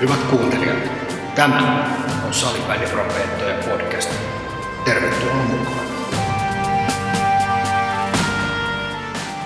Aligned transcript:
Hyvät 0.00 0.22
kuuntelijat, 0.30 0.78
tämä 1.34 1.86
on 2.26 2.34
Salibändiprofeettojen 2.34 3.64
podcast. 3.64 4.10
Tervetuloa 4.84 5.34
mukaan. 5.34 5.86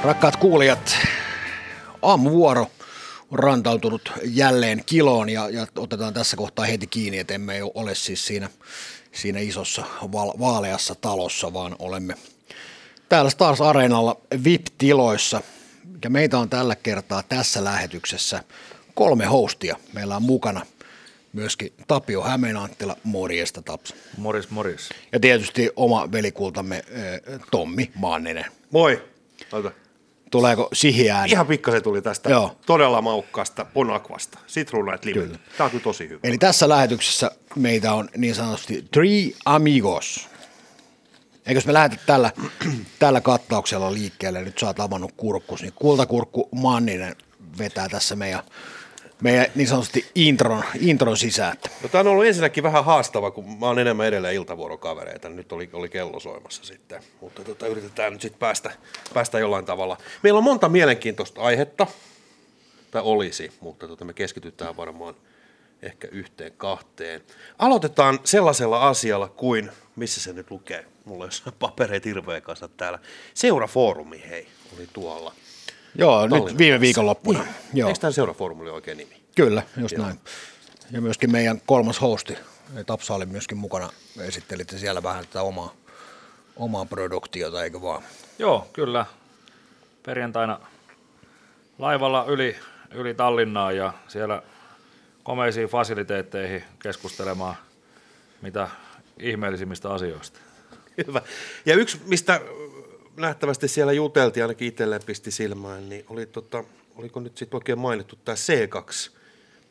Rakkaat 0.05 0.37
kuulijat, 0.37 0.97
aamuvuoro 2.03 2.71
on 3.31 3.39
rantautunut 3.39 4.13
jälleen 4.25 4.83
kiloon 4.87 5.29
ja, 5.29 5.49
ja 5.49 5.67
otetaan 5.77 6.15
tässä 6.15 6.37
kohtaa 6.37 6.65
heti 6.65 6.87
kiinni, 6.87 7.19
että 7.19 7.35
emme 7.35 7.61
ole 7.75 7.95
siis 7.95 8.27
siinä, 8.27 8.51
siinä 9.13 9.41
isossa 9.41 9.85
vaaleassa 10.41 10.95
talossa, 10.95 11.53
vaan 11.53 11.77
olemme 11.79 12.15
täällä 13.09 13.31
Stars 13.31 13.61
Areenalla 13.61 14.17
VIP-tiloissa. 14.45 15.41
Ja 16.05 16.11
meitä 16.11 16.39
on 16.39 16.49
tällä 16.49 16.77
kertaa 16.77 17.23
tässä 17.23 17.65
lähetyksessä 17.65 18.45
kolme 18.95 19.27
hostia. 19.27 19.77
Meillä 19.93 20.17
on 20.17 20.23
mukana 20.23 20.67
myöskin 21.33 21.73
Tapio 21.89 22.23
Hämeenanttila, 22.23 22.97
morjesta 23.05 23.63
Taps. 23.63 23.95
Morjes, 24.17 24.51
morjes. 24.51 24.91
Ja 25.13 25.21
tietysti 25.21 25.71
oma 25.77 26.13
velikultamme 26.13 26.77
eh, 26.77 27.41
Tommi 27.51 27.91
Manninen. 27.95 28.47
Moi. 28.71 29.03
Ota. 29.53 29.73
Tuleeko 30.31 30.69
sihiään? 30.73 31.29
Ihan 31.29 31.47
pikkasen 31.47 31.83
tuli 31.83 32.03
tästä 32.03 32.31
Joo. 32.31 32.57
todella 32.67 33.03
maukkaasta 33.03 33.65
Ponakvasta. 33.65 34.39
Limit. 35.05 35.23
Kyllä. 35.23 35.39
Tämä 35.57 35.65
on 35.65 35.71
kyllä 35.71 35.85
tosi 35.85 36.09
hyvä. 36.09 36.21
Eli 36.25 36.39
tässä 36.39 36.69
lähetyksessä 36.69 37.31
meitä 37.57 37.95
on 37.95 38.09
niin 38.17 38.35
sanotusti 38.35 38.85
Three 38.91 39.31
Amigos. 39.45 40.29
Eikös 41.47 41.67
me 41.67 41.73
lähdetä 41.73 42.03
tällä, 42.07 42.31
tällä 42.99 43.21
kattauksella 43.21 43.93
liikkeelle, 43.93 44.43
nyt 44.43 44.59
sä 44.59 44.67
oot 44.67 44.81
avannut 44.81 45.13
kurkkus, 45.17 45.63
niin 45.63 45.73
kultakurkku 45.73 46.49
Manninen 46.55 47.17
vetää 47.59 47.89
tässä 47.89 48.17
meidän, 48.17 48.43
meidän 49.23 49.47
niin 49.55 49.69
sanotusti 49.69 50.07
intron, 50.15 50.65
intron 50.81 51.17
sisään. 51.17 51.57
No, 51.83 51.89
tämä 51.89 52.01
on 52.01 52.07
ollut 52.07 52.27
ensinnäkin 52.27 52.63
vähän 52.63 52.85
haastava, 52.85 53.31
kun 53.31 53.59
mä 53.59 53.67
oon 53.67 53.79
enemmän 53.79 54.07
edelleen 54.07 54.35
iltavuorokavereita. 54.35 55.29
Nyt 55.29 55.53
oli, 55.53 55.71
oli 55.73 55.89
kello 55.89 56.21
soimassa 56.21 56.65
sitten. 56.65 57.03
Mutta 57.21 57.45
tota, 57.45 57.67
yritetään 57.67 58.13
nyt 58.13 58.23
sitten 58.23 58.39
päästä, 58.39 58.71
päästä 59.15 59.39
jollain 59.39 59.65
tavalla. 59.65 59.97
Meillä 60.23 60.39
on 60.39 60.45
monta 60.45 60.69
mielenkiintoista 60.69 61.41
aihetta, 61.41 61.87
tai 62.91 63.03
olisi, 63.05 63.53
mutta 63.61 63.89
tota, 63.89 64.05
me 64.05 64.13
keskitytään 64.13 64.77
varmaan 64.77 65.15
ehkä 65.83 66.09
yhteen 66.11 66.53
kahteen. 66.57 67.23
Aloitetaan 67.59 68.21
sellaisella 68.25 68.89
asialla 68.89 69.29
kuin, 69.29 69.71
missä 69.97 70.21
se 70.21 70.33
nyt 70.33 70.51
lukee, 70.51 70.87
mulla 71.05 71.25
on 71.25 71.29
jossain 71.29 71.57
papereita 71.59 72.09
hirveän 72.09 72.43
kanssa 72.43 72.69
täällä. 72.69 72.99
Seurafoorumi, 73.35 74.23
hei, 74.29 74.49
oli 74.77 74.89
tuolla. 74.93 75.35
Joo, 75.95 76.27
nyt 76.27 76.59
viime 76.59 76.81
viikonloppuna. 76.81 77.43
Niin. 77.43 77.55
Joo, 77.75 77.89
Eikö 77.89 78.01
tämä 78.01 78.11
seurafoorumi 78.11 78.63
ole 78.63 78.73
oikein 78.73 78.99
nimi? 78.99 79.23
kyllä, 79.35 79.63
just 79.77 79.97
näin. 79.97 80.21
Ja 80.91 81.01
myöskin 81.01 81.33
meidän 81.33 81.61
kolmas 81.67 82.01
hosti, 82.01 82.39
Tapsa 82.87 83.15
oli 83.15 83.27
myöskin 83.27 83.59
mukana, 83.59 83.91
esittelitte 84.21 84.79
siellä 84.79 85.03
vähän 85.03 85.27
tätä 85.27 85.43
omaa, 85.43 85.75
omaa 86.57 86.85
produktiota, 86.85 87.65
eikö 87.65 87.83
vaan? 87.83 88.03
Joo, 88.39 88.69
kyllä. 88.73 89.07
Perjantaina 90.03 90.61
laivalla 91.79 92.25
yli, 92.29 92.57
yli 92.95 93.15
Tallinnaa 93.15 93.73
ja 93.73 93.93
siellä 94.09 94.43
komeisiin 95.23 95.69
fasiliteetteihin 95.69 96.65
keskustelemaan 96.83 97.55
mitä 98.43 98.69
ihmeellisimmistä 99.19 99.91
asioista. 99.93 100.39
Hyvä. 101.07 101.23
Ja 101.67 101.75
yksi, 101.75 102.01
mistä 102.07 102.41
nähtävästi 103.17 103.69
siellä 103.69 103.93
juteltiin, 103.93 104.45
ainakin 104.45 104.69
itselleen 104.69 105.03
pisti 105.07 105.31
silmään, 105.31 105.89
niin 105.89 106.05
oli 106.09 106.27
tota, 106.27 106.65
oliko 106.95 107.21
nyt 107.21 107.37
sitten 107.37 107.57
oikein 107.57 107.79
mainittu 107.79 108.17
tämä 108.17 108.37
C2 108.37 109.22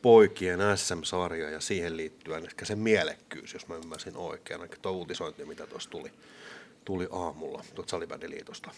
poikien 0.02 0.60
SM-sarja 0.76 1.50
ja 1.50 1.60
siihen 1.60 1.96
liittyen 1.96 2.44
ehkä 2.44 2.64
se 2.64 2.76
mielekkyys, 2.76 3.54
jos 3.54 3.68
mä 3.68 3.76
ymmärsin 3.76 4.16
oikein, 4.16 4.60
ainakin 4.60 4.80
tuo 4.80 4.92
uutisointi, 4.92 5.44
mitä 5.44 5.66
tuossa 5.66 5.90
tuli, 5.90 6.12
tuli 6.84 7.08
aamulla 7.10 7.64
tuolta 7.74 7.90
Salibändiliitosta. 7.90 8.70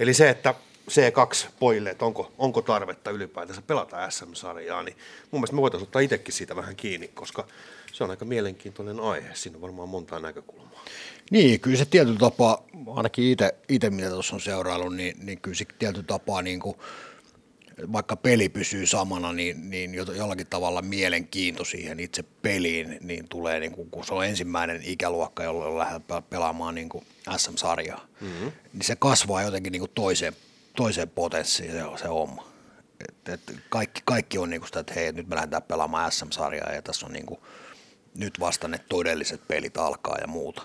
Eli 0.00 0.14
se, 0.14 0.30
että 0.30 0.54
C2 0.90 1.48
pojille, 1.58 1.90
että 1.90 2.04
onko, 2.04 2.32
onko 2.38 2.62
tarvetta 2.62 3.10
ylipäätänsä 3.10 3.62
pelata 3.62 4.10
SM-sarjaa, 4.10 4.82
niin 4.82 4.96
mun 5.30 5.40
mielestä 5.40 5.56
me 5.56 5.62
voitaisiin 5.62 5.86
ottaa 5.86 6.02
itsekin 6.02 6.34
siitä 6.34 6.56
vähän 6.56 6.76
kiinni, 6.76 7.08
koska 7.08 7.46
se 7.92 8.04
on 8.04 8.10
aika 8.10 8.24
mielenkiintoinen 8.24 9.00
aihe. 9.00 9.30
Siinä 9.34 9.56
on 9.56 9.62
varmaan 9.62 9.88
montaa 9.88 10.20
näkökulmaa. 10.20 10.84
Niin, 11.30 11.60
kyllä 11.60 11.76
se 11.76 11.84
tietyllä 11.84 12.18
tapaa, 12.18 12.64
ainakin 12.96 13.36
itse 13.68 13.90
mitä 13.90 14.10
tuossa 14.10 14.34
on 14.34 14.40
seuraillut, 14.40 14.96
niin, 14.96 15.16
niin 15.26 15.40
kyllä 15.40 15.56
se 15.56 15.66
tietyllä 15.78 16.06
tapaa, 16.06 16.42
niin 16.42 16.60
kuin, 16.60 16.76
vaikka 17.92 18.16
peli 18.16 18.48
pysyy 18.48 18.86
samana, 18.86 19.32
niin, 19.32 19.70
niin 19.70 19.94
jo- 19.94 20.12
jollakin 20.12 20.46
tavalla 20.46 20.82
mielenkiinto 20.82 21.64
siihen 21.64 22.00
itse 22.00 22.24
peliin, 22.42 22.98
niin 23.00 23.28
tulee, 23.28 23.60
niin 23.60 23.72
kuin, 23.72 23.90
kun 23.90 24.04
se 24.04 24.14
on 24.14 24.26
ensimmäinen 24.26 24.80
ikäluokka, 24.84 25.44
jolloin 25.44 25.78
lähdetään 25.78 26.22
pelaamaan 26.22 26.74
niin 26.74 26.88
SM-sarjaa, 27.36 28.06
mm-hmm. 28.20 28.52
niin 28.72 28.84
se 28.84 28.96
kasvaa 28.96 29.42
jotenkin 29.42 29.72
niin 29.72 29.90
toiseen, 29.94 30.32
toiseen 30.76 31.08
potenssiin 31.08 31.72
se, 31.72 31.82
se 31.96 32.08
homma. 32.08 32.48
Et, 33.08 33.28
et 33.28 33.56
kaikki, 33.68 34.00
kaikki 34.04 34.38
on 34.38 34.50
niin 34.50 34.60
kuin 34.60 34.68
sitä, 34.68 34.80
että 34.80 34.94
hei, 34.94 35.12
nyt 35.12 35.28
me 35.28 35.34
lähdetään 35.34 35.62
pelaamaan 35.62 36.12
SM-sarjaa 36.12 36.72
ja 36.72 36.82
tässä 36.82 37.06
on 37.06 37.12
niin 37.12 37.26
kuin, 37.26 37.40
nyt 38.14 38.40
vasta 38.40 38.68
ne 38.68 38.80
todelliset 38.88 39.48
pelit 39.48 39.76
alkaa 39.76 40.18
ja 40.20 40.26
muuta. 40.26 40.62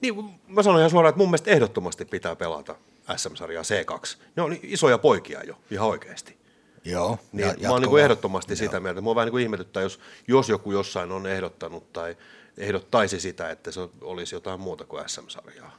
Niin, 0.00 0.14
mä 0.46 0.62
sanoin 0.62 0.80
ihan 0.80 0.90
suoraan, 0.90 1.10
että 1.10 1.18
mun 1.18 1.28
mielestä 1.28 1.50
ehdottomasti 1.50 2.04
pitää 2.04 2.36
pelata 2.36 2.74
SM-sarjaa 3.16 3.62
C2. 3.62 4.16
Ne 4.36 4.42
on 4.42 4.56
isoja 4.62 4.98
poikia 4.98 5.42
jo, 5.44 5.54
ihan 5.70 5.88
oikeasti. 5.88 6.40
Joo. 6.84 7.18
Niin, 7.32 7.48
ja- 7.58 7.68
mä 7.68 7.72
oon 7.72 7.82
niin 7.82 7.90
kuin 7.90 8.02
ehdottomasti 8.02 8.56
sitä 8.56 8.80
mieltä. 8.80 9.00
Mua 9.00 9.14
vähän 9.14 9.26
niin 9.26 9.30
kuin 9.32 9.42
ihmetyttää, 9.42 9.82
jos, 9.82 10.00
jos 10.28 10.48
joku 10.48 10.72
jossain 10.72 11.12
on 11.12 11.26
ehdottanut 11.26 11.92
tai 11.92 12.16
ehdottaisi 12.58 13.20
sitä, 13.20 13.50
että 13.50 13.70
se 13.70 13.80
olisi 14.00 14.34
jotain 14.34 14.60
muuta 14.60 14.84
kuin 14.84 15.08
SM-sarjaa. 15.08 15.76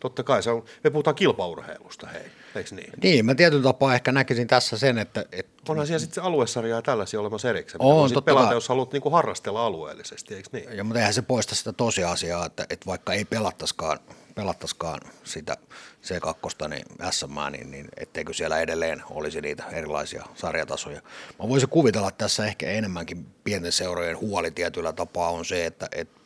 Totta 0.00 0.22
kai 0.22 0.42
se 0.42 0.50
on, 0.50 0.64
me 0.84 0.90
puhutaan 0.90 1.16
kilpaurheilusta, 1.16 2.06
hei, 2.06 2.22
eikö 2.54 2.74
niin? 2.74 2.92
Niin, 3.02 3.26
mä 3.26 3.34
tietyllä 3.34 3.62
tapaa 3.62 3.94
ehkä 3.94 4.12
näkisin 4.12 4.46
tässä 4.46 4.78
sen, 4.78 4.98
että, 4.98 5.24
että 5.32 5.62
Onhan 5.68 5.86
siellä 5.86 5.98
sitten 5.98 6.14
se 6.14 6.20
aluesarja 6.20 6.76
ja 6.76 6.82
tällaisia 6.82 7.20
olemassa 7.20 7.50
erikseen. 7.50 7.82
On, 7.82 8.08
totta 8.08 8.22
pelata, 8.22 8.46
kai. 8.46 8.56
jos 8.56 8.68
haluat 8.68 8.92
niin 8.92 9.02
kuin 9.02 9.12
harrastella 9.12 9.66
alueellisesti, 9.66 10.34
eikö 10.34 10.48
niin? 10.52 10.76
ja 10.76 10.84
mutta 10.84 10.98
eihän 10.98 11.14
se 11.14 11.22
poista 11.22 11.54
sitä 11.54 11.72
tosiasiaa, 11.72 12.46
että, 12.46 12.66
että 12.70 12.86
vaikka 12.86 13.12
ei 13.12 13.24
pelattaisikaan, 13.24 13.98
pelattaisikaan 14.34 15.00
sitä 15.24 15.56
C2, 16.02 16.68
niin 16.68 16.86
SM, 17.10 17.38
niin, 17.50 17.70
niin 17.70 17.88
etteikö 17.96 18.32
siellä 18.32 18.60
edelleen 18.60 19.02
olisi 19.10 19.40
niitä 19.40 19.64
erilaisia 19.72 20.24
sarjatasoja. 20.34 21.00
Mä 21.42 21.48
voisin 21.48 21.68
kuvitella 21.68 22.08
että 22.08 22.24
tässä 22.24 22.46
ehkä 22.46 22.70
enemmänkin 22.70 23.26
pienten 23.44 23.72
seurojen 23.72 24.20
huoli 24.20 24.50
tietyllä 24.50 24.92
tapaa 24.92 25.30
on 25.30 25.44
se, 25.44 25.66
että, 25.66 25.88
että 25.92 26.20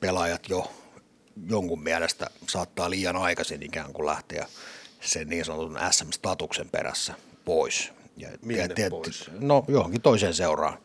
pelaajat 0.00 0.48
jo 0.48 0.72
jonkun 1.48 1.82
mielestä 1.82 2.30
saattaa 2.48 2.90
liian 2.90 3.16
aikaisin 3.16 3.62
ikään 3.62 3.92
kuin 3.92 4.06
lähteä 4.06 4.46
sen 5.00 5.28
niin 5.28 5.44
sanotun 5.44 5.78
SM-statuksen 5.90 6.68
perässä 6.70 7.14
pois. 7.44 7.92
Ja 8.16 8.28
Minne 8.42 8.68
tiet- 8.68 8.90
pois? 8.90 9.30
No 9.40 9.64
johonkin 9.68 10.02
toiseen 10.02 10.34
seuraan. 10.34 10.78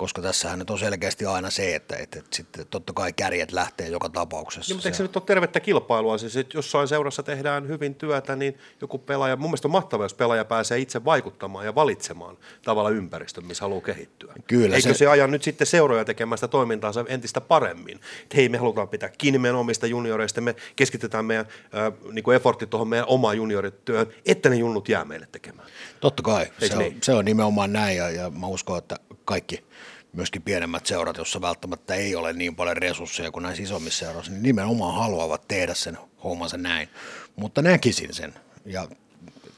Koska 0.00 0.22
tässähän 0.22 0.58
nyt 0.58 0.70
on 0.70 0.78
selkeästi 0.78 1.26
aina 1.26 1.50
se, 1.50 1.74
että, 1.74 1.96
että, 1.96 2.18
että 2.18 2.36
sitten 2.36 2.66
totta 2.70 2.92
kai 2.92 3.12
kärjet 3.12 3.52
lähtee 3.52 3.88
joka 3.88 4.08
tapauksessa. 4.08 4.70
Niin, 4.70 4.76
mutta 4.76 4.88
eikö 4.88 4.94
se 4.94 4.96
Se- 4.96 5.02
nyt 5.02 5.16
ole 5.16 5.22
tervettä 5.26 5.60
kilpailua? 5.60 6.18
Siis, 6.18 6.36
että 6.36 6.58
jossain 6.58 6.88
seurassa 6.88 7.22
tehdään 7.22 7.68
hyvin 7.68 7.94
työtä, 7.94 8.36
niin 8.36 8.58
joku 8.80 8.98
pelaaja, 8.98 9.36
mun 9.36 9.50
mielestä 9.50 9.68
on 9.68 9.72
mahtavaa, 9.72 10.04
jos 10.04 10.14
pelaaja 10.14 10.44
pääsee 10.44 10.78
itse 10.78 11.04
vaikuttamaan 11.04 11.64
ja 11.64 11.74
valitsemaan 11.74 12.38
tavalla 12.62 12.90
ympäristön, 12.90 13.44
missä 13.46 13.64
haluaa 13.64 13.80
kehittyä. 13.80 14.34
Kyllä, 14.46 14.76
Eikö 14.76 14.88
se- 14.88 14.94
se, 14.94 14.98
se 14.98 15.06
aja 15.06 15.26
nyt 15.26 15.42
sitten 15.42 15.66
seuroja 15.66 16.04
tekemään 16.04 16.38
sitä 16.38 16.48
toimintaansa 16.48 17.04
entistä 17.08 17.40
paremmin? 17.40 18.00
Että 18.22 18.36
hei, 18.36 18.48
me 18.48 18.58
halutaan 18.58 18.88
pitää 18.88 19.08
kiinni 19.08 19.38
meidän 19.38 19.56
omista 19.56 19.86
junioreista, 19.86 20.40
me 20.40 20.56
keskitetään 20.76 21.24
meidän 21.24 21.46
äh, 21.74 21.92
niin 22.12 22.22
kuin 22.22 22.36
effortti 22.36 22.66
tuohon 22.66 22.88
meidän 22.88 23.06
omaan 23.08 23.36
juniorityöhön, 23.36 24.06
että 24.26 24.48
ne 24.48 24.56
junnut 24.56 24.88
jää 24.88 25.04
meille 25.04 25.28
tekemään. 25.32 25.68
Totta 26.00 26.22
kai, 26.22 26.44
se 26.46 26.52
Eikö 26.60 26.76
on, 26.76 26.82
niin? 26.82 26.98
se 27.02 27.12
on 27.12 27.24
nimenomaan 27.24 27.72
näin 27.72 27.96
ja, 27.96 28.10
ja 28.10 28.30
mä 28.30 28.46
uskon, 28.46 28.78
että 28.78 28.96
kaikki 29.24 29.64
myöskin 30.12 30.42
pienemmät 30.42 30.86
seurat, 30.86 31.16
jossa 31.16 31.40
välttämättä 31.40 31.94
ei 31.94 32.16
ole 32.16 32.32
niin 32.32 32.56
paljon 32.56 32.76
resursseja 32.76 33.30
kuin 33.30 33.42
näissä 33.42 33.62
isommissa 33.62 33.98
seuroissa, 33.98 34.32
niin 34.32 34.42
nimenomaan 34.42 34.94
haluavat 34.94 35.48
tehdä 35.48 35.74
sen 35.74 35.98
hommansa 36.24 36.56
näin. 36.56 36.88
Mutta 37.36 37.62
näkisin 37.62 38.14
sen 38.14 38.34
ja 38.64 38.88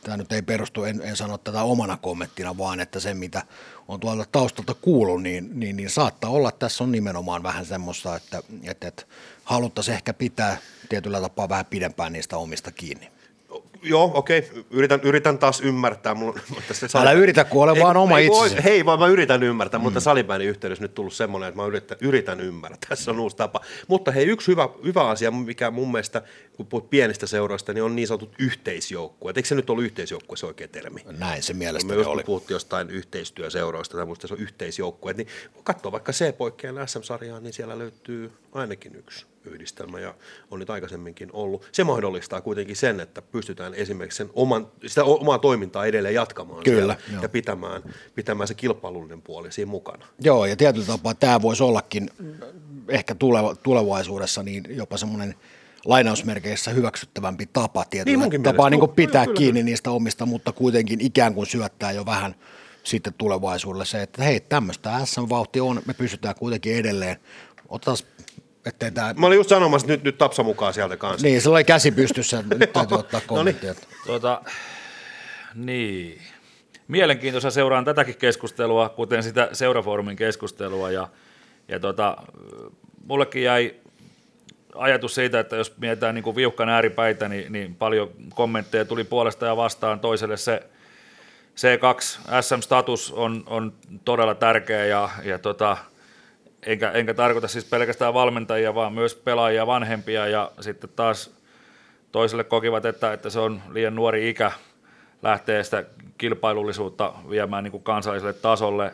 tämä 0.03 0.17
nyt 0.17 0.33
ei 0.33 0.43
perustu, 0.43 0.85
en, 0.85 1.01
en 1.05 1.17
sano 1.17 1.39
tätä 1.39 1.63
omana 1.63 1.97
kommenttina, 1.97 2.59
vaan 2.59 2.81
että 2.81 3.01
se 3.01 3.15
mitä 3.15 3.43
on 3.89 4.01
tuolta 4.01 4.25
taustalta 4.33 4.75
kuullut, 4.75 5.23
niin, 5.23 5.51
niin, 5.61 5.77
niin 5.77 5.91
saattaa 5.91 6.31
olla, 6.31 6.49
että 6.49 6.59
tässä 6.59 6.85
on 6.85 6.93
nimenomaan 6.93 7.43
vähän 7.43 7.67
semmoista, 7.67 8.17
että, 8.17 8.43
että, 8.63 8.89
että 8.89 9.03
haluttaisiin 9.45 9.95
ehkä 9.95 10.13
pitää 10.15 10.57
tietyllä 10.89 11.21
tapaa 11.21 11.49
vähän 11.49 11.67
pidempään 11.67 12.13
niistä 12.13 12.37
omista 12.37 12.73
kiinni. 12.73 13.09
Joo, 13.83 14.11
okei, 14.15 14.51
yritän, 14.71 15.01
yritän 15.03 15.39
taas 15.39 15.61
ymmärtää. 15.61 16.15
Mulla, 16.15 16.41
mutta 16.55 16.75
se 16.75 16.87
Älä 16.99 17.13
yritä, 17.13 17.45
kun 17.45 17.63
ole 17.65 17.73
Ei, 17.79 17.83
vaan 17.83 17.97
oma 17.97 18.19
ei, 18.19 18.29
kun 18.29 18.37
itsesi. 18.47 18.55
oike- 18.57 18.65
Hei, 18.65 18.85
vaan 18.85 18.99
mä 18.99 19.07
yritän 19.07 19.43
ymmärtää, 19.43 19.79
mm. 19.79 19.83
mutta 19.83 20.01
salipäinen 20.01 20.49
yhteydessä 20.49 20.85
nyt 20.85 20.95
tullut 20.95 21.13
semmoinen, 21.13 21.49
että 21.49 21.61
mä 21.61 21.67
yritän, 21.67 21.99
yritän 22.01 22.41
ymmärtää. 22.41 22.97
Se 23.03 23.11
on 23.11 23.21
uusi 23.21 23.37
tapa. 23.37 23.61
Mutta 23.89 24.11
hei, 24.11 24.27
yksi 24.27 24.49
hyvä, 24.49 24.69
hyvä 24.85 25.09
asia, 25.09 25.31
mikä 25.31 25.71
mun 25.71 25.93
mielestä, 25.93 26.23
kun 26.57 26.67
puhut 26.67 26.91
pienistä 26.91 27.27
seuroista, 27.27 27.73
niin 27.73 27.85
on 27.85 27.97
niin 27.97 28.09
sanotut 28.09 28.35
yhteisjoukkueet. 28.39 29.37
Eikö 29.37 29.49
se 29.49 29.55
nyt 29.55 29.71
ollut 29.71 29.85
yhteisjoukkue 29.85 30.37
se 30.37 30.47
oikea 30.47 30.69
termi? 30.69 31.01
Näin 31.19 31.43
se 31.43 31.53
Me 31.53 31.59
mielestäni 31.59 31.95
joskus 31.99 32.15
oli. 32.15 32.23
puhuttiin 32.25 32.55
jostain 32.55 32.91
yhteistyöseuroista 32.91 33.97
tai 33.97 34.07
muista 34.07 34.29
se 34.29 34.35
on 34.35 34.41
yhteisjoukkueet, 34.41 35.17
niin 35.17 35.29
kun 35.53 35.65
katsoo 35.65 35.93
vaikka 35.93 36.13
C-poikkeen 36.13 36.75
SM-sarjaa, 36.87 37.41
niin 37.41 37.53
siellä 37.53 37.79
löytyy 37.79 38.33
ainakin 38.53 38.97
yksi 38.97 39.27
yhdistelmä 39.45 40.01
ja 40.01 40.15
on 40.51 40.59
nyt 40.59 40.71
aikaisemminkin 40.71 41.31
ollut. 41.33 41.69
Se 41.73 41.85
mahdollistaa 41.85 42.41
kuitenkin 42.41 42.77
sen, 42.77 43.01
että 43.01 43.23
pystytään 43.23 43.75
esimerkiksi 43.75 44.17
sen 44.17 44.31
oman, 44.35 44.69
sitä 44.87 45.05
omaa 45.05 45.39
toimintaa 45.39 45.87
edelleen 45.87 46.15
jatkamaan 46.15 46.65
Kyllä, 46.65 46.97
ja 47.23 47.29
pitämään, 47.29 47.83
pitämään 48.15 48.49
se 48.49 48.55
kilpailullinen 48.55 49.23
puoli 49.23 49.53
siinä 49.53 49.71
mukana. 49.71 50.07
Joo, 50.21 50.47
ja 50.47 50.57
tietyllä 50.57 50.87
tapaa 50.87 51.15
tämä 51.15 51.43
voisi 51.43 51.63
ollakin 51.63 52.11
ehkä 52.89 53.15
tuleva, 53.15 53.55
tulevaisuudessa 53.63 54.43
niin 54.43 54.65
jopa 54.69 54.97
semmoinen 54.97 55.35
lainausmerkeissä 55.85 56.71
hyväksyttävämpi 56.71 57.47
tapa 57.53 57.85
tietyllä 57.85 58.27
Niin 58.27 58.43
tapaa 58.43 58.71
mielestä. 58.71 58.71
niin 58.71 58.81
Kyllä, 58.81 59.09
pitää 59.09 59.25
kyllä, 59.25 59.39
kiinni 59.39 59.63
niistä 59.63 59.91
omista, 59.91 60.27
mutta 60.27 60.53
kuitenkin 60.53 61.01
ikään 61.01 61.35
kuin 61.35 61.47
syöttää 61.47 61.93
jo 61.93 62.07
vähän 62.07 62.35
sitten 62.85 63.15
tulevaisuudelle 63.19 63.85
se, 63.85 64.03
että 64.03 64.23
hei, 64.23 64.41
tämmöistä 64.41 65.01
SM-vauhti 65.05 65.61
on, 65.61 65.83
me 65.87 65.95
pysytään 65.95 66.35
kuitenkin 66.35 66.77
edelleen. 66.77 67.17
Otetaan, 67.69 67.97
ettei 68.67 68.91
tämä... 68.91 69.15
Mä 69.19 69.27
olin 69.27 69.37
just 69.37 69.49
sanomassa, 69.51 69.85
että 69.85 69.93
nyt, 69.93 70.05
nyt 70.05 70.19
Tapsa 70.19 70.43
mukaan 70.43 70.75
sieltä 70.75 70.97
kanssa. 70.97 71.27
Niin, 71.27 71.41
sillä 71.41 71.55
oli 71.55 71.65
käsi 71.65 71.91
pystyssä, 71.91 72.45
nyt 72.59 72.73
täytyy 72.73 72.99
ottaa 72.99 73.21
No 73.21 73.27
kommentti. 73.27 73.67
niin. 73.67 73.71
että- 73.77 73.87
Tuota, 74.07 74.43
niin. 75.55 76.21
Mielenkiintoista 76.89 77.51
seuraan 77.51 77.85
tätäkin 77.85 78.17
keskustelua, 78.17 78.89
kuten 78.89 79.23
sitä 79.23 79.49
seurafoorumin 79.53 80.17
keskustelua. 80.17 80.91
Ja, 80.91 81.09
ja 81.69 81.81
tota, 81.81 82.17
mullekin 83.07 83.43
jäi 83.43 83.75
ajatus 84.75 85.15
siitä, 85.15 85.41
että 85.41 85.57
jos 85.57 85.79
mietitään 85.79 86.15
niin 86.15 86.23
kuin 86.23 86.37
viuhkan 86.37 86.69
ääripäitä, 86.69 87.29
niin, 87.29 87.53
niin 87.53 87.75
paljon 87.75 88.11
kommentteja 88.35 88.85
tuli 88.85 89.05
puolesta 89.05 89.47
ja 89.47 89.57
vastaan. 89.57 90.01
Toiselle 90.01 90.37
se 90.37 90.63
C2 91.57 92.01
SM-status 92.41 93.11
on, 93.13 93.43
on 93.47 93.73
todella 94.05 94.35
tärkeä 94.35 94.85
ja, 94.87 95.09
ja 95.25 95.39
tota, 95.39 95.77
enkä, 96.67 96.91
enkä 96.91 97.15
tarkoita 97.15 97.49
siis 97.49 97.65
pelkästään 97.65 98.15
valmentajia, 98.15 98.75
vaan 98.75 98.93
myös 98.93 99.15
pelaajia, 99.15 99.67
vanhempia 99.67 100.27
ja 100.27 100.51
sitten 100.61 100.91
taas 100.97 101.31
toiselle 102.13 102.45
kokivat, 102.45 102.85
että, 102.85 103.13
että 103.13 103.31
se 103.31 103.39
on 103.39 103.63
liian 103.73 103.95
nuori 103.95 104.29
ikä 104.29 104.53
lähteä 105.23 105.63
sitä 105.63 105.85
kilpailullisuutta 106.19 107.13
viemään 107.31 107.65
niin 107.65 107.73
kuin 107.73 107.83
kansalliselle 107.83 108.33
tasolle. 108.33 108.93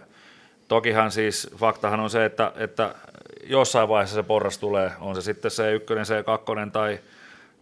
Tokihan 0.69 1.11
siis 1.11 1.51
faktahan 1.57 2.01
on 2.01 2.11
se, 2.11 2.25
että, 2.25 2.53
että 2.57 2.95
jossain 3.47 3.89
vaiheessa 3.89 4.15
se 4.15 4.23
porras 4.23 4.59
tulee, 4.59 4.93
on 5.01 5.15
se 5.15 5.23
sitten 5.23 5.51
se 5.51 5.73
ykkönen, 5.73 6.07
se 6.07 6.23
kakkonen 6.23 6.71
tai, 6.71 6.99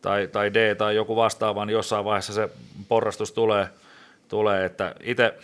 tai, 0.03 0.29
tai 0.29 0.55
D 0.55 0.75
tai 0.75 0.97
joku 0.97 1.17
vastaava, 1.17 1.64
niin 1.64 1.73
jossain 1.73 2.05
vaiheessa 2.05 2.32
se 2.32 2.49
porrastus 2.88 3.32
tulee, 3.32 3.69
tulee 4.29 4.64
että 4.64 4.94
itse 5.03 5.35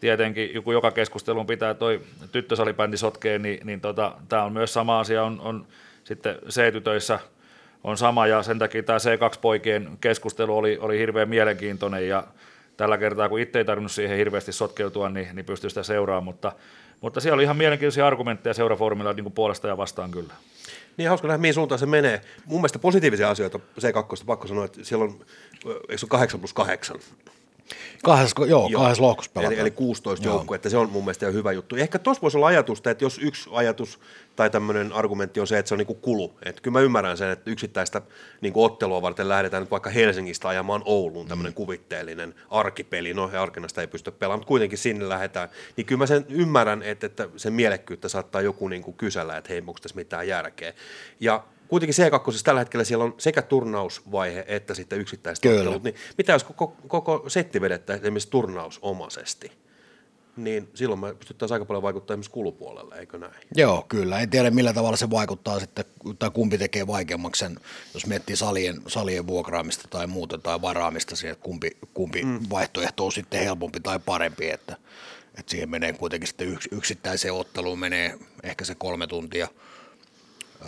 tietenkin 0.00 0.54
joku 0.54 0.72
joka 0.72 0.90
keskusteluun 0.90 1.46
pitää 1.46 1.74
toi 1.74 2.00
tyttösalibändi 2.32 2.96
sotkea, 2.96 3.38
niin, 3.38 3.66
niin 3.66 3.80
tota, 3.80 4.12
tämä 4.28 4.44
on 4.44 4.52
myös 4.52 4.72
sama 4.72 5.00
asia, 5.00 5.24
on, 5.24 5.40
on 5.40 5.66
sitten 6.04 6.38
C-tytöissä 6.48 7.18
on 7.84 7.98
sama 7.98 8.26
ja 8.26 8.42
sen 8.42 8.58
takia 8.58 8.82
tämä 8.82 8.98
C2-poikien 8.98 9.88
keskustelu 10.00 10.56
oli, 10.56 10.78
oli 10.80 10.98
hirveän 10.98 11.28
mielenkiintoinen 11.28 12.08
ja 12.08 12.24
tällä 12.76 12.98
kertaa 12.98 13.28
kun 13.28 13.40
itse 13.40 13.58
ei 13.58 13.64
tarvinnut 13.64 13.92
siihen 13.92 14.16
hirveästi 14.16 14.52
sotkeutua, 14.52 15.08
niin, 15.08 15.28
niin 15.32 15.46
pystyi 15.46 15.70
sitä 15.70 15.82
seuraamaan, 15.82 16.24
mutta, 16.24 16.52
mutta 17.00 17.20
siellä 17.20 17.34
oli 17.34 17.42
ihan 17.42 17.56
mielenkiintoisia 17.56 18.06
argumentteja 18.06 18.54
seurafoorumilla 18.54 19.12
niin 19.12 19.24
kuin 19.24 19.32
puolesta 19.32 19.68
ja 19.68 19.76
vastaan 19.76 20.10
kyllä. 20.10 20.34
Niin 20.96 21.08
hauska 21.08 21.28
nähdä, 21.28 21.38
mihin 21.38 21.54
suuntaan 21.54 21.78
se 21.78 21.86
menee. 21.86 22.20
Mun 22.44 22.60
mielestä 22.60 22.78
positiivisia 22.78 23.30
asioita 23.30 23.60
C2, 23.80 24.24
pakko 24.26 24.46
sanoa, 24.46 24.64
että 24.64 24.84
siellä 24.84 25.04
on, 25.04 25.26
eikö 25.64 25.98
se 25.98 26.06
ole 26.06 26.10
8 26.10 26.40
plus 26.40 26.52
8? 26.52 26.96
Kahdessa, 28.04 28.46
joo, 28.46 28.68
Joo. 28.68 28.80
kahdessa 28.80 29.02
lohkossa 29.02 29.30
Eli, 29.34 29.42
pelataan. 29.42 29.60
eli 29.60 29.70
16 29.70 30.26
Joo. 30.26 30.34
joukkoa, 30.34 30.54
että 30.54 30.68
se 30.68 30.76
on 30.76 30.90
mun 30.90 31.04
mielestä 31.04 31.26
ihan 31.26 31.34
hyvä 31.34 31.52
juttu. 31.52 31.76
Ehkä 31.76 31.98
tuossa 31.98 32.22
voisi 32.22 32.36
olla 32.36 32.46
ajatusta, 32.46 32.90
että 32.90 33.04
jos 33.04 33.18
yksi 33.22 33.50
ajatus 33.52 34.00
tai 34.36 34.50
tämmöinen 34.50 34.92
argumentti 34.92 35.40
on 35.40 35.46
se, 35.46 35.58
että 35.58 35.68
se 35.68 35.74
on 35.74 35.78
niinku 35.78 35.94
kulu. 35.94 36.38
Että 36.44 36.62
kyllä 36.62 36.72
mä 36.78 36.80
ymmärrän 36.80 37.16
sen, 37.16 37.30
että 37.30 37.50
yksittäistä 37.50 38.02
niinku 38.40 38.64
ottelua 38.64 39.02
varten 39.02 39.28
lähdetään 39.28 39.62
nyt 39.62 39.70
vaikka 39.70 39.90
Helsingistä 39.90 40.48
ajamaan 40.48 40.82
Ouluun 40.84 41.28
tämmöinen 41.28 41.54
kuvitteellinen 41.54 42.34
arkipeli. 42.50 43.14
No, 43.14 43.30
arkenasta 43.38 43.80
ei 43.80 43.86
pysty 43.86 44.10
pelaamaan, 44.10 44.38
mutta 44.38 44.48
kuitenkin 44.48 44.78
sinne 44.78 45.08
lähdetään. 45.08 45.48
Niin 45.76 45.86
kyllä 45.86 45.98
mä 45.98 46.06
sen 46.06 46.26
ymmärrän, 46.28 46.82
että, 46.82 47.06
että 47.06 47.28
sen 47.36 47.52
mielekkyyttä 47.52 48.08
saattaa 48.08 48.40
joku 48.40 48.68
niinku 48.68 48.92
kysellä, 48.92 49.36
että 49.36 49.48
hei, 49.48 49.58
onko 49.58 49.78
tässä 49.82 49.96
mitään 49.96 50.28
järkeä. 50.28 50.72
Ja 51.20 51.44
kuitenkin 51.70 52.06
C2 52.06 52.42
tällä 52.44 52.60
hetkellä 52.60 52.84
siellä 52.84 53.04
on 53.04 53.14
sekä 53.18 53.42
turnausvaihe 53.42 54.44
että 54.48 54.74
sitten 54.74 55.00
yksittäiset 55.00 55.42
Kyllä. 55.42 55.58
ottelut. 55.58 55.82
Niin 55.82 55.94
mitä 56.18 56.32
jos 56.32 56.44
koko, 56.44 56.76
koko 56.88 57.24
setti 57.28 57.60
vedettäisiin 57.60 58.04
esimerkiksi 58.04 58.30
turnausomaisesti? 58.30 59.52
Niin 60.36 60.68
silloin 60.74 61.00
me 61.00 61.14
pystyttäisiin 61.14 61.54
aika 61.54 61.64
paljon 61.64 61.82
vaikuttaa 61.82 62.14
esimerkiksi 62.14 62.30
kulupuolelle, 62.30 62.94
eikö 62.94 63.18
näin? 63.18 63.32
Joo, 63.54 63.84
kyllä. 63.88 64.20
En 64.20 64.30
tiedä 64.30 64.50
millä 64.50 64.72
tavalla 64.72 64.96
se 64.96 65.10
vaikuttaa 65.10 65.60
sitten, 65.60 65.84
tai 66.18 66.30
kumpi 66.30 66.58
tekee 66.58 66.86
vaikeammaksi 66.86 67.38
sen, 67.38 67.56
jos 67.94 68.06
miettii 68.06 68.36
salien, 68.36 68.82
salien 68.86 69.26
vuokraamista 69.26 69.88
tai 69.90 70.06
muuta 70.06 70.38
tai 70.38 70.62
varaamista 70.62 71.16
siihen, 71.16 71.32
että 71.32 71.42
kumpi, 71.42 71.70
kumpi 71.94 72.22
mm. 72.22 72.40
vaihtoehto 72.50 73.06
on 73.06 73.12
sitten 73.12 73.44
helpompi 73.44 73.80
tai 73.80 73.98
parempi, 74.06 74.50
että, 74.50 74.76
että 75.38 75.50
siihen 75.50 75.70
menee 75.70 75.92
kuitenkin 75.92 76.26
sitten 76.26 76.48
yks, 76.48 76.68
yksittäiseen 76.72 77.34
otteluun 77.34 77.78
menee 77.78 78.18
ehkä 78.42 78.64
se 78.64 78.74
kolme 78.74 79.06
tuntia 79.06 79.48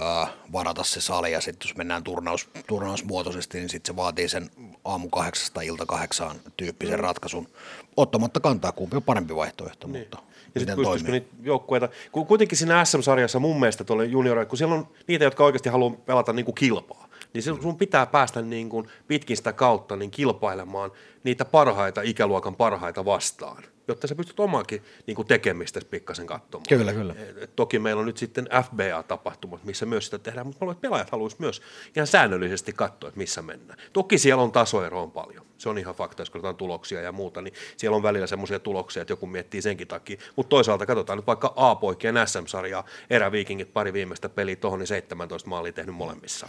ää, 0.01 0.29
varata 0.53 0.85
se 0.85 1.01
sali 1.01 1.33
ja 1.33 1.41
sitten 1.41 1.69
jos 1.69 1.77
mennään 1.77 2.05
turnaus, 2.05 2.49
turnausmuotoisesti, 2.67 3.59
niin 3.59 3.69
sitten 3.69 3.93
se 3.95 3.97
vaatii 3.97 4.29
sen 4.29 4.51
aamu 4.85 5.09
kahdeksasta 5.09 5.61
ilta 5.61 5.87
kahdeksaan 5.87 6.37
tyyppisen 6.57 6.99
mm. 6.99 7.03
ratkaisun, 7.03 7.49
ottamatta 7.97 8.41
kantaa 8.41 8.73
kumpi 8.73 8.97
on 8.97 9.03
parempi 9.03 9.37
vaihtoehto, 9.37 9.87
niin. 9.87 9.99
mutta 9.99 10.19
Ja 10.55 10.61
sitten 10.61 10.61
miten 10.61 10.77
pystyisikö 10.77 11.11
toimii. 11.11 11.21
niitä 11.21 11.49
joukkueita, 11.49 11.89
kun 12.13 12.27
kuitenkin 12.27 12.59
siinä 12.59 12.85
SM-sarjassa 12.85 13.39
mun 13.39 13.61
mielestä 13.61 13.85
tuolle 13.85 14.05
junioreille, 14.07 14.49
kun 14.49 14.59
siellä 14.59 14.75
on 14.75 14.89
niitä, 15.07 15.25
jotka 15.25 15.45
oikeasti 15.45 15.69
haluaa 15.69 15.97
pelata 16.07 16.33
niin 16.33 16.45
kuin 16.45 16.55
kilpaa, 16.55 17.09
niin 17.35 17.43
sun 17.43 17.63
sun 17.63 17.79
pitää 17.79 18.07
päästä 18.07 18.43
niin 18.43 18.69
kuin 18.69 18.89
pitkin 19.09 19.37
sitä 19.37 19.53
kautta 19.53 19.97
niin 19.97 20.11
kilpailemaan 20.11 20.91
niitä 21.25 21.45
parhaita, 21.45 22.03
ikäluokan 22.03 22.55
parhaita 22.55 23.05
vastaan, 23.05 23.65
jotta 23.89 24.07
sä 24.07 24.15
pystyt 24.15 24.41
omaakin 24.41 24.83
niin 25.07 25.15
kuin 25.15 25.29
tekemistä 25.29 25.81
pikkasen 25.91 26.27
katsomaan. 26.27 26.69
Kyllä, 26.69 26.93
kyllä. 26.93 27.15
Et 27.41 27.57
Toki 27.57 27.79
meillä 27.79 28.01
on 28.01 28.07
nyt 28.07 28.17
sitten 28.17 28.49
FBA-tapahtumat, 28.65 29.65
missä 29.65 29.87
myös 29.87 30.05
sitä 30.05 30.19
tehdään, 30.19 30.47
mutta 30.47 30.65
että 30.71 30.81
pelaajat 30.81 31.11
haluaisivat 31.11 31.41
myös 31.41 31.63
ihan 31.97 32.07
säännöllisesti 32.07 32.73
katsoa, 32.73 33.09
että 33.09 33.19
missä 33.19 33.43
mennään. 33.43 33.79
Toki 33.93 34.19
siellä 34.19 34.43
on 34.43 34.53
tasoero 34.53 35.03
on 35.03 35.11
paljon. 35.11 35.47
Se 35.59 35.69
on 35.69 35.79
ihan 35.79 35.95
fakta, 35.95 36.23
jos 36.23 36.31
katsotaan 36.31 36.57
tuloksia 36.57 37.01
ja 37.01 37.13
muuta, 37.13 37.43
niin 37.43 37.55
siellä 37.77 37.97
on 37.97 38.03
välillä 38.03 38.27
semmoisia 38.27 38.59
tuloksia, 38.59 39.03
että 39.03 39.13
joku 39.13 39.27
miettii 39.27 39.63
senkin 39.63 39.89
takia. 39.89 40.17
Mutta 40.37 40.51
toisaalta 40.51 40.87
katsotaan 40.87 41.19
nyt 41.19 41.27
vaikka 41.27 41.53
A-poikien 41.57 42.15
SM-sarjaa, 42.27 42.85
eräviikingit 43.11 43.73
pari 43.73 43.93
viimeistä 43.93 44.29
peliä 44.29 44.57
tuohon, 44.57 44.79
niin 44.79 44.87
17 44.87 45.49
maalia 45.49 45.73
tehnyt 45.73 45.95
molemmissa. 45.95 46.49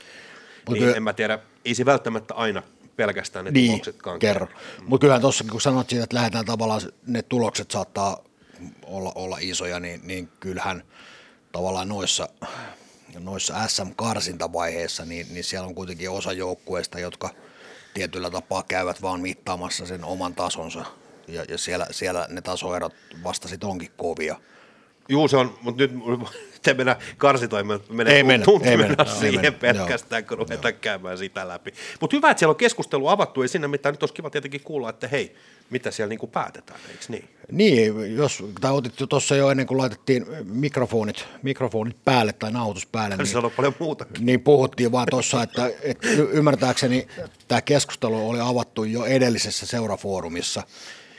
Mut 0.70 0.80
niin 0.80 0.96
en 0.96 1.04
mä 1.04 1.14
tiedä, 1.14 1.40
ei 1.66 1.76
se 1.76 1.86
välttämättä 1.86 2.34
aina 2.34 2.64
pelkästään 2.96 3.46
ne 3.46 3.52
niin, 3.52 3.72
tuloksetkaan. 3.72 4.20
kerro. 4.20 4.48
Mutta 4.86 5.02
kyllähän 5.02 5.22
tuossa, 5.22 5.44
kun 5.52 5.62
sanot 5.62 5.90
siitä, 5.90 6.04
että 6.04 6.16
lähdetään 6.16 6.46
tavallaan, 6.46 6.82
ne 7.08 7.22
tulokset 7.22 7.72
saattaa 7.72 8.18
olla, 8.86 9.12
olla 9.16 9.38
isoja, 9.42 9.80
niin, 9.80 10.02
niin 10.04 10.30
kyllähän 10.40 10.84
tavallaan 11.52 11.88
noissa, 11.90 12.30
noissa 13.20 13.68
SM-karsintavaiheissa, 13.68 15.06
niin, 15.06 15.28
niin 15.30 15.44
siellä 15.44 15.68
on 15.68 15.76
kuitenkin 15.76 16.10
osa 16.10 16.34
joukkueista, 16.34 17.00
jotka 17.00 17.30
tietyllä 17.94 18.30
tapaa 18.30 18.64
käyvät 18.64 19.02
vaan 19.02 19.22
mittaamassa 19.22 19.86
sen 19.86 20.04
oman 20.04 20.36
tasonsa. 20.36 20.86
Ja, 21.28 21.46
ja 21.50 21.58
siellä, 21.58 21.88
siellä 21.92 22.28
ne 22.30 22.42
tasoerot 22.42 22.94
vasta 23.24 23.48
sit 23.48 23.64
onkin 23.64 23.92
kovia. 23.98 24.36
Juu, 25.10 25.28
se 25.28 25.38
on, 25.38 25.58
mutta 25.62 25.84
nyt 25.84 25.92
te 26.64 26.74
mennä 26.74 26.96
karsitoimaan, 27.18 27.80
menee 27.90 28.16
Ei 28.16 28.24
mennä, 28.24 28.46
tunti 28.46 28.70
ei 28.70 28.78
mennä 28.78 28.96
mennä, 28.98 29.14
ei 29.14 29.20
siihen 29.20 29.42
mennä, 29.42 29.60
pelkästään, 29.60 30.26
kun 30.26 30.38
ruvetaan 30.38 30.74
käymään 30.74 31.18
sitä 31.18 31.48
läpi. 31.48 31.74
Mutta 32.00 32.16
hyvä, 32.18 32.30
että 32.32 32.40
siellä 32.40 32.52
on 32.52 32.56
keskustelu 32.56 33.08
avattu, 33.08 33.42
ja 33.42 33.48
sinne 33.48 33.68
mitään 33.68 33.94
nyt 33.94 34.04
olisi 34.04 34.14
kiva 34.14 34.30
tietenkin 34.30 34.62
kuulla, 34.62 34.90
että 34.90 35.08
hei, 35.08 35.36
mitä 35.70 35.92
siellä 35.92 36.10
niinku 36.10 36.28
päätetään, 36.28 36.80
eikö 36.90 37.06
niin? 37.10 37.30
Niin, 37.52 38.16
jos, 38.16 38.44
tai 38.62 38.72
otit 38.72 39.00
jo 39.00 39.08
tuossa 39.08 39.36
jo 39.36 39.52
ennen 39.52 39.68
kuin 39.68 39.78
laitettiin 39.78 40.26
mikrofonit, 40.44 41.26
mikrofonit 41.44 41.98
päälle 42.06 42.34
tai 42.34 42.52
nauhoitus 42.52 42.86
päälle, 42.86 43.16
Niin. 43.16 43.24
niin, 43.24 43.34
Sano 43.34 43.50
paljon 43.50 43.76
muuta. 43.80 44.06
niin 44.20 44.42
puhuttiin 44.42 44.92
vaan 44.92 45.08
tuossa, 45.10 45.44
että, 45.44 45.70
että 45.82 46.08
ymmärtääkseni 46.32 47.08
tämä 47.48 47.62
keskustelu 47.62 48.30
oli 48.30 48.40
avattu 48.40 48.84
jo 48.84 49.06
edellisessä 49.06 49.66
seurafoorumissa. 49.66 50.64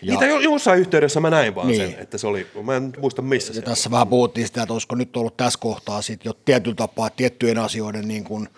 Ja, 0.05 0.13
Niitä 0.13 0.27
jo, 0.27 0.39
jossain 0.41 0.81
yhteydessä 0.81 1.21
mä 1.21 1.31
näin 1.31 1.55
vaan 1.55 1.69
Niin. 1.69 1.91
sen, 1.91 2.01
että 2.01 2.19
se 2.19 2.27
oli, 2.27 2.47
mä 2.63 2.77
en 2.77 2.93
muista 2.99 3.23
missä 3.23 3.53
se 3.53 3.59
ja 3.59 3.63
tässä 3.65 3.91
vähän 3.91 4.09
puhuttiin 4.09 4.47
sitä, 4.47 4.63
että 4.63 4.73
olisiko 4.73 4.95
nyt 4.95 5.17
ollut 5.17 5.37
tässä 5.37 5.59
kohtaa 5.63 6.03
sit 6.03 6.25
jo 6.25 6.33
tietyllä 6.45 6.77
tapaa 6.77 7.11
tiettyjen 7.11 7.59
asioiden 7.59 8.09
niin 8.09 8.25
kuin 8.25 8.49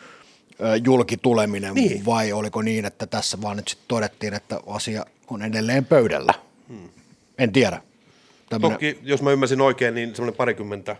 julkituleminen, 0.85 1.75
Niin. 1.75 2.05
vai 2.07 2.33
oliko 2.33 2.63
niin, 2.63 2.85
että 2.85 3.07
tässä 3.07 3.39
vaan 3.43 3.57
nyt 3.57 3.69
sitten 3.69 3.89
todettiin, 3.89 4.35
että 4.35 4.61
asia 4.67 5.07
on 5.31 5.43
edelleen 5.43 5.85
pöydällä? 5.85 6.35
Hmm. 6.69 6.89
En 7.39 7.53
tiedä. 7.53 7.83
Tämmönen, 8.49 8.75
Toki, 8.77 8.99
jos 9.03 9.23
mä 9.23 9.31
ymmärsin 9.33 9.61
oikein, 9.61 9.95
niin 9.95 10.15
semmoinen 10.15 10.37
parikymmentä 10.37 10.97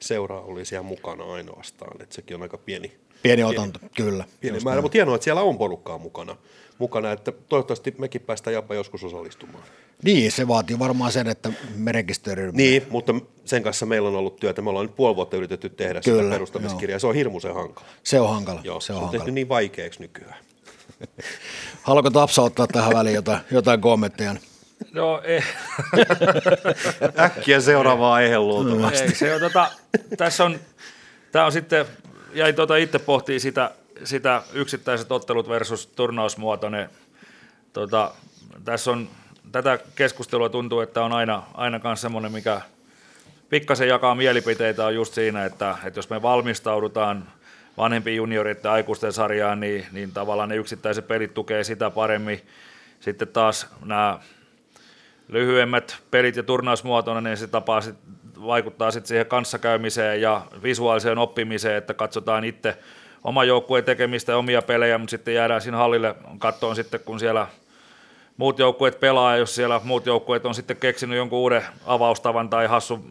seuraa 0.00 0.40
oli 0.40 0.64
siellä 0.64 0.82
mukana 0.82 1.24
ainoastaan, 1.24 2.02
että 2.02 2.14
sekin 2.14 2.36
on 2.36 2.42
aika 2.42 2.58
pieni, 2.58 2.92
pieni 3.22 3.44
otanto, 3.44 3.78
kyllä. 3.96 4.24
pieni 4.40 4.60
määrä, 4.60 4.82
mutta 4.82 4.96
hienoa, 4.98 5.14
että 5.14 5.24
siellä 5.24 5.42
on 5.42 5.58
porukkaa 5.58 5.98
mukana, 5.98 6.36
mukana, 6.84 7.12
että 7.12 7.32
toivottavasti 7.48 7.94
mekin 7.98 8.20
päästään 8.20 8.54
jopa 8.54 8.74
joskus 8.74 9.04
osallistumaan. 9.04 9.64
Niin, 10.02 10.32
se 10.32 10.48
vaatii 10.48 10.78
varmaan 10.78 11.12
sen, 11.12 11.28
että 11.28 11.50
me 11.76 11.92
rekisteröidymme. 11.92 12.62
Niin, 12.62 12.86
mutta 12.90 13.14
sen 13.44 13.62
kanssa 13.62 13.86
meillä 13.86 14.08
on 14.08 14.14
ollut 14.14 14.36
työtä. 14.36 14.62
Me 14.62 14.70
ollaan 14.70 14.86
nyt 14.86 14.96
puoli 14.96 15.16
vuotta 15.16 15.36
yritetty 15.36 15.68
tehdä 15.68 16.00
Kyllä, 16.00 16.22
sitä 16.22 16.32
perustamiskirjaa. 16.32 16.98
Se 16.98 17.06
on 17.06 17.14
hirmuisen 17.14 17.54
hankala. 17.54 17.86
Se 18.02 18.20
on 18.20 18.28
hankala. 18.30 18.60
Joo, 18.64 18.80
se 18.80 18.80
on, 18.80 18.80
se 18.80 18.92
on 18.92 19.00
hankala. 19.00 19.18
tehty 19.18 19.30
niin 19.30 19.48
vaikeaksi 19.48 20.00
nykyään. 20.00 20.36
Haluatko 21.82 22.10
Tapsa 22.10 22.42
ottaa 22.42 22.66
tähän 22.66 22.92
väliin 22.94 23.14
jotain, 23.14 23.40
jotain 23.50 23.80
kommentteja? 23.80 24.34
No 24.92 25.22
ei, 25.24 25.40
Äkkiä 27.24 27.60
seuraava 27.60 28.14
aihe 28.14 28.38
luultavasti. 28.38 29.02
ei 29.04 29.14
se 29.14 29.34
on 29.34 29.40
tota, 29.40 29.70
tässä 30.16 30.44
on, 30.44 30.60
tämä 31.32 31.46
on 31.46 31.52
sitten, 31.52 31.86
jäi 32.34 32.52
tota 32.52 32.76
itse 32.76 32.98
pohtii 32.98 33.40
sitä, 33.40 33.70
sitä 34.04 34.42
yksittäiset 34.52 35.12
ottelut 35.12 35.48
versus 35.48 35.86
turnausmuotoinen. 35.86 36.90
Tota, 37.72 38.10
tässä 38.64 38.90
on, 38.90 39.08
tätä 39.52 39.78
keskustelua 39.94 40.48
tuntuu, 40.48 40.80
että 40.80 41.04
on 41.04 41.12
aina, 41.12 41.42
aina 41.54 41.80
myös 41.84 42.00
semmoinen, 42.00 42.32
mikä 42.32 42.60
pikkasen 43.48 43.88
jakaa 43.88 44.14
mielipiteitä 44.14 44.86
on 44.86 44.94
just 44.94 45.14
siinä, 45.14 45.44
että, 45.44 45.76
että 45.84 45.98
jos 45.98 46.10
me 46.10 46.22
valmistaudutaan 46.22 47.28
vanhempien 47.76 48.16
junioreiden 48.16 48.70
aikuisten 48.70 49.12
sarjaan, 49.12 49.60
niin, 49.60 49.86
niin 49.92 50.12
tavallaan 50.12 50.48
ne 50.48 50.56
yksittäiset 50.56 51.08
pelit 51.08 51.34
tukee 51.34 51.64
sitä 51.64 51.90
paremmin. 51.90 52.40
Sitten 53.00 53.28
taas 53.28 53.68
nämä 53.84 54.18
lyhyemmät 55.28 55.96
pelit 56.10 56.36
ja 56.36 56.42
turnausmuotoinen, 56.42 57.24
niin 57.24 57.36
se 57.36 57.46
tapaa 57.46 57.80
sit, 57.80 57.94
vaikuttaa 58.46 58.90
sitten 58.90 59.08
siihen 59.08 59.26
kanssakäymiseen 59.26 60.20
ja 60.20 60.46
visuaaliseen 60.62 61.18
oppimiseen, 61.18 61.76
että 61.76 61.94
katsotaan 61.94 62.44
itse 62.44 62.78
oma 63.24 63.44
joukkueen 63.44 63.84
tekemistä 63.84 64.32
ja 64.32 64.38
omia 64.38 64.62
pelejä, 64.62 64.98
mutta 64.98 65.10
sitten 65.10 65.34
jäädään 65.34 65.60
siinä 65.60 65.76
hallille 65.76 66.14
kattoon 66.38 66.76
sitten, 66.76 67.00
kun 67.00 67.20
siellä 67.20 67.46
muut 68.36 68.58
joukkueet 68.58 69.00
pelaa, 69.00 69.32
ja 69.32 69.38
jos 69.38 69.54
siellä 69.54 69.80
muut 69.84 70.06
joukkueet 70.06 70.46
on 70.46 70.54
sitten 70.54 70.76
keksinyt 70.76 71.16
jonkun 71.16 71.38
uuden 71.38 71.62
avaustavan 71.86 72.50
tai 72.50 72.66
hassun 72.66 73.04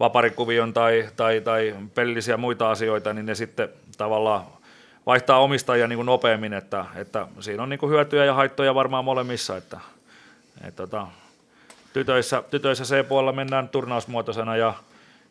vaparikuvion 0.00 0.72
tai, 0.72 1.08
tai, 1.16 1.40
tai 1.40 1.74
pelillisiä 1.94 2.36
muita 2.36 2.70
asioita, 2.70 3.14
niin 3.14 3.26
ne 3.26 3.34
sitten 3.34 3.68
tavallaan 3.96 4.44
vaihtaa 5.06 5.38
omistajia 5.38 5.88
niin 5.88 5.96
kuin 5.96 6.06
nopeammin, 6.06 6.52
että, 6.52 6.84
että 6.94 7.26
siinä 7.40 7.62
on 7.62 7.68
niin 7.68 7.78
kuin 7.78 7.90
hyötyjä 7.90 8.24
ja 8.24 8.34
haittoja 8.34 8.74
varmaan 8.74 9.04
molemmissa, 9.04 9.56
että, 9.56 9.80
että 10.64 10.86
tota, 10.86 11.06
tytöissä, 11.92 12.42
tytöissä 12.50 12.84
C-puolella 12.84 13.32
mennään 13.32 13.68
turnausmuotoisena 13.68 14.56
ja, 14.56 14.74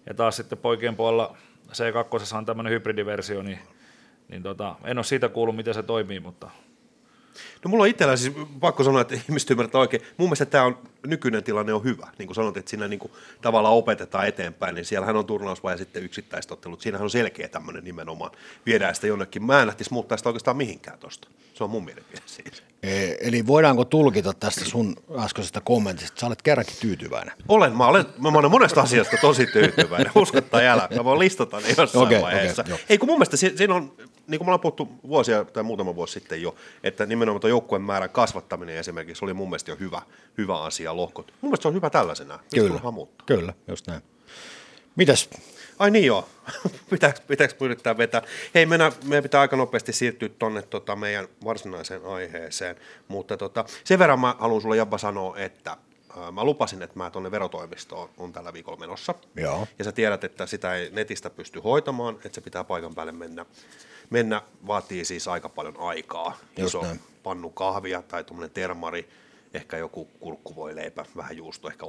ja 0.05 0.13
taas 0.13 0.36
sitten 0.36 0.57
poikien 0.57 0.96
puolella 0.96 1.38
C2 1.71 2.38
on 2.38 2.45
tämmöinen 2.45 2.74
hybridiversio, 2.74 3.41
niin, 3.41 3.59
niin 4.27 4.43
tota, 4.43 4.75
en 4.83 4.97
ole 4.97 5.03
siitä 5.03 5.29
kuullut, 5.29 5.55
miten 5.55 5.74
se 5.74 5.83
toimii, 5.83 6.19
mutta 6.19 6.50
No 7.67 7.71
mulla 7.71 7.83
on 7.83 7.88
itsellä 7.89 8.15
siis 8.17 8.33
pakko 8.59 8.83
sanoa, 8.83 9.01
että 9.01 9.15
ihmiset 9.29 9.50
ymmärtää 9.51 9.81
oikein. 9.81 10.03
Mun 10.17 10.27
mielestä 10.27 10.45
tämä 10.45 10.63
on, 10.63 10.77
nykyinen 11.07 11.43
tilanne 11.43 11.74
on 11.74 11.83
hyvä. 11.83 12.07
Niin 12.17 12.27
kuin 12.27 12.36
sanot, 12.36 12.57
että 12.57 12.69
siinä 12.69 12.88
niin 12.88 13.00
kuin 13.00 13.12
tavallaan 13.41 13.74
opetetaan 13.75 14.27
eteenpäin, 14.27 14.75
niin 14.75 14.86
siellähän 14.86 15.15
on 15.15 15.25
turnausvaihe 15.25 15.74
ja 15.74 15.77
sitten 15.77 16.03
yksittäistottelut. 16.03 16.81
Siinähän 16.81 17.03
on 17.03 17.09
selkeä 17.09 17.47
tämmöinen 17.47 17.83
nimenomaan. 17.83 18.31
Viedään 18.65 18.95
sitä 18.95 19.07
jonnekin. 19.07 19.43
Mä 19.45 19.62
en 19.62 19.67
lähtisi 19.67 19.93
muuttaa 19.93 20.17
sitä 20.17 20.29
oikeastaan 20.29 20.57
mihinkään 20.57 21.00
tosta. 21.00 21.27
Se 21.53 21.63
on 21.63 21.69
mun 21.69 21.86
mielipide 21.86 22.21
siis. 22.25 22.63
E- 22.83 23.15
Eli 23.27 23.47
voidaanko 23.47 23.86
tulkita 23.86 24.33
tästä 24.33 24.65
sun 24.65 24.95
äskeisestä 25.19 25.62
kommentista, 25.62 26.07
että 26.13 26.19
sä 26.19 26.27
olet 26.27 26.41
kerrankin 26.41 26.75
tyytyväinen? 26.81 27.33
Olen, 27.47 27.75
mä 27.77 27.88
olen, 27.88 28.05
mä 28.21 28.29
olen 28.39 28.51
monesta 28.51 28.81
asiasta 28.81 29.17
tosi 29.21 29.45
tyytyväinen, 29.45 30.12
usko 30.15 30.41
tai 30.41 30.67
älä. 30.67 30.88
Mä 30.95 31.03
voin 31.03 31.19
listata 31.19 31.59
ne 31.59 31.67
jossain 31.77 32.05
Okei, 32.05 32.21
vaiheessa. 32.21 32.62
okei, 32.62 32.71
joo. 32.71 32.79
Ei 32.89 32.97
kun 32.97 33.07
mun 33.09 33.17
mielestä 33.17 33.38
si- 33.38 33.57
siinä 33.57 33.75
on, 33.75 33.93
niin 34.27 34.39
kuin 34.39 34.45
me 34.45 34.50
ollaan 34.50 34.59
puhuttu 34.59 34.89
vuosia 35.07 35.45
tai 35.45 35.63
muutama 35.63 35.95
vuosi 35.95 36.13
sitten 36.13 36.41
jo, 36.41 36.55
että 36.83 37.05
nimenomaan 37.05 37.41
tuo 37.41 37.50
joukkueen 37.58 37.82
määrän 37.82 38.10
kasvattaminen 38.10 38.78
esimerkiksi 38.78 39.26
oli 39.26 39.34
mun 39.34 39.50
mielestä 39.50 39.72
jo 39.72 39.78
hyvä, 39.80 40.02
hyvä 40.38 40.62
asia 40.62 40.96
lohkot. 40.96 41.28
Mun 41.28 41.50
mielestä 41.50 41.62
se 41.62 41.68
on 41.68 41.74
hyvä 41.74 41.90
tällaisena. 41.90 42.40
Kyllä, 42.56 42.80
kyllä, 43.26 43.54
just 43.68 43.88
näin. 43.88 44.02
Mitäs? 44.96 45.30
Ai 45.80 45.92
niin 45.92 46.06
joo, 46.06 46.28
pitääkö, 46.90 47.20
pitääkö 47.28 47.54
yrittää 47.60 47.98
vetää? 47.98 48.22
Hei, 48.56 48.66
meidän, 48.66 48.92
meidän 49.06 49.24
pitää 49.24 49.42
aika 49.42 49.56
nopeasti 49.56 49.94
siirtyä 49.94 50.30
tuonne 50.30 50.62
tota, 50.62 50.96
meidän 50.96 51.28
varsinaiseen 51.46 52.06
aiheeseen, 52.06 52.76
mutta 53.08 53.38
tota, 53.38 53.66
sen 53.84 54.00
verran 54.00 54.20
mä 54.20 54.36
haluan 54.40 54.62
sulle 54.62 54.78
Jabba 54.78 54.98
sanoa, 54.98 55.38
että 55.38 55.78
ää, 56.18 56.32
mä 56.32 56.44
lupasin, 56.44 56.82
että 56.82 56.98
mä 56.98 57.10
tuonne 57.10 57.32
verotoimistoon 57.32 58.10
on 58.18 58.34
tällä 58.34 58.54
viikolla 58.54 58.80
menossa. 58.80 59.14
Joo. 59.36 59.68
Ja 59.80 59.86
sä 59.86 59.92
tiedät, 59.92 60.24
että 60.24 60.46
sitä 60.46 60.76
ei 60.76 60.90
netistä 60.90 61.30
pysty 61.30 61.60
hoitamaan, 61.60 62.16
että 62.16 62.36
se 62.36 62.42
pitää 62.42 62.64
paikan 62.64 62.96
päälle 62.96 63.12
mennä. 63.12 63.46
Mennä 64.10 64.42
vaatii 64.68 65.06
siis 65.06 65.28
aika 65.28 65.50
paljon 65.50 65.76
aikaa. 65.80 66.38
Just 66.58 66.70
Iso 66.70 66.82
näin. 66.82 67.00
Pannu 67.27 67.50
kahvia 67.50 68.01
tai 68.01 68.24
tuommoinen 68.24 68.53
termari, 68.53 69.10
ehkä 69.53 69.77
joku 69.77 70.05
kurkkuvoileipä, 70.05 71.05
vähän 71.17 71.38
juusto, 71.38 71.67
ehkä 71.67 71.86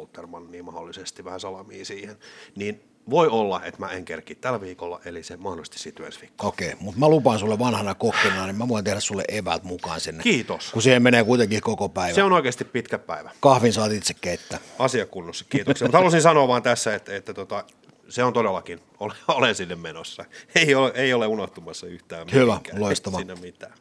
niin 0.48 0.64
mahdollisesti 0.64 1.24
vähän 1.24 1.40
salamia 1.40 1.84
siihen. 1.84 2.16
Niin 2.56 2.82
voi 3.10 3.28
olla, 3.28 3.64
että 3.64 3.80
mä 3.80 3.88
en 3.88 4.04
kerki 4.04 4.34
tällä 4.34 4.60
viikolla, 4.60 5.00
eli 5.04 5.22
se 5.22 5.36
mahdollisesti 5.36 5.78
siitä 5.78 6.06
ensi 6.06 6.20
viikolla. 6.20 6.48
Okei, 6.48 6.74
mutta 6.80 7.00
mä 7.00 7.08
lupaan 7.08 7.38
sulle 7.38 7.58
vanhana 7.58 7.94
kokkina, 7.94 8.46
niin 8.46 8.56
mä 8.56 8.68
voin 8.68 8.84
tehdä 8.84 9.00
sulle 9.00 9.24
eväät 9.28 9.64
mukaan 9.64 10.00
sinne. 10.00 10.22
Kiitos. 10.22 10.72
Kun 10.72 10.82
siihen 10.82 11.02
menee 11.02 11.24
kuitenkin 11.24 11.60
koko 11.60 11.88
päivä. 11.88 12.14
Se 12.14 12.22
on 12.22 12.32
oikeasti 12.32 12.64
pitkä 12.64 12.98
päivä. 12.98 13.30
Kahvin 13.40 13.72
saat 13.72 13.92
itse 13.92 14.14
keittää. 14.14 14.58
Asiakunnossa, 14.78 15.44
kiitoksia. 15.48 15.86
Mutta 15.86 15.98
halusin 15.98 16.22
sanoa 16.22 16.48
vaan 16.48 16.62
tässä, 16.62 16.94
että, 16.94 17.16
että 17.16 17.34
tota, 17.34 17.64
se 18.08 18.24
on 18.24 18.32
todellakin, 18.32 18.80
olen, 19.00 19.16
olen 19.28 19.54
sinne 19.54 19.76
menossa. 19.76 20.24
Ei 20.54 20.74
ole, 20.74 20.92
ei 20.94 21.14
ole 21.14 21.26
unohtumassa 21.26 21.86
yhtään 21.86 22.26
Hyvä, 22.32 22.46
mihinkään. 22.46 22.80
loistavaa. 22.80 23.20
Ei 23.20 23.26
siinä 23.26 23.40
mitään. 23.40 23.72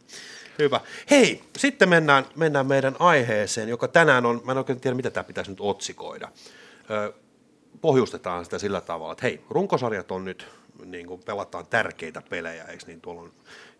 Hyvä. 0.59 0.81
Hei, 1.09 1.43
sitten 1.57 1.89
mennään, 1.89 2.25
mennään 2.35 2.67
meidän 2.67 2.95
aiheeseen, 2.99 3.69
joka 3.69 3.87
tänään 3.87 4.25
on, 4.25 4.41
mä 4.43 4.51
en 4.51 4.57
oikein 4.57 4.79
tiedä, 4.79 4.95
mitä 4.95 5.09
tämä 5.09 5.23
pitäisi 5.23 5.51
nyt 5.51 5.61
otsikoida. 5.61 6.31
Pohjustetaan 7.81 8.45
sitä 8.45 8.59
sillä 8.59 8.81
tavalla, 8.81 9.11
että 9.11 9.25
hei, 9.25 9.41
runkosarjat 9.49 10.11
on 10.11 10.25
nyt, 10.25 10.47
niin 10.86 11.07
kuin 11.07 11.24
pelataan 11.24 11.67
tärkeitä 11.67 12.22
pelejä, 12.29 12.63
eikö 12.63 12.84
niin, 12.88 13.01
tuolla 13.01 13.22
on 13.22 13.31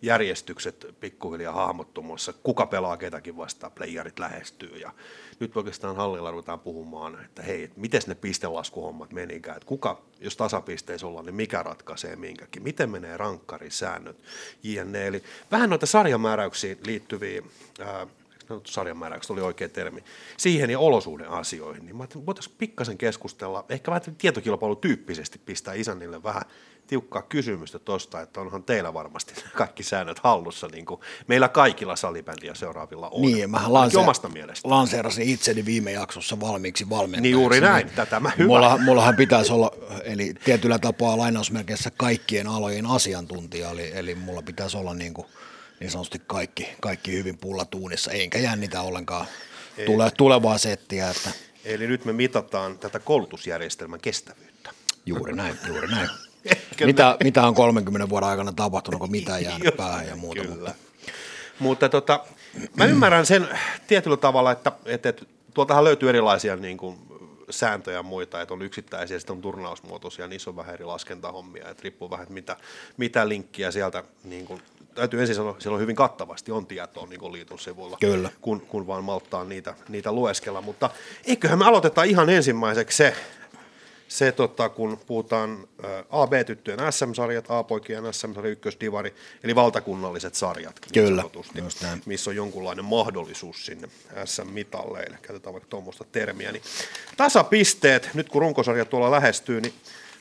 järjestykset 0.02 0.86
pikkuhiljaa 1.00 1.54
hahmottumassa, 1.54 2.32
kuka 2.32 2.66
pelaa 2.66 2.96
ketäkin 2.96 3.36
vastaan, 3.36 3.72
playerit 3.72 4.18
lähestyy 4.18 4.76
ja 4.76 4.92
nyt 5.40 5.56
oikeastaan 5.56 5.96
hallilla 5.96 6.30
ruvetaan 6.30 6.60
puhumaan, 6.60 7.24
että 7.24 7.42
hei, 7.42 7.62
et 7.62 7.76
miten 7.76 8.02
ne 8.06 8.14
pistelaskuhommat 8.14 9.12
menikään, 9.12 9.56
että 9.56 9.66
kuka, 9.66 10.02
jos 10.20 10.36
tasapisteissä 10.36 11.06
ollaan, 11.06 11.26
niin 11.26 11.34
mikä 11.34 11.62
ratkaisee 11.62 12.16
minkäkin, 12.16 12.62
miten 12.62 12.90
menee 12.90 13.16
rankkarisäännöt, 13.16 14.16
jne. 14.62 15.06
Eli 15.06 15.22
vähän 15.50 15.70
noita 15.70 15.86
sarjamääräyksiin 15.86 16.78
liittyviä 16.86 17.42
ää, 17.80 18.06
no, 18.48 18.60
sarjamääräykset 18.64 19.30
oli 19.30 19.40
oikea 19.40 19.68
termi, 19.68 20.04
siihen 20.36 20.70
ja 20.70 20.78
olosuhdeasioihin, 20.78 21.86
niin 21.86 21.96
mä 21.96 22.02
ajattelin, 22.02 22.26
voitaisiin 22.26 22.56
pikkasen 22.58 22.98
keskustella, 22.98 23.64
ehkä 23.68 23.90
vähän 23.90 24.16
tietokilpailutyyppisesti 24.18 25.40
pistää 25.46 25.74
isännille 25.74 26.22
vähän 26.22 26.42
tiukkaa 26.88 27.22
kysymystä 27.22 27.78
tuosta, 27.78 28.20
että 28.20 28.40
onhan 28.40 28.64
teillä 28.64 28.94
varmasti 28.94 29.34
kaikki 29.54 29.82
säännöt 29.82 30.18
hallussa, 30.18 30.68
niin 30.72 30.86
kuin 30.86 31.00
meillä 31.26 31.48
kaikilla 31.48 31.96
salibändiä 31.96 32.54
seuraavilla 32.54 33.08
on. 33.08 33.22
Niin, 33.22 33.50
mä 33.50 33.56
Ainakin 33.72 33.98
omasta 33.98 34.28
mielestä. 34.28 34.68
lanseerasin 34.68 35.28
itseni 35.28 35.64
viime 35.64 35.92
jaksossa 35.92 36.40
valmiiksi 36.40 36.90
valmentajaksi. 36.90 37.22
Niin 37.22 37.32
juuri 37.32 37.60
näin, 37.60 37.90
tätä 37.90 38.20
mä 38.20 38.32
hyvä. 38.38 38.46
Mulla, 38.48 38.78
mullahan 38.78 39.16
pitäisi 39.16 39.52
olla, 39.52 39.70
eli 40.04 40.34
tietyllä 40.44 40.78
tapaa 40.78 41.18
lainausmerkeissä 41.18 41.90
kaikkien 41.96 42.46
alojen 42.46 42.86
asiantuntija, 42.86 43.70
eli, 43.70 43.90
eli 43.94 44.14
mulla 44.14 44.42
pitäisi 44.42 44.76
olla 44.76 44.94
niin, 44.94 45.14
kuin, 45.14 45.26
niin 45.80 45.90
sanotusti 45.90 46.22
kaikki, 46.26 46.68
kaikki 46.80 47.12
hyvin 47.12 47.38
pullatuunissa, 47.38 48.10
enkä 48.10 48.38
jännitä 48.38 48.80
ollenkaan 48.82 49.26
tule, 49.86 50.10
tulevaa 50.10 50.58
settiä, 50.58 51.10
että 51.10 51.30
Eli 51.64 51.86
nyt 51.86 52.04
me 52.04 52.12
mitataan 52.12 52.78
tätä 52.78 52.98
koulutusjärjestelmän 52.98 54.00
kestävyyttä. 54.00 54.70
juuri 55.06 55.32
näin, 55.32 55.58
juuri 55.66 55.88
näin. 55.88 56.08
Mitä, 56.84 57.16
mitä 57.24 57.46
on 57.46 57.54
30 57.54 58.08
vuoden 58.08 58.28
aikana 58.28 58.52
tapahtunut, 58.52 59.02
onko 59.02 59.10
mitä 59.10 59.38
jäänyt 59.38 59.64
Just 59.64 59.76
päähän 59.76 60.06
ja 60.06 60.16
muuta. 60.16 60.40
Kyllä. 60.40 60.54
Mutta, 60.54 60.74
Mutta 61.58 61.88
tota, 61.88 62.24
mä 62.76 62.84
ymmärrän 62.84 63.26
sen 63.26 63.48
tietyllä 63.86 64.16
tavalla, 64.16 64.52
että, 64.52 64.72
että, 64.84 65.08
että 65.08 65.24
tuoltahan 65.54 65.84
löytyy 65.84 66.08
erilaisia 66.08 66.56
niin 66.56 66.76
kuin, 66.76 66.98
sääntöjä 67.50 67.96
ja 67.96 68.02
muita, 68.02 68.42
että 68.42 68.54
on 68.54 68.62
yksittäisiä, 68.62 69.18
sitten 69.18 69.36
on 69.36 69.42
turnausmuotoisia, 69.42 70.28
niissä 70.28 70.50
on 70.50 70.56
vähän 70.56 70.74
eri 70.74 70.84
laskentahommia, 70.84 71.68
että 71.68 71.82
riippuu 71.82 72.10
vähän, 72.10 72.22
että 72.22 72.34
mitä, 72.34 72.56
mitä 72.96 73.28
linkkiä 73.28 73.70
sieltä, 73.70 74.04
niin 74.24 74.44
kuin, 74.44 74.62
täytyy 74.94 75.20
ensin 75.20 75.36
sanoa, 75.36 75.56
siellä 75.58 75.74
on 75.74 75.80
hyvin 75.80 75.96
kattavasti 75.96 76.52
on 76.52 76.66
tietoa 76.66 77.06
niin 77.06 77.20
kuin 77.20 77.32
liiton 77.32 77.58
sivuilla, 77.58 77.96
Kyllä. 78.00 78.30
kun, 78.40 78.60
kun 78.60 78.86
vaan 78.86 79.04
malttaa 79.04 79.44
niitä, 79.44 79.74
niitä 79.88 80.12
lueskella, 80.12 80.60
mutta 80.60 80.90
eiköhän 81.24 81.58
me 81.58 81.64
aloitetaan 81.64 82.06
ihan 82.06 82.30
ensimmäiseksi 82.30 82.96
se, 82.96 83.14
se 84.08 84.32
tota, 84.32 84.68
kun 84.68 85.00
puhutaan 85.06 85.68
AB-tyttöjen 86.10 86.92
SM-sarjat, 86.92 87.44
A-poikien 87.48 88.14
SM-sarja, 88.14 88.50
ykkösdivari, 88.50 89.14
eli 89.44 89.54
valtakunnalliset 89.54 90.34
sarjat, 90.34 90.80
niin 90.80 91.06
Kyllä, 91.06 91.22
sanotusti, 91.22 91.62
missä 92.06 92.30
on 92.30 92.36
jonkunlainen 92.36 92.84
mahdollisuus 92.84 93.66
sinne 93.66 93.88
SM-mitalleille, 94.24 95.18
käytetään 95.22 95.52
vaikka 95.52 95.70
tuommoista 95.70 96.04
termiä, 96.12 96.52
niin 96.52 96.62
tasapisteet, 97.16 98.10
nyt 98.14 98.28
kun 98.28 98.42
runkosarja 98.42 98.84
tuolla 98.84 99.10
lähestyy, 99.10 99.60
niin 99.60 99.74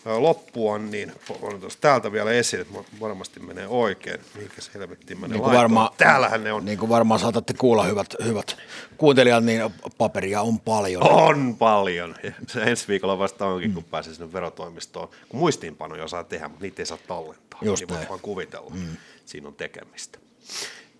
ä, 0.07 0.21
loppua, 0.21 0.77
niin 0.77 1.11
on 1.41 1.59
tuossa 1.59 1.79
täältä 1.81 2.11
vielä 2.11 2.31
esiin, 2.31 2.61
että 2.61 2.73
varmasti 2.99 3.39
menee 3.39 3.67
oikein, 3.67 4.19
mihinkä 4.35 4.61
se 4.61 4.71
helvettiin 4.73 5.21
menee 5.21 5.37
Niin 5.37 5.51
varmaan, 5.51 5.89
Täällähän 5.97 6.43
ne 6.43 6.53
on. 6.53 6.65
niin 6.65 6.77
kuin 6.77 6.89
varmaan 6.89 7.19
saatatte 7.19 7.53
kuulla 7.53 7.83
hyvät, 7.83 8.15
hyvät 8.23 8.57
kuuntelijat, 8.97 9.43
niin 9.43 9.61
paperia 9.97 10.41
on 10.41 10.59
paljon. 10.59 11.03
On 11.03 11.55
paljon. 11.55 12.15
Ja 12.23 12.31
se 12.47 12.61
ensi 12.63 12.87
viikolla 12.87 13.19
vasta 13.19 13.45
onkin, 13.45 13.73
kun 13.73 13.83
pääsee 13.83 14.13
sinne 14.13 14.33
verotoimistoon. 14.33 15.09
Kun 15.29 15.39
muistiinpanoja 15.39 16.07
saa 16.07 16.23
tehdä, 16.23 16.47
mutta 16.47 16.63
niitä 16.63 16.81
ei 16.81 16.85
saa 16.85 16.97
tallentaa. 17.07 17.59
Just 17.61 17.81
niin 17.87 17.97
voi 17.97 18.05
vaan 18.09 18.19
kuvitella. 18.19 18.69
Mm. 18.73 18.97
Siinä 19.25 19.47
on 19.47 19.53
tekemistä. 19.55 20.19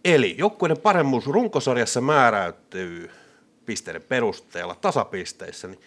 Eli 0.05 0.35
joukkueiden 0.37 0.77
paremmuus 0.77 1.25
runkosarjassa 1.27 2.01
määräytyy 2.01 3.11
pisteiden 3.65 4.01
perusteella 4.01 4.75
tasapisteissä. 4.75 5.67
Niin 5.67 5.79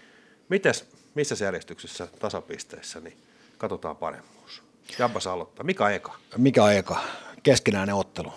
mites, 0.48 0.84
missä 1.14 1.44
järjestyksessä 1.44 2.08
tasapisteissä 2.18 3.00
niin 3.00 3.16
katsotaan 3.58 3.96
paremmuus? 3.96 4.62
Jabba 4.98 5.20
saa 5.20 5.32
aloittaa. 5.32 5.64
Mikä 5.64 5.88
eka? 5.88 6.14
Mikä 6.36 6.72
eka? 6.72 7.00
Keskinäinen 7.42 7.94
ottelu. 7.94 8.32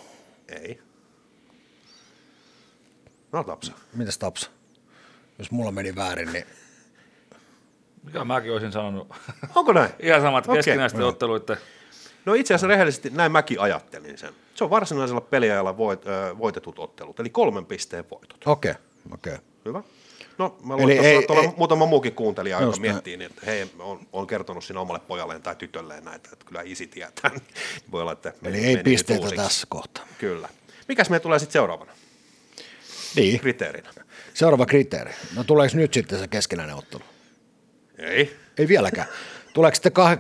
Ei. 0.50 0.80
No 3.32 3.44
Tapsa. 3.44 3.74
Mitäs 3.94 4.18
Tapsa? 4.18 4.50
Jos 5.40 5.52
mulla 5.52 5.72
meni 5.72 5.96
väärin, 5.96 6.34
niin 6.34 6.46
Mikä 8.04 8.26
mäkin 8.26 8.52
olisin 8.52 8.72
sanonut. 8.72 9.16
Onko 9.56 9.74
näin? 9.74 9.90
Ihan 10.00 10.22
samat 10.22 10.48
Okei. 10.48 10.58
keskinäisten 10.58 11.02
otteluiden. 11.02 11.58
No 12.26 12.34
itse 12.34 12.54
asiassa 12.54 12.68
rehellisesti 12.68 13.10
näin 13.10 13.32
mäkin 13.32 13.60
ajattelin 13.60 14.18
sen. 14.18 14.34
Se 14.56 14.64
on 14.64 14.70
varsinaisella 14.70 15.22
peliajalla 15.22 15.78
voit, 15.78 16.08
ö, 16.08 16.38
voitetut 16.38 16.80
ottelut, 16.80 17.20
eli 17.20 17.30
kolmen 17.30 17.66
pisteen 17.66 18.06
voitot. 18.12 18.38
okei, 18.46 18.72
okay, 18.72 18.84
okei. 19.12 19.34
Okay. 19.34 19.46
Hyvä. 19.66 19.84
No 20.38 20.58
mä 20.64 20.74
Eli 20.74 20.82
luulen, 20.82 20.98
että 20.98 21.34
ei- 21.34 21.40
ei- 21.40 21.54
muutama 21.58 21.86
muukin 21.86 22.14
kuuntelija, 22.16 22.62
joka 22.62 22.78
miettii, 22.78 23.18
niin, 23.18 23.32
että 23.32 23.42
hei, 23.46 23.72
on, 23.80 24.00
on 24.14 24.28
kertonut 24.28 24.64
sinne 24.64 24.80
omalle 24.80 25.00
pojalleen 25.08 25.42
tai 25.42 25.56
tytölleen 25.56 26.06
näitä, 26.06 26.30
että 26.34 26.46
kyllä 26.46 26.62
isi 26.66 26.88
tietää. 26.88 27.30
niin 27.32 27.42
Voi 27.92 28.02
olla, 28.02 28.12
että 28.12 28.30
Eli 28.44 28.52
meni- 28.58 28.68
ei 28.68 28.78
pisteitä 28.78 29.22
uusiksi. 29.24 29.44
tässä 29.44 29.68
kohtaa. 29.70 30.08
Kyllä. 30.18 30.50
Mikäs 30.88 31.10
meillä 31.10 31.24
tulee 31.24 31.40
sitten 31.40 31.54
seuraavana 31.54 31.92
Niin, 33.16 33.40
kriteerinä? 33.40 33.90
seuraava 34.34 34.66
kriteeri. 34.66 35.12
No 35.36 35.44
tuleeko 35.44 35.78
nyt 35.78 35.94
sitten 35.94 36.20
se 36.20 36.28
keskinäinen 36.28 36.76
ottelu? 36.76 37.04
Ei. 37.98 38.36
Ei 38.58 38.68
vieläkään. 38.68 39.08
Tuleeko 39.54 39.76
sitten 39.76 39.92
kahden, 39.92 40.20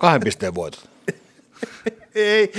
kahden 0.00 0.20
pisteen 0.24 0.54
voitot? 0.54 0.90
Ei. 2.14 2.52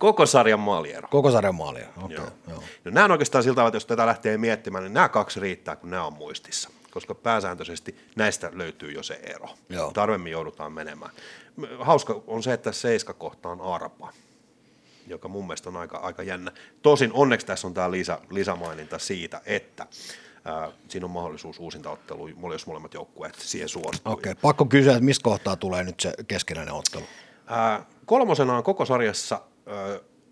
Koko 0.00 0.26
sarjan 0.26 0.60
maaliero. 0.60 1.08
Koko 1.08 1.30
sarjan 1.30 1.54
maalia. 1.54 1.88
Okei, 2.02 2.16
Joo. 2.16 2.26
okay, 2.26 2.38
joo. 2.48 2.62
No 2.84 2.90
nämä 2.90 3.04
on 3.04 3.10
oikeastaan 3.10 3.44
siltä, 3.44 3.66
että 3.66 3.76
jos 3.76 3.86
tätä 3.86 4.06
lähtee 4.06 4.38
miettimään, 4.38 4.84
niin 4.84 4.94
nämä 4.94 5.08
kaksi 5.08 5.40
riittää, 5.40 5.76
kun 5.76 5.90
nämä 5.90 6.04
on 6.04 6.12
muistissa. 6.12 6.70
Koska 6.90 7.14
pääsääntöisesti 7.14 7.96
näistä 8.16 8.50
löytyy 8.54 8.92
jo 8.92 9.02
se 9.02 9.14
ero. 9.14 9.48
Joo. 9.68 9.90
Tarvemmin 9.90 10.32
joudutaan 10.32 10.72
menemään. 10.72 11.10
Hauska 11.78 12.22
on 12.26 12.42
se, 12.42 12.52
että 12.52 12.72
seiska 12.72 13.12
kohta 13.12 13.48
on 13.48 13.60
arpa, 13.60 14.12
joka 15.06 15.28
mun 15.28 15.46
mielestä 15.46 15.68
on 15.68 15.76
aika, 15.76 15.98
aika 15.98 16.22
jännä. 16.22 16.52
Tosin 16.82 17.10
onneksi 17.12 17.46
tässä 17.46 17.66
on 17.66 17.74
tämä 17.74 17.90
lisä, 17.90 18.18
lisämaininta 18.30 18.98
siitä, 18.98 19.40
että 19.46 19.86
ää, 20.44 20.72
siinä 20.88 21.06
on 21.06 21.10
mahdollisuus 21.10 21.58
uusintaotteluun, 21.58 22.52
jos 22.52 22.66
molemmat 22.66 22.94
joukkueet 22.94 23.34
siihen 23.34 23.68
suostuu. 23.68 24.12
Okei, 24.12 24.32
okay. 24.32 24.40
pakko 24.42 24.64
kysyä, 24.64 24.92
että 24.92 25.04
missä 25.04 25.22
kohtaa 25.22 25.56
tulee 25.56 25.84
nyt 25.84 26.00
se 26.00 26.12
keskinäinen 26.28 26.74
ottelu? 26.74 27.04
Ää, 27.46 27.86
kolmosena 28.06 28.56
on 28.56 28.62
koko 28.62 28.84
sarjassa 28.84 29.40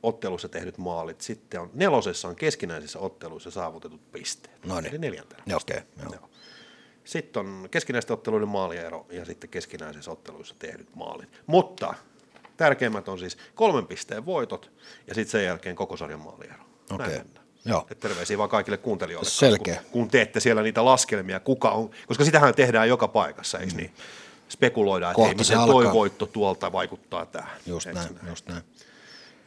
ottelussa 0.02 0.49
tehdyt 0.49 0.78
maalit, 0.78 1.21
sitten 1.21 1.61
on 1.61 1.71
nelosessa 1.75 2.28
on 2.28 2.37
keskinäisissä 2.37 2.99
otteluissa 2.99 3.50
saavutetut 3.50 4.12
pisteet. 4.12 4.66
No 4.66 4.80
niin. 4.80 4.90
Eli 4.90 4.99
neljäntenä. 4.99 5.42
Okei, 5.57 5.80
joo. 6.02 6.12
Joo. 6.12 6.30
Sitten 7.04 7.40
on 7.40 7.68
keskinäisten 7.71 8.14
otteluiden 8.14 8.49
maaliero 8.49 9.07
ja 9.11 9.25
sitten 9.25 9.50
keskinäisissä 9.50 10.11
otteluissa 10.11 10.54
tehdyt 10.59 10.95
maalit. 10.95 11.28
Mutta 11.47 11.95
tärkeimmät 12.57 13.09
on 13.09 13.18
siis 13.18 13.38
kolmen 13.54 13.87
pisteen 13.87 14.26
voitot 14.26 14.71
ja 15.07 15.14
sitten 15.14 15.30
sen 15.30 15.45
jälkeen 15.45 15.76
koko 15.76 15.97
sarjan 15.97 16.21
maaliero. 16.21 16.62
Näin 16.90 17.00
Okei. 17.02 17.18
mennään. 17.18 17.47
Joo. 17.64 17.87
Et 17.90 18.00
terveisiä 18.00 18.38
vaan 18.38 18.49
kaikille 18.49 18.76
kuuntelijoille. 18.76 19.30
Selkeä. 19.30 19.75
Kun, 19.75 19.90
kun 19.90 20.09
teette 20.09 20.40
siellä 20.40 20.62
niitä 20.62 20.85
laskelmia, 20.85 21.40
kuka 21.40 21.71
on, 21.71 21.90
koska 22.07 22.25
sitähän 22.25 22.54
tehdään 22.54 22.88
joka 22.88 23.09
paikassa, 23.09 23.59
eikö 23.59 23.75
niin? 23.75 23.95
Spekuloidaan, 24.49 25.11
että 25.11 25.23
Mm. 25.23 25.37
Hei, 25.37 25.45
se 25.45 25.54
miten 25.54 25.69
toi 25.69 25.93
voitto 25.93 26.26
tuolta 26.26 26.73
vaikuttaa 26.73 27.26
tähän. 27.26 27.60
Just 27.67 27.86
Eikö 27.86 27.99
näin, 28.00 28.19
just 28.28 28.49
näin. 28.49 28.63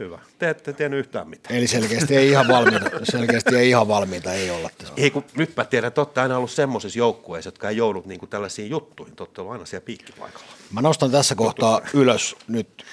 Hyvä. 0.01 0.19
Te 0.39 0.49
ette 0.49 0.73
tiennyt 0.73 0.99
yhtään 0.99 1.29
mitään. 1.29 1.55
Eli 1.55 1.67
selkeästi 1.67 2.15
ei 2.15 2.29
ihan 2.29 2.47
valmiita, 2.47 2.89
selkeästi 3.11 3.55
ei 3.55 3.69
ihan 3.69 3.87
valmiita 3.87 4.33
ei 4.33 4.51
olla 4.51 4.69
tässä. 4.77 4.93
Ei 4.97 5.11
kun 5.11 5.23
nyt 5.35 5.55
mä 5.57 5.65
tiedän, 5.65 5.87
että 5.87 6.01
olette 6.01 6.21
aina 6.21 6.37
ollut 6.37 6.51
semmoisissa 6.51 6.99
joukkueissa, 6.99 7.47
jotka 7.47 7.69
ei 7.69 7.77
joudu 7.77 8.03
niinku 8.05 8.27
tällaisiin 8.27 8.69
juttuihin. 8.69 9.15
Te 9.15 9.23
olette 9.23 9.41
aina 9.41 9.65
siellä 9.65 9.85
piikkipaikalla. 9.85 10.47
Mä 10.71 10.81
nostan 10.81 11.11
tässä 11.11 11.35
kohtaa 11.35 11.81
ylös 11.93 12.35
nyt, 12.47 12.85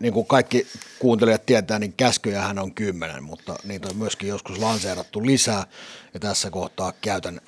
niin 0.00 0.12
kuin 0.12 0.26
kaikki 0.26 0.66
kuuntelijat 0.98 1.46
tietää, 1.46 1.78
niin 1.78 1.92
käskyjähän 1.92 2.58
on 2.58 2.74
kymmenen, 2.74 3.24
mutta 3.24 3.56
niitä 3.64 3.88
on 3.88 3.96
myöskin 3.96 4.28
joskus 4.28 4.58
lanseerattu 4.58 5.26
lisää, 5.26 5.66
ja 6.14 6.20
tässä 6.20 6.50
kohtaa 6.50 6.92
käytän 7.00 7.40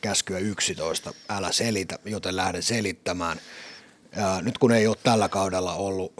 käskyä 0.00 0.38
11, 0.38 1.12
älä 1.28 1.52
selitä, 1.52 1.98
joten 2.04 2.36
lähden 2.36 2.62
selittämään. 2.62 3.40
Ja 4.16 4.40
nyt 4.42 4.58
kun 4.58 4.72
ei 4.72 4.86
ole 4.86 4.96
tällä 5.02 5.28
kaudella 5.28 5.74
ollut 5.74 6.12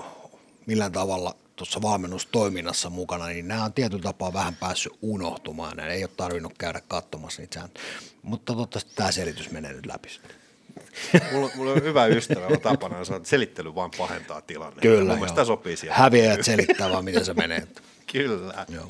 millään 0.67 0.93
tavalla 0.93 1.37
tuossa 1.61 1.83
valmennustoiminnassa 1.83 2.91
mukana, 2.91 3.27
niin 3.27 3.49
nämä 3.49 3.65
on 3.65 3.73
tietyllä 3.73 4.03
tapaa 4.03 4.33
vähän 4.33 4.57
päässyt 4.57 4.93
unohtumaan, 5.03 5.79
ja 5.79 5.87
ei 5.87 6.05
ole 6.05 6.11
tarvinnut 6.17 6.59
käydä 6.59 6.81
katsomassa 6.89 7.43
niitä 7.43 7.55
sääntöjä. 7.55 7.85
Mutta 8.23 8.53
toivottavasti 8.53 8.93
tämä 8.95 9.13
selitys 9.13 9.51
menee 9.51 9.73
nyt 9.73 9.87
läpi. 9.87 10.09
Mulla, 11.33 11.51
mulla 11.55 11.73
on 11.73 11.83
hyvä 11.83 12.07
ystävä, 12.07 12.47
joka 12.51 12.57
tapana 12.71 13.05
sanoa, 13.05 13.17
että 13.17 13.29
selittely 13.29 13.75
vaan 13.75 13.91
pahentaa 13.99 14.41
tilannetta. 14.41 14.81
Kyllä, 14.81 15.17
Mun 15.17 15.27
joo. 15.27 15.35
tämä 15.35 15.45
sopii 15.45 15.77
siihen. 15.77 15.99
Häviäjät 15.99 16.45
selittää 16.45 16.91
vaan, 16.91 17.05
miten 17.05 17.25
se 17.25 17.35
menee. 17.35 17.67
Kyllä. 18.13 18.67
Joo. 18.69 18.89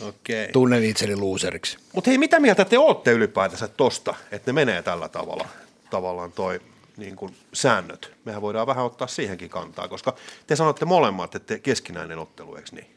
Okei. 0.00 0.42
Okay. 0.44 0.52
Tunnen 0.52 0.84
itseni 0.84 1.16
loseriksi. 1.16 1.78
Mutta 1.92 2.10
hei, 2.10 2.18
mitä 2.18 2.40
mieltä 2.40 2.64
te 2.64 2.78
olette 2.78 3.12
ylipäätänsä 3.12 3.68
tosta, 3.68 4.14
että 4.32 4.48
ne 4.48 4.52
menee 4.52 4.82
tällä 4.82 5.08
tavalla, 5.08 5.48
tavallaan 5.90 6.32
toi 6.32 6.60
niin 6.98 7.16
kuin 7.16 7.36
säännöt? 7.52 8.12
Mehän 8.24 8.42
voidaan 8.42 8.66
vähän 8.66 8.84
ottaa 8.84 9.08
siihenkin 9.08 9.50
kantaa, 9.50 9.88
koska 9.88 10.14
te 10.46 10.56
sanotte 10.56 10.84
molemmat, 10.84 11.34
että 11.34 11.58
keskinäinen 11.58 12.18
ottelu, 12.18 12.56
eikö 12.56 12.68
niin? 12.72 12.94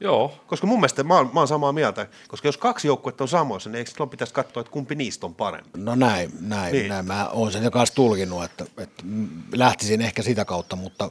Joo, 0.00 0.34
Koska 0.46 0.66
mun 0.66 0.78
mielestä 0.78 1.04
mä 1.04 1.16
oon, 1.16 1.30
mä 1.34 1.40
oon 1.40 1.48
samaa 1.48 1.72
mieltä, 1.72 2.06
koska 2.28 2.48
jos 2.48 2.56
kaksi 2.56 2.88
joukkuetta 2.88 3.24
on 3.24 3.28
samoissa, 3.28 3.70
niin 3.70 3.78
eikö 3.78 3.90
silloin 3.90 4.10
pitäisi 4.10 4.34
katsoa, 4.34 4.60
että 4.60 4.70
kumpi 4.72 4.94
niistä 4.94 5.26
on 5.26 5.34
parempi? 5.34 5.70
No 5.76 5.94
näin, 5.94 6.30
näin, 6.40 6.72
Niin. 6.72 6.88
näin. 6.88 7.06
Mä 7.06 7.28
oon 7.28 7.52
sen 7.52 7.64
jo 7.64 7.70
kanssa 7.70 7.94
tulkinnut, 7.94 8.44
että, 8.44 8.64
että 8.78 9.04
lähtisin 9.52 10.00
ehkä 10.02 10.22
sitä 10.22 10.44
kautta, 10.44 10.76
mutta 10.76 11.10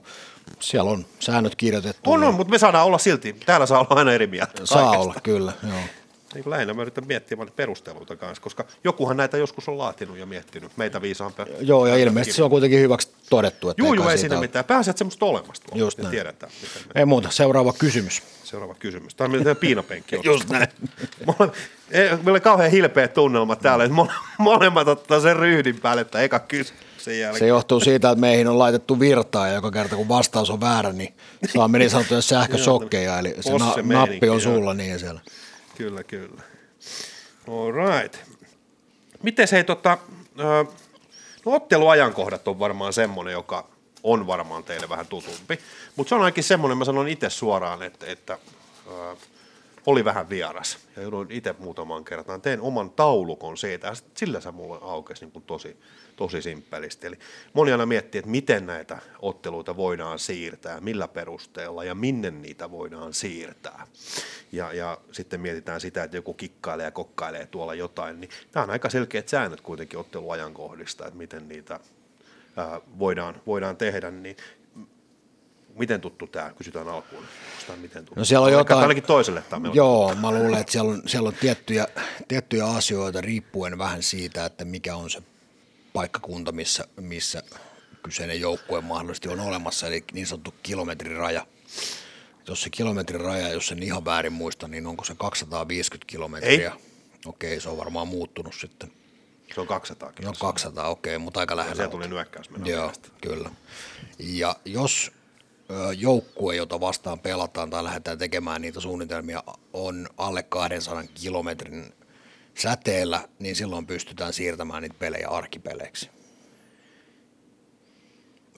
siellä 0.60 0.92
on 0.92 1.06
säännöt 1.20 1.56
kirjoitettu. 1.56 2.12
On, 2.12 2.22
ja 2.22 2.28
on, 2.28 2.34
mutta 2.36 2.52
me 2.52 2.58
saadaan 2.58 2.86
olla 2.86 2.98
silti, 2.98 3.34
täällä 3.46 3.66
saa 3.66 3.80
olla 3.80 3.96
aina 4.00 4.14
eri 4.14 4.28
mieltä. 4.28 4.66
Saa 4.66 4.78
kaikesta. 4.82 5.00
olla, 5.00 5.16
kyllä. 5.24 5.54
Joo. 5.70 5.80
Niin 6.34 6.44
kuin 6.44 6.52
lähinnä 6.52 6.74
mä 6.74 6.82
yritän 6.82 7.08
miettiä 7.08 7.38
perusteluita 7.56 8.16
kanssa, 8.16 8.42
koska 8.44 8.66
jokuhan 8.84 9.18
näitä 9.18 9.38
joskus 9.38 9.68
on 9.70 9.78
laatinut 9.78 10.18
ja 10.18 10.26
miettinyt, 10.26 10.72
meitä 10.78 11.02
viisaampia. 11.02 11.46
Joo, 11.60 11.88
ja 11.88 11.96
ilmeisesti 11.98 12.36
se 12.36 12.44
on 12.44 12.50
kuitenkin 12.50 12.80
hyväksi 12.80 13.10
todettu. 13.30 13.70
Että 13.70 13.82
Juu, 13.84 13.94
juu, 13.94 14.04
kai 14.04 14.14
ei 14.14 14.18
siinä 14.18 14.36
ole- 14.36 14.42
mitään. 14.46 14.66
Pääset 14.66 14.98
semmoista 14.98 15.26
olemassa 15.26 15.64
tuolla. 15.64 15.80
Just 15.80 15.98
näin. 15.98 16.12
tiedetään, 16.12 16.52
miten 16.62 16.82
me. 16.96 17.00
Ei 17.00 17.06
muuta, 17.06 17.30
seuraava 17.32 17.74
kysymys. 17.74 18.24
Seuraava 18.44 18.74
kysymys. 18.76 19.16
Tämä 19.16 19.26
on 19.26 19.32
meidän 19.32 19.56
piinapenkki. 19.56 20.18
on. 20.18 20.26
Just 20.34 20.50
näin. 20.50 20.68
Mole- 21.28 21.52
ei, 21.92 22.10
Meillä 22.10 22.32
on 22.36 22.42
kauhean 22.42 22.72
hilpeä 22.72 23.08
tunnelma 23.08 23.56
täällä, 23.56 23.84
että 23.84 23.96
mole- 23.96 24.14
molemmat 24.38 24.88
ottaa 24.88 25.20
sen 25.20 25.36
ryhdin 25.36 25.80
päälle, 25.80 26.02
että 26.02 26.22
eka 26.22 26.40
kysymys 26.40 26.82
sen 26.98 27.20
jälkeen. 27.20 27.40
Se 27.40 27.48
johtuu 27.48 27.80
siitä, 27.80 28.10
että 28.10 28.20
meihin 28.22 28.48
on 28.48 28.60
laitettu 28.60 29.00
virtaa 29.00 29.48
ja 29.48 29.54
joka 29.54 29.72
kerta 29.72 29.96
kun 29.96 30.08
vastaus 30.10 30.50
on 30.50 30.62
väärä, 30.62 30.92
niin 30.92 31.14
saamme 31.54 31.78
niin 31.80 31.90
sanottuja 31.90 32.22
sähkösokkeja, 32.32 33.20
eli 33.20 33.36
se 33.42 33.52
na- 33.58 33.76
nappi 33.84 34.20
on 34.22 34.28
joo. 34.28 34.40
sulla 34.40 34.74
niin 34.74 35.00
siellä. 35.00 35.22
Kyllä, 35.78 36.04
kyllä. 36.04 36.42
All 37.48 37.72
right. 37.72 38.16
Miten 39.24 39.48
se, 39.48 39.64
tota, 39.64 39.98
no 41.46 41.54
otteluajankohdat 41.54 42.48
on 42.48 42.60
varmaan 42.60 42.94
semmoinen, 42.94 43.32
joka 43.32 43.68
on 44.04 44.28
varmaan 44.28 44.64
teille 44.64 44.90
vähän 44.90 45.08
tutumpi, 45.08 45.60
mutta 45.96 46.10
se 46.10 46.16
on 46.16 46.22
ainakin 46.22 46.44
semmoinen, 46.44 46.78
mä 46.78 46.86
sanon 46.86 47.08
itse 47.08 47.30
suoraan, 47.30 47.84
että, 47.84 48.06
että 48.06 48.38
oli 49.86 50.06
vähän 50.06 50.30
vieras. 50.30 50.78
Ja 50.96 51.02
jouduin 51.02 51.32
itse 51.32 51.56
muutaman 51.60 52.04
kertaan. 52.04 52.42
Tein 52.42 52.62
oman 52.62 52.90
taulukon 52.90 53.58
siitä 53.58 53.88
ja 53.88 53.94
sillä 54.18 54.40
se 54.40 54.52
mulle 54.52 54.80
aukesi 54.82 55.26
niin 55.26 55.32
kuin 55.32 55.46
tosi, 55.46 55.78
tosi 56.16 56.42
simppelisti. 56.42 57.08
Eli 57.08 57.20
moni 57.54 57.72
aina 57.72 57.86
miettii, 57.86 58.20
että 58.20 58.32
miten 58.32 58.66
näitä 58.66 58.98
otteluita 59.20 59.78
voidaan 59.78 60.20
siirtää, 60.20 60.82
millä 60.82 61.08
perusteella 61.08 61.84
ja 61.84 61.96
minne 61.96 62.32
niitä 62.32 62.72
voidaan 62.72 63.14
siirtää. 63.14 63.88
Ja, 64.52 64.74
ja 64.74 64.98
sitten 65.12 65.42
mietitään 65.42 65.82
sitä, 65.82 66.04
että 66.04 66.18
joku 66.18 66.34
kikkailee 66.34 66.86
ja 66.86 66.92
kokkailee 66.92 67.46
tuolla 67.46 67.74
jotain, 67.74 68.22
niin 68.22 68.30
nämä 68.54 68.64
on 68.64 68.70
aika 68.70 68.90
selkeät 68.90 69.28
säännöt 69.28 69.62
kuitenkin 69.62 70.00
otteluajankohdista, 70.00 71.08
että 71.08 71.18
miten 71.18 71.48
niitä 71.48 71.80
voidaan, 73.00 73.42
voidaan 73.48 73.78
tehdä, 73.78 74.12
niin 74.12 74.38
miten 75.76 76.02
tuttu 76.02 76.28
tämä, 76.28 76.54
kysytään 76.58 76.90
alkuun. 76.90 77.24
Onko 77.70 77.82
miten 77.82 78.06
tuttu? 78.06 78.20
No 78.20 78.26
siellä 78.26 78.46
on 78.46 78.52
jotain, 78.52 78.82
ainakin 78.82 79.04
toiselle 79.04 79.44
tämä. 79.50 79.70
Joo, 79.74 80.16
mä 80.16 80.32
luulen, 80.32 80.62
että 80.62 80.72
siellä 80.72 80.92
on, 80.92 81.02
siellä 81.06 81.28
on 81.28 81.36
tiettyjä, 81.36 81.88
tiettyjä 82.28 82.66
asioita 82.66 83.22
riippuen 83.22 83.78
vähän 83.78 84.04
siitä, 84.04 84.46
että 84.46 84.66
mikä 84.66 84.96
on 84.96 85.10
se 85.10 85.22
paikkakunta, 85.94 86.52
missä, 86.52 86.88
missä 87.02 87.44
kyseinen 88.04 88.42
joukkue 88.42 88.82
mahdollisesti 88.82 89.30
on 89.30 89.40
olemassa, 89.40 89.88
eli 89.88 90.04
niin 90.14 90.28
sanottu 90.28 90.54
kilometriraja. 90.64 91.46
Jos 92.48 92.62
se 92.62 92.70
kilometriraja, 92.70 93.50
jos 93.50 93.72
en 93.72 93.84
ihan 93.84 94.06
väärin 94.06 94.34
muista, 94.34 94.68
niin 94.68 94.88
onko 94.88 95.06
se 95.06 95.16
250 95.16 96.12
kilometriä? 96.12 96.72
Ei. 96.72 96.82
Okei, 97.26 97.62
se 97.62 97.70
on 97.70 97.78
varmaan 97.78 98.08
muuttunut 98.08 98.56
sitten. 98.56 98.92
Se 99.56 99.62
on 99.62 99.68
200 99.68 100.12
No 100.22 100.34
200, 100.40 100.88
okei, 100.88 101.18
mutta 101.18 101.40
aika 101.40 101.56
lähellä. 101.56 101.84
Se 101.84 101.90
tuli 101.90 102.08
nyökkäys 102.08 102.50
Joo, 102.50 102.60
mielestä. 102.60 103.10
kyllä. 103.22 103.50
Ja 104.20 104.56
jos 104.66 105.12
joukkue, 105.98 106.56
jota 106.56 106.80
vastaan 106.80 107.20
pelataan 107.20 107.70
tai 107.70 107.84
lähdetään 107.84 108.18
tekemään 108.18 108.62
niitä 108.62 108.80
suunnitelmia, 108.80 109.44
on 109.74 110.08
alle 110.18 110.44
200 110.44 111.04
kilometrin 111.14 111.94
säteellä, 112.56 113.22
niin 113.40 113.56
silloin 113.56 113.88
pystytään 113.88 114.34
siirtämään 114.34 114.82
niitä 114.82 114.96
pelejä 115.00 115.28
arkipeleiksi. 115.28 116.10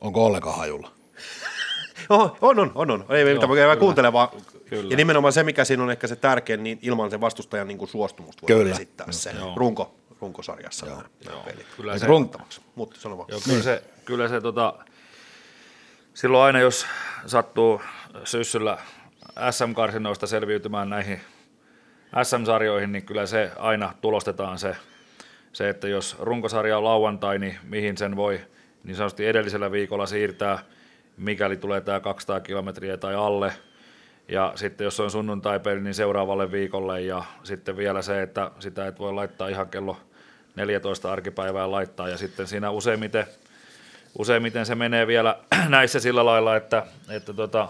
Onko 0.01 0.25
ollenkaan 0.25 0.57
hajulla? 0.57 0.91
Oh, 2.09 2.37
on, 2.41 2.59
on, 2.59 2.71
on, 2.75 2.91
on. 2.91 3.05
Ei 3.09 3.25
mitään, 3.33 3.67
mä 3.69 3.75
kuuntelen 3.75 4.13
vaan. 4.13 4.27
Kyllä. 4.69 4.89
Ja 4.89 4.97
nimenomaan 4.97 5.33
se, 5.33 5.43
mikä 5.43 5.65
siinä 5.65 5.83
on 5.83 5.91
ehkä 5.91 6.07
se 6.07 6.15
tärkein, 6.15 6.63
niin 6.63 6.79
ilman 6.81 7.11
sen 7.11 7.21
vastustajan 7.21 7.67
niin 7.67 7.77
kuin 7.77 7.89
suostumusta 7.89 8.41
voidaan 8.41 8.59
Kyllä. 8.59 8.75
esittää 8.75 9.07
se 9.11 9.31
Joo. 9.31 9.53
runko, 9.55 9.95
runkosarjassa 10.21 10.85
nämä, 10.85 11.01
nämä 11.25 11.37
pelit. 11.39 11.65
Kyllä 11.77 11.97
se- 11.99 12.07
runttavaksi. 12.07 12.61
Mutta 12.75 12.99
sano 12.99 13.17
vaan. 13.17 13.27
Joo, 13.31 13.39
kyllä 13.45 13.63
se, 13.63 13.83
kyllä 14.05 14.27
se 14.27 14.41
tota, 14.41 14.73
silloin 16.13 16.45
aina 16.45 16.59
jos 16.59 16.85
sattuu 17.25 17.81
syssyllä 18.23 18.77
SM-karsinoista 19.51 20.27
selviytymään 20.27 20.89
näihin 20.89 21.21
SM-sarjoihin, 22.23 22.91
niin 22.91 23.05
kyllä 23.05 23.25
se 23.25 23.51
aina 23.57 23.93
tulostetaan 24.01 24.59
se, 24.59 24.75
se, 25.53 25.69
että 25.69 25.87
jos 25.87 26.15
runkosarja 26.19 26.77
on 26.77 26.83
lauantai, 26.83 27.39
niin 27.39 27.57
mihin 27.63 27.97
sen 27.97 28.15
voi 28.15 28.39
niin 28.83 28.95
sanotusti 28.95 29.25
edellisellä 29.25 29.71
viikolla 29.71 30.05
siirtää, 30.05 30.59
mikäli 31.17 31.57
tulee 31.57 31.81
tämä 31.81 31.99
200 31.99 32.39
kilometriä 32.39 32.97
tai 32.97 33.15
alle. 33.15 33.53
Ja 34.27 34.51
sitten 34.55 34.85
jos 34.85 34.99
on 34.99 35.11
sunnuntaipeli, 35.11 35.81
niin 35.81 35.93
seuraavalle 35.93 36.51
viikolle. 36.51 37.01
Ja 37.01 37.23
sitten 37.43 37.77
vielä 37.77 38.01
se, 38.01 38.21
että 38.21 38.51
sitä 38.59 38.87
et 38.87 38.99
voi 38.99 39.13
laittaa 39.13 39.47
ihan 39.47 39.69
kello 39.69 39.97
14 40.55 41.11
arkipäivää 41.11 41.71
laittaa. 41.71 42.09
Ja 42.09 42.17
sitten 42.17 42.47
siinä 42.47 42.69
useimmiten, 42.69 43.25
useimmiten 44.19 44.65
se 44.65 44.75
menee 44.75 45.07
vielä 45.07 45.37
näissä 45.67 45.99
sillä 45.99 46.25
lailla, 46.25 46.55
että, 46.55 46.85
että 47.09 47.33
tota, 47.33 47.69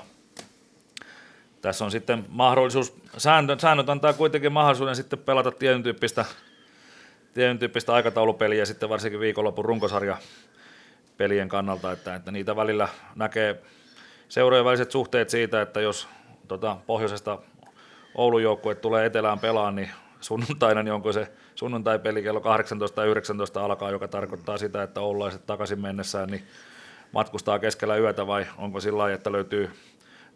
tässä 1.62 1.86
on 1.86 1.92
sitten 1.92 2.26
mahdollisuus, 2.30 2.96
säännöt, 3.18 3.60
säännöt 3.60 3.90
antaa 3.90 4.14
kuitenkin 4.14 4.52
mahdollisuuden 4.52 4.96
sitten 4.96 5.20
pelata 5.20 5.52
tietyn 5.52 5.84
tyyppistä, 5.84 6.26
tietyn 7.34 7.60
tyyppistä 7.60 7.94
aikataulupeliä 7.94 8.66
sitten 8.66 8.90
varsinkin 8.90 9.20
viikonlopun 9.20 9.66
runkosarja 9.66 10.18
pelien 11.18 11.50
kannalta, 11.50 11.92
että, 11.92 12.16
että 12.16 12.32
niitä 12.32 12.56
välillä 12.56 12.88
näkee 13.16 13.62
seurojen 14.30 14.66
väliset 14.66 14.92
suhteet 14.92 15.30
siitä, 15.30 15.62
että 15.62 15.82
jos 15.82 16.08
tota, 16.48 16.78
pohjoisesta 16.88 17.40
Oulun 18.16 18.44
joukkue 18.44 18.76
tulee 18.76 19.06
etelään 19.06 19.40
pelaan, 19.40 19.76
niin 19.76 19.90
sunnuntaina, 20.22 20.84
niin 20.84 20.94
onko 20.94 21.14
se 21.14 21.32
sunnuntaipeli 21.64 22.24
kello 22.24 22.42
18 22.42 22.96
tai 22.96 23.08
19 23.08 23.66
alkaa, 23.66 23.92
joka 23.92 24.08
tarkoittaa 24.08 24.58
sitä, 24.58 24.84
että 24.84 25.02
oululaiset 25.02 25.46
takaisin 25.46 25.82
mennessään, 25.82 26.30
niin 26.30 26.44
matkustaa 27.12 27.60
keskellä 27.60 27.98
yötä 27.98 28.28
vai 28.28 28.46
onko 28.58 28.80
sillä 28.80 28.98
lailla, 28.98 29.16
että 29.16 29.32
löytyy 29.32 29.70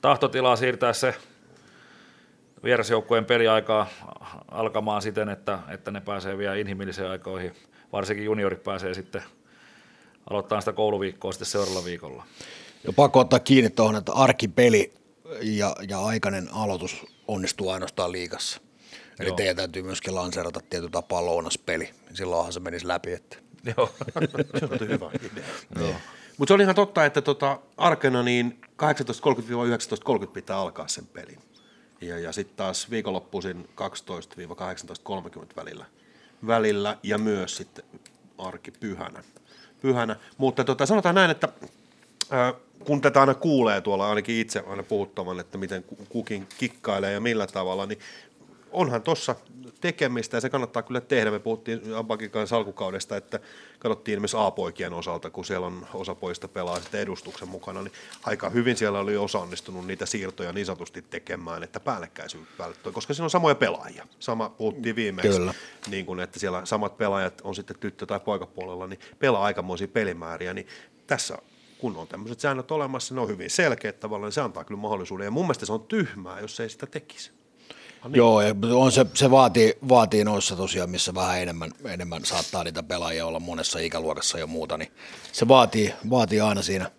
tahtotilaa 0.01 0.55
siirtää 0.55 0.93
se 0.93 1.15
vierasjoukkueen 2.63 3.25
peliaikaa 3.25 3.87
alkamaan 4.51 5.01
siten, 5.01 5.29
että, 5.29 5.59
että 5.69 5.91
ne 5.91 6.01
pääsee 6.01 6.37
vielä 6.37 6.55
inhimillisiin 6.55 7.07
aikoihin. 7.07 7.53
Varsinkin 7.91 8.25
juniorit 8.25 8.63
pääsee 8.63 8.93
sitten 8.93 9.23
aloittaa 10.29 10.61
sitä 10.61 10.73
kouluviikkoa 10.73 11.31
sitten 11.31 11.45
seuraavalla 11.45 11.85
viikolla. 11.85 12.23
Jo 12.83 12.93
pakko 12.93 13.19
ottaa 13.19 13.39
kiinni 13.39 13.69
tuohon, 13.69 13.95
että 13.95 14.13
arkipeli 14.13 14.93
ja, 15.41 15.75
ja 15.89 15.99
aikainen 15.99 16.49
aloitus 16.53 17.05
onnistuu 17.27 17.69
ainoastaan 17.69 18.11
liigassa. 18.11 18.66
Eli 19.19 19.27
Joo. 19.27 19.35
teidän 19.35 19.55
täytyy 19.55 19.83
myöskin 19.83 20.15
lanseerata 20.15 20.59
tietyn 20.69 20.91
tapaa 20.91 21.25
lounaspeli. 21.25 21.89
Silloinhan 22.13 22.53
se 22.53 22.59
menisi 22.59 22.87
läpi. 22.87 23.13
Että. 23.13 23.37
Joo. 23.77 23.89
Se 24.59 24.65
on 24.65 24.79
hyvä 24.79 25.11
idea. 25.13 25.95
Mutta 26.37 26.49
se 26.49 26.53
on 26.53 26.61
ihan 26.61 26.75
totta, 26.75 27.05
että 27.05 27.21
tota, 27.21 27.59
arkena 27.77 28.23
niin 28.23 28.61
18.30-19.30 30.21 30.27
pitää 30.27 30.57
alkaa 30.57 30.87
sen 30.87 31.05
pelin. 31.07 31.39
Ja, 32.01 32.19
ja 32.19 32.31
sitten 32.31 32.57
taas 32.57 32.89
viikonloppuisin 32.89 33.69
12-18.30 35.39 35.45
välillä, 35.55 35.85
välillä 36.47 36.97
ja 37.03 37.17
myös 37.17 37.57
sitten 37.57 37.85
arki 38.37 38.71
pyhänä. 38.71 39.23
pyhänä. 39.81 40.15
Mutta 40.37 40.63
tota, 40.63 40.85
sanotaan 40.85 41.15
näin, 41.15 41.31
että 41.31 41.47
ää, 42.29 42.53
kun 42.85 43.01
tätä 43.01 43.19
aina 43.19 43.33
kuulee 43.33 43.81
tuolla, 43.81 44.09
ainakin 44.09 44.35
itse 44.35 44.63
aina 44.67 44.83
puhuttavan, 44.83 45.39
että 45.39 45.57
miten 45.57 45.83
ku- 45.83 45.97
kukin 46.09 46.47
kikkailee 46.57 47.13
ja 47.13 47.19
millä 47.19 47.47
tavalla, 47.47 47.85
niin 47.85 47.99
onhan 48.71 49.01
tuossa 49.01 49.35
tekemistä 49.81 50.37
ja 50.37 50.41
se 50.41 50.49
kannattaa 50.49 50.83
kyllä 50.83 51.01
tehdä. 51.01 51.31
Me 51.31 51.39
puhuttiin 51.39 51.95
Abakin 51.95 52.31
kanssa 52.31 52.55
alkukaudesta, 52.57 53.17
että 53.17 53.39
katsottiin 53.79 54.13
esimerkiksi 54.13 54.37
A-poikien 54.39 54.93
osalta, 54.93 55.29
kun 55.29 55.45
siellä 55.45 55.67
on 55.67 55.87
osa 55.93 56.15
poista 56.15 56.47
pelaa 56.47 56.79
sitten 56.79 57.01
edustuksen 57.01 57.47
mukana, 57.47 57.81
niin 57.81 57.93
aika 58.23 58.49
hyvin 58.49 58.77
siellä 58.77 58.99
oli 58.99 59.17
osa 59.17 59.39
onnistunut 59.39 59.87
niitä 59.87 60.05
siirtoja 60.05 60.53
niin 60.53 60.65
sanotusti 60.65 61.01
tekemään, 61.01 61.63
että 61.63 61.79
päällekkäisyyttä 61.79 62.63
koska 62.91 63.13
siinä 63.13 63.23
on 63.23 63.29
samoja 63.29 63.55
pelaajia. 63.55 64.07
Sama 64.19 64.49
puhuttiin 64.49 64.95
viimeksi, 64.95 65.29
Kyllä. 65.37 65.53
niin 65.89 66.05
kuin, 66.05 66.19
että 66.19 66.39
siellä 66.39 66.65
samat 66.65 66.97
pelaajat 66.97 67.41
on 67.43 67.55
sitten 67.55 67.79
tyttö- 67.79 68.05
tai 68.05 68.19
poikapuolella, 68.19 68.87
niin 68.87 68.99
pelaa 69.19 69.43
aikamoisia 69.43 69.87
pelimääriä, 69.87 70.53
niin 70.53 70.67
tässä 71.07 71.37
kun 71.77 71.97
on 71.97 72.07
tämmöiset 72.07 72.39
säännöt 72.39 72.71
olemassa, 72.71 73.15
ne 73.15 73.21
on 73.21 73.27
hyvin 73.27 73.49
selkeät 73.49 73.99
tavallaan, 73.99 74.27
niin 74.27 74.33
se 74.33 74.41
antaa 74.41 74.63
kyllä 74.63 74.81
mahdollisuuden. 74.81 75.25
Ja 75.25 75.31
mun 75.31 75.45
mielestä 75.45 75.65
se 75.65 75.73
on 75.73 75.83
tyhmää, 75.83 76.39
jos 76.39 76.55
se 76.55 76.63
ei 76.63 76.69
sitä 76.69 76.85
tekisi. 76.85 77.36
Niin. 78.07 78.17
Joo, 78.17 78.41
ja 78.41 78.55
on 78.71 78.91
se, 78.91 79.05
se 79.13 79.31
vaatii, 79.31 79.77
vaatii 79.89 80.23
noissa 80.23 80.55
tosiaan, 80.55 80.89
missä 80.89 81.15
vähän 81.15 81.41
enemmän, 81.41 81.71
enemmän 81.85 82.25
saattaa 82.25 82.63
niitä 82.63 82.83
pelaajia 82.83 83.25
olla 83.25 83.39
monessa 83.39 83.79
ikäluokassa 83.79 84.39
ja 84.39 84.47
muuta, 84.47 84.77
niin 84.77 84.91
se 85.31 85.47
vaatii, 85.47 85.93
vaatii 86.09 86.41
aina 86.41 86.61
siinä 86.61 86.91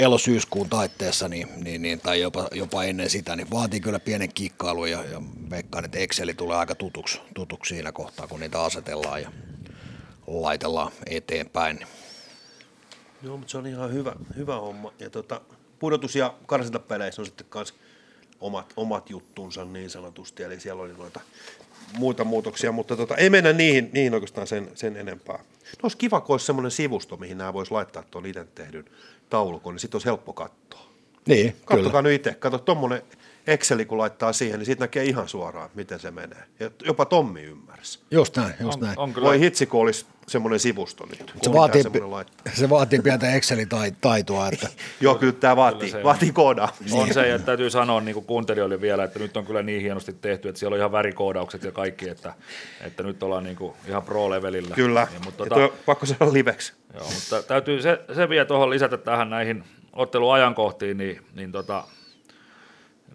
elosyyskuun 0.00 0.68
taitteessa 0.68 1.28
niin, 1.28 1.48
niin, 1.64 1.82
niin, 1.82 2.00
tai 2.00 2.20
jopa, 2.20 2.48
jopa 2.52 2.84
ennen 2.84 3.10
sitä, 3.10 3.36
niin 3.36 3.50
vaatii 3.50 3.80
kyllä 3.80 4.00
pienen 4.00 4.32
kikkailun 4.34 4.90
ja, 4.90 5.04
ja 5.04 5.22
veikkaan, 5.50 5.84
että 5.84 5.98
Exceli 5.98 6.34
tulee 6.34 6.56
aika 6.56 6.74
tutuksi, 6.74 7.20
tutuksi 7.34 7.74
siinä 7.74 7.92
kohtaa, 7.92 8.26
kun 8.26 8.40
niitä 8.40 8.62
asetellaan 8.62 9.22
ja 9.22 9.32
laitellaan 10.26 10.92
eteenpäin. 11.06 11.86
Joo, 13.22 13.36
mutta 13.36 13.50
se 13.50 13.58
on 13.58 13.66
ihan 13.66 13.92
hyvä, 13.92 14.12
hyvä 14.36 14.56
homma. 14.56 14.92
Ja 14.98 15.10
tota, 15.10 15.40
pudotus- 15.78 16.16
ja 16.16 16.34
karsintapeleissä 16.46 17.22
on 17.22 17.26
sitten 17.26 17.46
myös 17.54 17.74
omat, 18.40 18.72
omat 18.76 19.10
juttunsa 19.10 19.64
niin 19.64 19.90
sanotusti, 19.90 20.42
eli 20.42 20.60
siellä 20.60 20.82
oli 20.82 20.92
noita 20.92 21.20
muita 21.98 22.24
muutoksia, 22.24 22.72
mutta 22.72 22.96
tota, 22.96 23.16
ei 23.16 23.30
mennä 23.30 23.52
niihin, 23.52 23.90
niihin 23.92 24.14
oikeastaan 24.14 24.46
sen, 24.46 24.70
sen 24.74 24.96
enempää. 24.96 25.36
No 25.36 25.80
olisi 25.82 25.96
kiva, 25.96 26.20
kun 26.20 26.34
olisi 26.34 26.46
semmoinen 26.46 26.70
sivusto, 26.70 27.16
mihin 27.16 27.38
nämä 27.38 27.52
voisi 27.52 27.72
laittaa 27.72 28.02
tuon 28.02 28.26
itse 28.26 28.44
tehdyn 28.44 28.84
taulukon, 29.30 29.74
niin 29.74 29.80
sitten 29.80 29.96
olisi 29.96 30.06
helppo 30.06 30.32
katsoa. 30.32 30.86
Niin, 31.26 31.56
Kattokaa 31.64 31.90
kyllä. 31.90 32.02
nyt 32.02 32.12
itse, 32.12 32.34
kato 32.34 32.58
tuommoinen 32.58 33.02
Exceli, 33.46 33.84
kun 33.84 33.98
laittaa 33.98 34.32
siihen, 34.32 34.58
niin 34.58 34.66
siitä 34.66 34.84
näkee 34.84 35.04
ihan 35.04 35.28
suoraan, 35.28 35.70
miten 35.74 36.00
se 36.00 36.10
menee. 36.10 36.42
Ja 36.60 36.70
jopa 36.84 37.04
Tommi 37.04 37.42
ymmärsi. 37.42 37.98
Just 38.10 38.36
näin, 38.36 38.54
just 38.60 38.74
On, 38.74 38.80
näin. 38.86 38.98
on 38.98 39.12
kyllä. 39.12 39.26
Voi 39.28 39.40
hitsi, 39.40 39.66
kun 39.66 39.80
olisi 39.80 40.06
semmoinen 40.28 40.60
sivusto 40.60 41.06
nyt. 41.06 41.34
Se 41.42 41.52
vaatii, 41.52 41.82
se 42.54 42.70
vaatii 42.70 42.98
pientä 42.98 43.26
Excel-taitoa, 43.34 44.48
että 44.52 44.68
Joo, 45.00 45.14
kyllä 45.14 45.32
tämä 45.32 45.56
vaatii, 45.56 45.90
se 45.90 45.96
on. 45.96 46.04
vaatii 46.04 46.32
koodaamista. 46.32 46.96
On 46.98 47.14
se, 47.14 47.28
ja 47.28 47.38
täytyy 47.38 47.70
sanoa 47.70 48.00
niin 48.00 48.14
kuin 48.14 48.26
kuuntelijoille 48.26 48.80
vielä, 48.80 49.04
että 49.04 49.18
nyt 49.18 49.36
on 49.36 49.46
kyllä 49.46 49.62
niin 49.62 49.82
hienosti 49.82 50.12
tehty, 50.12 50.48
että 50.48 50.58
siellä 50.58 50.74
on 50.74 50.78
ihan 50.78 50.92
värikoodaukset 50.92 51.62
ja 51.64 51.72
kaikki, 51.72 52.08
että, 52.08 52.34
että 52.80 53.02
nyt 53.02 53.22
ollaan 53.22 53.44
niin 53.44 53.56
kuin 53.56 53.72
ihan 53.88 54.02
pro-levelillä. 54.02 54.74
Kyllä, 54.74 55.00
Ja, 55.00 55.06
ja, 55.14 55.20
mutta, 55.24 55.46
toi, 55.46 55.72
pakko 55.86 56.06
saada 56.06 56.32
liveksi. 56.32 56.72
joo, 56.94 57.04
mutta 57.14 57.42
täytyy 57.42 57.82
se, 57.82 58.00
se 58.14 58.28
vielä 58.28 58.44
tuohon 58.44 58.70
lisätä 58.70 58.96
tähän 58.96 59.30
näihin 59.30 59.64
otteluajankohtiin, 59.92 60.98
niin, 60.98 61.20
niin, 61.34 61.52
tota, 61.52 61.84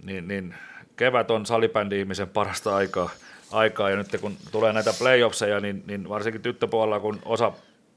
niin, 0.04 0.28
niin 0.28 0.56
kevät 0.96 1.32
on 1.32 1.46
salibändi-ihmisen 1.46 2.30
parasta 2.30 2.76
aikaa, 2.76 3.10
aikaa. 3.52 3.90
Ja 3.90 3.96
nyt 3.96 4.08
kun 4.22 4.38
tulee 4.52 4.74
näitä 4.74 4.94
playoffseja, 5.00 5.60
niin, 5.60 5.84
niin 5.88 6.10
varsinkin 6.10 6.42
tyttöpuolella, 6.42 7.00
kun 7.00 7.20
osa 7.26 7.52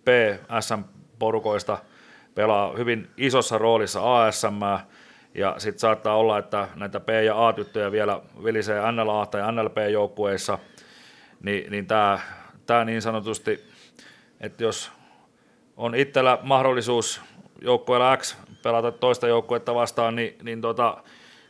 P-SM-porukoista 0.05 1.79
pelaa 2.35 2.73
hyvin 2.77 3.09
isossa 3.17 3.59
roolissa 3.59 4.27
ASM, 4.27 4.63
ja 5.35 5.55
sitten 5.59 5.79
saattaa 5.79 6.17
olla, 6.17 6.39
että 6.39 6.69
näitä 6.75 7.01
P- 7.01 7.25
ja 7.25 7.49
A-tyttöjä 7.49 7.93
vielä 7.93 8.21
vilisee 8.45 8.81
NLA- 8.81 9.27
tai 9.27 9.53
NLP-joukkueissa, 9.53 10.59
niin, 11.43 11.71
niin 11.71 11.87
tämä, 11.87 12.19
tämä 12.67 12.85
niin 12.85 13.03
sanotusti, 13.03 13.65
että 14.41 14.65
jos 14.65 14.93
on 15.77 15.95
itsellä 15.95 16.39
mahdollisuus 16.43 17.21
joukkueella 17.61 18.17
X 18.17 18.37
pelata 18.63 18.93
toista 18.93 19.29
joukkuetta 19.29 19.75
vastaan, 19.75 20.17
niin, 20.17 20.37
niin 20.43 20.61
tota, 20.61 20.97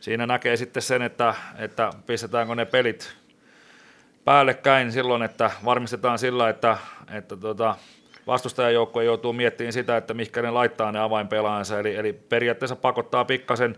siinä 0.05 0.27
näkee 0.27 0.57
sitten 0.57 0.83
sen, 0.83 1.03
että, 1.03 1.35
että 1.59 1.91
pistetäänkö 2.07 2.55
ne 2.55 2.65
pelit 2.65 3.17
päällekkäin 4.25 4.93
silloin, 4.93 5.23
että 5.23 5.51
varmistetaan 5.65 6.19
sillä, 6.19 6.49
että, 6.49 6.79
että 7.11 7.37
tota, 7.37 7.77
vastustajajoukkue 8.27 9.05
joutuu 9.05 9.33
miettimään 9.33 9.73
sitä, 9.73 9.97
että 9.97 10.15
mihinkä 10.15 10.43
ne 10.43 10.51
laittaa 10.51 10.93
ne 10.93 10.99
avainpelaajansa, 10.99 11.81
eli, 11.81 11.97
eli 11.97 12.13
periaatteessa 12.13 12.77
pakottaa 12.77 13.25
pikkasen 13.25 13.77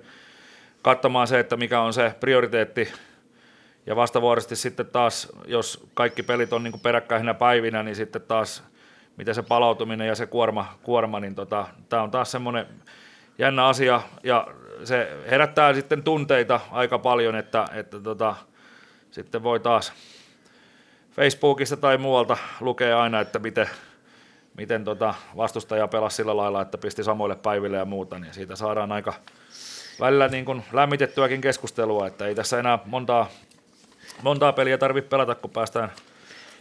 katsomaan 0.83 1.27
se, 1.27 1.41
että 1.41 1.57
mikä 1.57 1.81
on 1.81 1.93
se 1.93 2.15
prioriteetti, 2.21 2.93
ja 3.87 3.97
vastavuoroisesti 3.97 4.57
sitten 4.57 4.87
taas, 4.87 5.33
jos 5.45 5.87
kaikki 5.95 6.23
pelit 6.23 6.53
on 6.53 6.62
niin 6.62 6.81
peräkkäisinä 6.81 7.35
päivinä, 7.35 7.83
niin 7.83 7.97
sitten 7.97 8.23
taas 8.23 8.65
miten 9.17 9.35
se 9.35 9.43
palautuminen 9.43 10.07
ja 10.07 10.15
se 10.15 10.27
kuorma, 10.27 10.79
kuorma 10.83 11.21
niin 11.21 11.35
tota, 11.35 11.67
tämä 11.89 12.03
on 12.03 12.11
taas 12.11 12.31
semmoinen 12.31 12.67
jännä 13.38 13.66
asia, 13.66 14.01
ja 14.22 14.46
se 14.85 15.16
herättää 15.31 15.75
sitten 15.75 16.03
tunteita 16.03 16.61
aika 16.70 16.99
paljon, 16.99 17.37
että, 17.37 17.68
että 17.72 18.01
tota, 18.01 18.35
sitten 19.11 19.42
voi 19.42 19.61
taas 19.61 19.92
Facebookista 21.16 21.77
tai 21.77 21.99
muualta 21.99 22.37
lukea 22.61 23.03
aina, 23.03 23.20
että 23.20 23.38
miten, 23.38 23.68
miten 24.57 24.85
tota 24.85 25.14
vastustaja 25.37 25.88
pelasi 25.88 26.16
sillä 26.16 26.37
lailla, 26.37 26.62
että 26.62 26.79
pisti 26.79 27.05
samoille 27.05 27.37
päiville 27.37 27.77
ja 27.77 27.85
muuta, 27.85 28.18
niin 28.18 28.35
siitä 28.35 28.57
saadaan 28.57 28.92
aika 28.92 29.14
välillä 30.01 30.29
niin 30.29 30.44
kuin 30.44 30.64
lämmitettyäkin 30.72 31.40
keskustelua, 31.40 32.07
että 32.07 32.27
ei 32.27 32.35
tässä 32.35 32.59
enää 32.59 32.79
montaa, 32.85 33.29
montaa 34.22 34.53
peliä 34.53 34.79
tarvitse 34.79 35.09
pelata, 35.09 35.35
kun 35.35 35.51
päästään, 35.51 35.92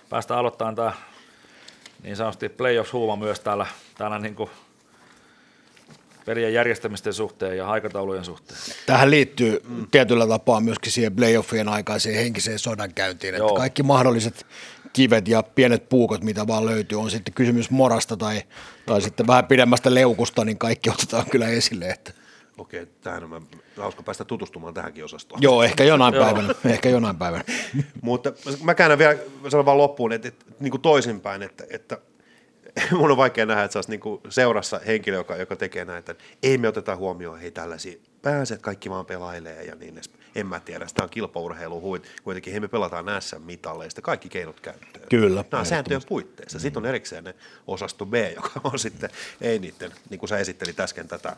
päästään 0.09 0.39
aloittamaan 0.39 0.75
tämä 0.75 0.93
niin 2.03 2.15
sanotusti 2.15 2.49
playoffs-huuma 2.49 3.15
myös 3.15 3.39
täällä, 3.39 3.65
täällä 3.97 4.19
niin 4.19 4.35
kuin 4.35 4.49
pelien 6.25 6.53
järjestämisten 6.53 7.13
suhteen 7.13 7.57
ja 7.57 7.69
aikataulujen 7.69 8.25
suhteen. 8.25 8.59
Tähän 8.85 9.11
liittyy 9.11 9.61
mm. 9.67 9.87
tietyllä 9.91 10.27
tapaa 10.27 10.59
myöskin 10.59 10.91
siihen 10.91 11.15
playoffien 11.15 11.69
aikaiseen 11.69 12.15
henkiseen 12.15 12.59
sodankäyntiin, 12.59 13.35
että 13.35 13.53
kaikki 13.57 13.83
mahdolliset 13.83 14.45
kivet 14.93 15.27
ja 15.27 15.43
pienet 15.43 15.89
puukot, 15.89 16.23
mitä 16.23 16.47
vaan 16.47 16.65
löytyy, 16.65 16.99
on 16.99 17.11
sitten 17.11 17.33
kysymys 17.33 17.69
morasta 17.69 18.17
tai, 18.17 18.41
tai 18.85 19.01
sitten 19.01 19.27
vähän 19.27 19.45
pidemmästä 19.45 19.93
leukusta, 19.93 20.45
niin 20.45 20.57
kaikki 20.57 20.89
otetaan 20.89 21.25
kyllä 21.31 21.47
esille. 21.47 21.89
Että. 21.89 22.11
Okei, 22.57 22.85
tähän 23.01 23.33
on 23.33 23.47
hauska 23.77 24.03
päästä 24.03 24.25
tutustumaan 24.25 24.73
tähänkin 24.73 25.05
osastoon. 25.05 25.41
Joo, 25.41 25.63
ehkä 25.63 25.83
jonain 25.83 26.13
päivänä. 26.13 26.55
ehkä 26.65 26.89
jonain 26.89 27.17
päivänä. 27.17 27.43
Mutta 28.01 28.33
mä 28.63 28.75
käännän 28.75 28.99
vielä 28.99 29.15
sanon 29.49 29.65
vaan 29.65 29.77
loppuun, 29.77 30.11
että, 30.11 30.27
että, 30.27 30.45
että 30.49 30.63
niin 30.63 30.71
kuin 30.71 30.81
toisinpäin, 30.81 31.41
että, 31.41 31.63
että 31.69 31.97
mun 32.91 33.11
on 33.11 33.17
vaikea 33.17 33.45
nähdä, 33.45 33.63
että 33.63 33.81
sä 33.81 33.89
niin 33.89 34.01
seurassa 34.29 34.79
henkilö, 34.87 35.17
joka, 35.17 35.35
joka 35.35 35.55
tekee 35.55 35.85
näitä. 35.85 36.15
Ei 36.43 36.57
me 36.57 36.67
oteta 36.67 36.95
huomioon, 36.95 37.39
hei 37.39 37.51
tällaisia, 37.51 37.97
pääset 38.21 38.61
kaikki 38.61 38.89
vaan 38.89 39.05
pelailee 39.05 39.63
ja 39.63 39.75
niin 39.75 39.93
edes. 39.93 40.09
En 40.35 40.47
mä 40.47 40.59
tiedä, 40.59 40.87
sitä 40.87 41.03
on 41.03 41.09
kilpaurheilu, 41.09 41.81
huit. 41.81 42.11
kuitenkin 42.23 42.53
hei 42.53 42.59
me 42.59 42.67
pelataan 42.67 43.05
SM-mitalleista, 43.19 44.01
kaikki 44.01 44.29
keinot 44.29 44.59
käyttöön. 44.59 45.09
Kyllä. 45.09 45.45
Nämä 45.51 45.59
on 45.59 45.65
sääntöjen 45.65 46.01
puitteissa. 46.07 46.59
Sitten 46.59 46.83
on 46.83 46.89
erikseen 46.89 47.23
ne 47.23 47.35
osasto 47.67 48.05
B, 48.05 48.13
joka 48.35 48.51
on 48.73 48.79
sitten, 48.79 49.09
ei 49.41 49.59
niiden, 49.59 49.91
niin 50.09 50.19
kuin 50.19 50.29
sä 50.29 50.37
esittelit 50.37 50.79
äsken 50.79 51.07
tätä 51.07 51.35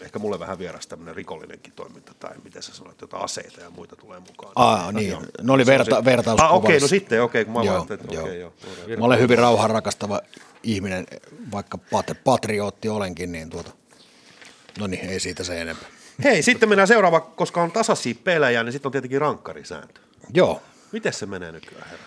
ehkä 0.00 0.18
mulle 0.18 0.38
vähän 0.38 0.58
vieras 0.58 0.86
tämmöinen 0.86 1.16
rikollinenkin 1.16 1.72
toiminta, 1.72 2.12
tai 2.18 2.34
miten 2.44 2.62
sä 2.62 2.74
sanoit, 2.74 3.02
että 3.02 3.16
aseita 3.16 3.60
ja 3.60 3.70
muita 3.70 3.96
tulee 3.96 4.20
mukaan. 4.20 4.52
Aa, 4.56 4.92
niin, 4.92 5.12
no, 5.12 5.22
ne 5.42 5.52
oli 5.52 5.66
verta, 5.66 6.04
vertaus. 6.04 6.40
Ah, 6.40 6.54
okei, 6.54 6.76
okay, 6.76 6.80
no 6.80 6.88
sitten, 6.88 7.22
okei, 7.22 7.42
okay, 7.42 7.52
kun 7.52 7.62
mä 7.62 7.66
joo, 7.66 7.78
vaan, 7.78 7.92
että, 7.92 8.14
joo. 8.14 8.24
Okay, 8.24 8.36
joo. 8.36 8.52
Mä 8.98 9.04
olen 9.04 9.18
hyvin 9.18 9.38
rauhan 9.38 9.70
rakastava 9.70 10.20
ihminen, 10.64 11.06
vaikka 11.52 11.78
pat- 11.78 12.16
patriotti 12.24 12.88
olenkin, 12.88 13.32
niin 13.32 13.50
tuota, 13.50 13.70
no 14.78 14.86
niin, 14.86 15.08
ei 15.08 15.20
siitä 15.20 15.44
se 15.44 15.60
enempää. 15.60 15.88
Hei, 16.24 16.42
sitten 16.42 16.68
mennään 16.68 16.88
seuraava, 16.88 17.20
koska 17.20 17.62
on 17.62 17.72
tasaisia 17.72 18.14
pelejä, 18.24 18.62
niin 18.62 18.72
sitten 18.72 18.88
on 18.88 18.92
tietenkin 18.92 19.20
rankkarisääntö. 19.20 20.00
Joo. 20.34 20.62
Miten 20.92 21.12
se 21.12 21.26
menee 21.26 21.52
nykyään, 21.52 21.90
herrat? 21.90 22.06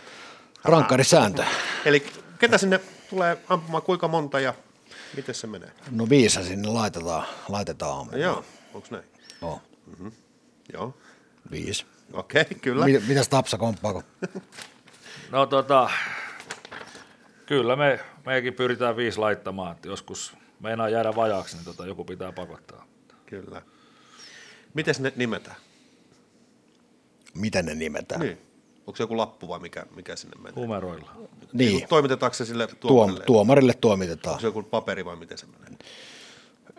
Rankkarisääntö. 0.63 1.43
Eli 1.85 2.03
ketä 2.39 2.57
sinne 2.57 2.79
tulee 3.09 3.37
ampumaan, 3.49 3.83
kuinka 3.83 4.07
monta 4.07 4.39
ja 4.39 4.53
Miten 5.15 5.35
se 5.35 5.47
menee? 5.47 5.71
No 5.91 6.09
viisa 6.09 6.43
sinne 6.43 6.67
laitetaan, 6.67 7.25
laitetaan. 7.49 8.07
No 8.07 8.17
joo, 8.17 8.45
onko 8.73 8.87
näin? 8.91 9.03
Joo. 9.41 9.61
Mm-hmm. 9.87 10.11
Joo. 10.73 10.97
Viisi. 11.51 11.85
Okei, 12.13 12.41
okay, 12.41 12.59
kyllä. 12.59 12.85
Mit, 12.85 13.07
mitäs 13.07 13.29
Tapsa 13.29 13.57
komppaako? 13.57 14.03
no 15.31 15.45
tota, 15.45 15.89
kyllä 17.45 17.75
me, 17.75 17.99
mekin 18.27 18.53
pyritään 18.53 18.97
viisi 18.97 19.19
laittamaan, 19.19 19.71
että 19.71 19.87
joskus 19.87 20.33
meinaa 20.59 20.89
jäädä 20.89 21.15
vajaaksi, 21.15 21.55
niin 21.55 21.65
tota, 21.65 21.85
joku 21.85 22.05
pitää 22.05 22.31
pakottaa. 22.31 22.85
Kyllä. 23.25 23.61
Miten 24.73 24.95
ne 24.99 25.13
nimetään? 25.15 25.55
Miten 27.33 27.65
ne 27.65 27.75
nimetään? 27.75 28.21
Niin. 28.21 28.37
Onko 28.87 28.97
se 28.97 29.03
joku 29.03 29.17
lappu 29.17 29.47
vai 29.47 29.59
mikä, 29.59 29.85
mikä 29.95 30.15
sinne 30.15 30.37
menee? 30.37 30.61
Numeroilla. 30.61 31.11
Niin. 31.53 31.87
Toimitetaanko 31.89 32.33
se 32.33 32.45
sille 32.45 32.67
tuomarille? 32.67 33.25
tuomarille 33.25 33.73
toimitetaan. 33.81 34.33
Onko 34.33 34.41
se 34.41 34.47
joku 34.47 34.63
paperi 34.63 35.05
vai 35.05 35.15
miten 35.15 35.37
se 35.37 35.45
menee? 35.45 35.77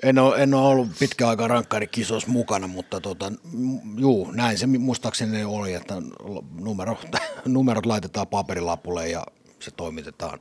En 0.03 0.19
ole, 0.19 0.43
en 0.43 0.55
ole 0.55 0.69
ollut 0.69 0.89
pitkä 0.99 1.29
aika 1.29 1.49
rankkarikisossa 1.49 2.29
mukana, 2.29 2.67
mutta 2.67 3.01
tota, 3.01 3.33
juu, 3.97 4.31
näin 4.31 4.59
se 4.59 4.67
muistaakseni 4.67 5.45
oli, 5.45 5.75
että 5.75 5.95
numero, 6.61 6.99
numerot 7.45 7.87
laitetaan 7.87 8.27
paperilapulle 8.27 9.09
ja 9.09 9.27
se 9.61 9.71
toimitetaan, 9.71 10.41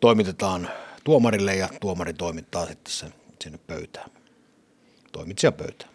toimitetaan 0.00 0.68
tuomarille 1.04 1.54
ja 1.54 1.68
tuomari 1.80 2.12
toimittaa 2.12 2.66
sitten 2.66 2.92
sen 2.92 3.14
sinne 3.40 3.58
pöytään, 3.66 4.10
toimitsija 5.12 5.52
pöytään. 5.52 5.90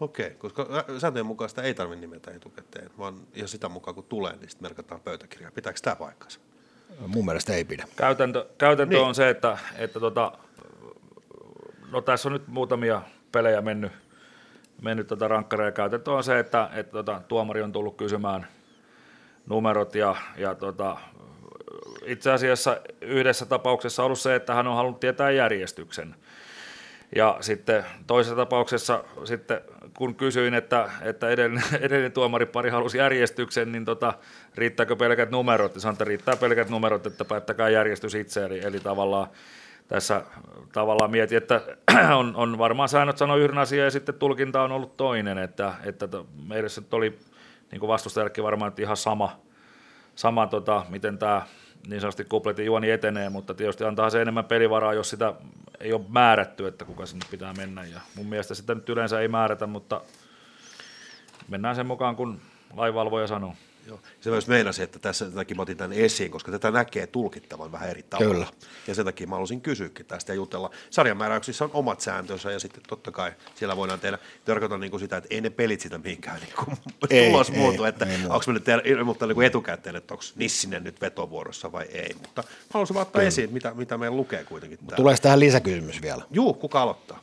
Okei, 0.00 0.30
koska 0.30 0.66
sääntöjen 0.98 1.26
mukaan 1.26 1.48
sitä 1.48 1.62
ei 1.62 1.74
tarvitse 1.74 2.00
nimetä 2.00 2.30
etukäteen, 2.30 2.90
vaan 2.98 3.20
ja 3.34 3.48
sitä 3.48 3.68
mukaan 3.68 3.94
kun 3.94 4.04
tulee, 4.04 4.32
niin 4.36 4.50
sitten 4.50 4.64
merkataan 4.64 5.00
pöytäkirjaa. 5.00 5.50
Pitääkö 5.50 5.80
tämä 5.82 5.96
paikkansa? 5.96 6.40
Mun 7.06 7.24
mielestä 7.24 7.52
ei 7.52 7.64
pidä. 7.64 7.84
Käytäntö, 7.96 8.46
käytäntö 8.58 8.94
niin. 8.94 9.06
on 9.06 9.14
se, 9.14 9.30
että, 9.30 9.58
että 9.76 10.00
tota, 10.00 10.32
no 11.90 12.00
tässä 12.00 12.28
on 12.28 12.32
nyt 12.32 12.48
muutamia 12.48 13.02
pelejä 13.32 13.60
mennyt, 13.60 13.92
mennyt 14.82 15.06
tota 15.06 15.28
rankkareja. 15.28 15.72
Käytäntö 15.72 16.12
on 16.12 16.24
se, 16.24 16.38
että, 16.38 16.70
että 16.74 16.92
tota, 16.92 17.22
tuomari 17.28 17.62
on 17.62 17.72
tullut 17.72 17.96
kysymään 17.96 18.46
numerot 19.46 19.94
ja, 19.94 20.16
ja 20.36 20.54
tota, 20.54 20.96
itse 22.06 22.30
asiassa 22.30 22.80
yhdessä 23.00 23.46
tapauksessa 23.46 24.04
ollut 24.04 24.18
se, 24.18 24.34
että 24.34 24.54
hän 24.54 24.66
on 24.66 24.76
halunnut 24.76 25.00
tietää 25.00 25.30
järjestyksen. 25.30 26.14
Ja 27.16 27.36
sitten 27.40 27.84
toisessa 28.06 28.36
tapauksessa, 28.36 29.04
sitten 29.24 29.60
kun 29.96 30.14
kysyin, 30.14 30.54
että, 30.54 30.90
että 31.02 31.28
edellinen, 31.28 31.64
edellinen 31.80 32.12
tuomaripari 32.12 32.70
halusi 32.70 32.98
järjestyksen, 32.98 33.72
niin 33.72 33.84
tota, 33.84 34.14
riittääkö 34.54 34.96
pelkät 34.96 35.30
numerot? 35.30 35.74
Ja 35.74 35.80
sanoin, 35.80 35.94
että 35.94 36.04
riittää 36.04 36.36
pelkät 36.36 36.68
numerot, 36.68 37.06
että 37.06 37.24
päättäkää 37.24 37.68
järjestys 37.68 38.14
itse. 38.14 38.44
Eli, 38.44 38.60
eli 38.64 38.80
tavallaan 38.80 39.26
tässä 39.88 40.22
tavallaan 40.72 41.10
mietin, 41.10 41.38
että 41.38 41.60
on, 42.18 42.36
on 42.36 42.58
varmaan 42.58 42.88
säännöt 42.88 43.18
sanoa 43.18 43.36
yhden 43.36 43.58
asian 43.58 43.84
ja 43.84 43.90
sitten 43.90 44.14
tulkinta 44.14 44.62
on 44.62 44.72
ollut 44.72 44.96
toinen, 44.96 45.38
että, 45.38 45.74
että 45.84 46.08
meille 46.48 46.68
se 46.68 46.82
oli 46.92 47.18
niin 47.70 47.80
vastustajallekin 47.88 48.44
varmaan 48.44 48.72
ihan 48.78 48.96
sama, 48.96 49.40
sama 50.20 50.46
tota, 50.46 50.84
miten 50.88 51.18
tämä 51.18 51.42
niin 51.88 52.00
sanotusti 52.00 52.24
kupletin 52.24 52.66
juoni 52.66 52.90
etenee, 52.90 53.28
mutta 53.28 53.54
tietysti 53.54 53.84
antaa 53.84 54.10
se 54.10 54.22
enemmän 54.22 54.44
pelivaraa, 54.44 54.94
jos 54.94 55.10
sitä 55.10 55.34
ei 55.80 55.92
ole 55.92 56.02
määrätty, 56.08 56.66
että 56.66 56.84
kuka 56.84 57.06
sinne 57.06 57.26
pitää 57.30 57.52
mennä. 57.52 57.84
Ja 57.84 58.00
mun 58.16 58.26
mielestä 58.26 58.54
sitä 58.54 58.74
nyt 58.74 58.88
yleensä 58.88 59.20
ei 59.20 59.28
määrätä, 59.28 59.66
mutta 59.66 60.00
mennään 61.48 61.76
sen 61.76 61.86
mukaan, 61.86 62.16
kun 62.16 62.40
lainvalvoja 62.76 63.26
sanoo. 63.26 63.54
Joo. 63.90 64.00
Se 64.20 64.30
myös 64.30 64.46
meinasi, 64.46 64.82
että 64.82 64.98
tässä 64.98 65.24
sen 65.24 65.34
takia 65.34 65.56
mä 65.56 65.62
otin 65.62 65.76
tämän 65.76 65.92
esiin, 65.92 66.30
koska 66.30 66.52
tätä 66.52 66.70
näkee 66.70 67.06
tulkittavan 67.06 67.72
vähän 67.72 67.90
eri 67.90 68.02
tavalla. 68.02 68.32
Kyllä. 68.34 68.46
Ja 68.86 68.94
sen 68.94 69.04
takia 69.04 69.26
mä 69.26 69.34
halusin 69.34 69.60
kysyäkin 69.60 70.06
tästä 70.06 70.32
ja 70.32 70.36
jutella. 70.36 70.70
Sarjamääräyksissä 70.90 71.64
on 71.64 71.70
omat 71.72 72.00
sääntönsä 72.00 72.52
ja 72.52 72.60
sitten 72.60 72.82
totta 72.88 73.10
kai 73.10 73.32
siellä 73.54 73.76
voidaan 73.76 74.00
tehdä, 74.00 74.18
tarkoitan 74.44 74.80
niin 74.80 74.90
kuin 74.90 75.00
sitä, 75.00 75.16
että 75.16 75.28
ei 75.30 75.40
ne 75.40 75.50
pelit 75.50 75.80
sitä 75.80 75.98
mihinkään 75.98 76.40
niin 76.40 76.54
kuin 76.64 76.76
ei, 77.10 77.30
tulos 77.30 77.52
muutu, 77.52 77.84
että 77.84 78.06
onko 78.22 78.44
me 78.46 78.52
nyt 78.52 78.64
ilmoittaa 78.84 79.28
niin 79.28 79.34
kuin 79.34 79.46
etukäteen, 79.46 79.96
että 79.96 80.14
onko 80.14 80.24
Nissinen 80.36 80.84
nyt 80.84 81.00
vetovuorossa 81.00 81.72
vai 81.72 81.84
ei. 81.84 82.14
Mutta 82.22 82.44
haluaisin 82.70 82.94
vaan 82.94 83.06
ottaa 83.06 83.22
esiin, 83.22 83.52
mitä, 83.52 83.74
mitä 83.74 83.98
meillä 83.98 84.16
lukee 84.16 84.44
kuitenkin. 84.44 84.78
Tulee 84.96 85.16
tähän 85.16 85.40
lisäkysymys 85.40 86.02
vielä. 86.02 86.22
Juu, 86.30 86.54
kuka 86.54 86.82
aloittaa? 86.82 87.20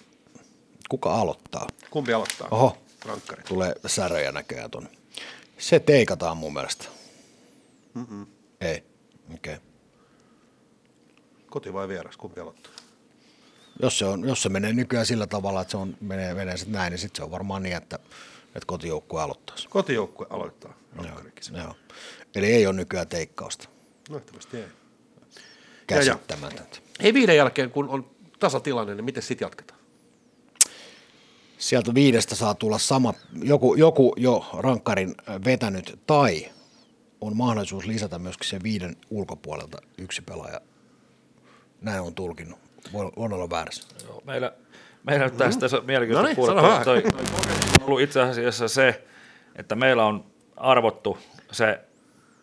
Kuka 0.89 1.15
aloittaa? 1.15 1.67
Kumpi 1.89 2.13
aloittaa? 2.13 2.47
Oho, 2.51 2.77
Rankkari. 3.05 3.43
tulee 3.43 3.75
säröjä 3.85 4.31
näköjään 4.31 4.71
tuonne. 4.71 4.96
Se 5.57 5.79
teikataan 5.79 6.37
mun 6.37 6.53
mielestä. 6.53 6.85
Mm-mm. 7.93 8.27
Ei, 8.61 8.83
okei. 9.33 9.55
Okay. 9.55 9.67
Koti 11.49 11.73
vai 11.73 11.87
vieras, 11.87 12.17
kumpi 12.17 12.41
aloittaa? 12.41 12.71
Jos 13.81 13.99
se, 13.99 14.05
on, 14.05 14.27
jos 14.27 14.41
se 14.41 14.49
menee 14.49 14.73
nykyään 14.73 15.05
sillä 15.05 15.27
tavalla, 15.27 15.61
että 15.61 15.71
se 15.71 15.77
on, 15.77 15.97
menee, 16.01 16.33
menee 16.33 16.57
sit 16.57 16.69
näin, 16.69 16.91
niin 16.91 16.99
sitten 16.99 17.17
se 17.17 17.23
on 17.23 17.31
varmaan 17.31 17.63
niin, 17.63 17.75
että, 17.75 17.99
että 18.45 18.65
kotijoukkue 18.65 19.21
aloittaisi. 19.21 19.67
Kotijoukkue 19.69 20.27
aloittaa. 20.29 20.73
Joo, 20.95 21.05
joo. 21.63 21.75
Eli 22.35 22.45
ei 22.45 22.67
ole 22.67 22.75
nykyään 22.75 23.07
teikkausta. 23.07 23.69
Nähtävästi 24.09 24.57
ei. 24.57 24.67
Käsittämätöntä. 25.87 26.77
Hei 27.03 27.13
viiden 27.13 27.37
jälkeen, 27.37 27.71
kun 27.71 27.89
on 27.89 28.09
tasatilanne, 28.39 28.95
niin 28.95 29.05
miten 29.05 29.23
sitten 29.23 29.45
jatketaan? 29.45 29.76
Sieltä 31.57 31.93
viidestä 31.93 32.35
saa 32.35 32.55
tulla 32.55 32.77
sama, 32.77 33.13
joku, 33.43 33.75
joku 33.75 34.13
jo 34.17 34.45
rankkarin 34.57 35.15
vetänyt 35.45 35.99
tai 36.07 36.45
on 37.21 37.37
mahdollisuus 37.37 37.85
lisätä 37.85 38.19
myöskin 38.19 38.49
sen 38.49 38.63
viiden 38.63 38.95
ulkopuolelta 39.09 39.77
yksi 39.97 40.21
pelaaja. 40.21 40.61
Näin 41.81 42.01
on 42.01 42.15
tulkinnut. 42.15 42.59
Voi, 42.93 43.11
voi 43.17 43.29
olla 43.31 43.49
väärässä. 43.49 43.87
Joo, 44.07 44.21
meillä, 44.25 44.53
meillä 45.03 45.25
nyt 45.25 45.37
tästä 45.37 45.67
mm. 45.67 45.85
mielenkiintoista 45.85 46.21
Noniin, 46.21 46.35
kuulla. 46.35 46.61
sano 46.61 46.83
Toi, 46.83 47.01
toi, 47.01 47.11
toi 47.11 47.31
on 47.79 47.85
ollut 47.85 48.01
itse 48.01 48.21
asiassa 48.21 48.67
se, 48.67 49.03
että 49.55 49.75
meillä 49.75 50.05
on 50.05 50.25
arvottu 50.57 51.17
se, 51.51 51.79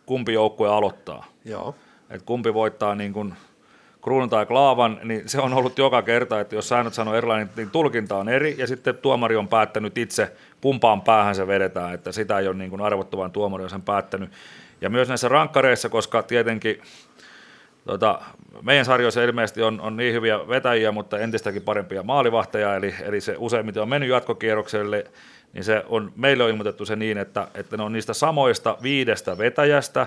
kumpi 0.06 0.32
joukkue 0.32 0.68
aloittaa. 0.68 1.26
Joo. 1.44 1.74
Et 2.10 2.22
kumpi 2.22 2.54
voittaa 2.54 2.94
niin 2.94 3.12
kuin 3.12 3.34
kruunun 4.04 4.30
tai 4.30 4.46
klaavan, 4.46 5.00
niin 5.04 5.28
se 5.28 5.40
on 5.40 5.54
ollut 5.54 5.78
joka 5.78 6.02
kerta, 6.02 6.40
että 6.40 6.54
jos 6.54 6.68
säännöt 6.68 6.94
sanoo 6.94 7.14
erilainen, 7.14 7.50
niin 7.56 7.70
tulkinta 7.70 8.16
on 8.16 8.28
eri, 8.28 8.54
ja 8.58 8.66
sitten 8.66 8.96
tuomari 8.96 9.36
on 9.36 9.48
päättänyt 9.48 9.98
itse, 9.98 10.32
kumpaan 10.60 11.02
päähän 11.02 11.34
se 11.34 11.46
vedetään, 11.46 11.94
että 11.94 12.12
sitä 12.12 12.38
ei 12.38 12.48
ole 12.48 12.56
niin 12.56 12.70
kuin 12.70 12.82
tuomari 13.32 13.64
on 13.64 13.70
sen 13.70 13.82
päättänyt. 13.82 14.30
Ja 14.80 14.90
myös 14.90 15.08
näissä 15.08 15.28
rankkareissa, 15.28 15.88
koska 15.88 16.22
tietenkin 16.22 16.80
tota, 17.86 18.20
meidän 18.62 18.84
sarjoissa 18.84 19.22
ilmeisesti 19.22 19.62
on, 19.62 19.80
on 19.80 19.96
niin 19.96 20.14
hyviä 20.14 20.48
vetäjiä, 20.48 20.92
mutta 20.92 21.18
entistäkin 21.18 21.62
parempia 21.62 22.02
maalivahteja, 22.02 22.76
eli, 22.76 22.94
eli 23.02 23.20
se 23.20 23.34
useimmiten 23.38 23.82
on 23.82 23.88
mennyt 23.88 24.10
jatkokierrokselle, 24.10 25.04
niin 25.52 25.64
se 25.64 25.84
on, 25.88 26.12
meille 26.16 26.44
on 26.44 26.50
ilmoitettu 26.50 26.86
se 26.86 26.96
niin, 26.96 27.18
että, 27.18 27.48
että 27.54 27.76
ne 27.76 27.82
on 27.82 27.92
niistä 27.92 28.14
samoista 28.14 28.76
viidestä 28.82 29.38
vetäjästä, 29.38 30.06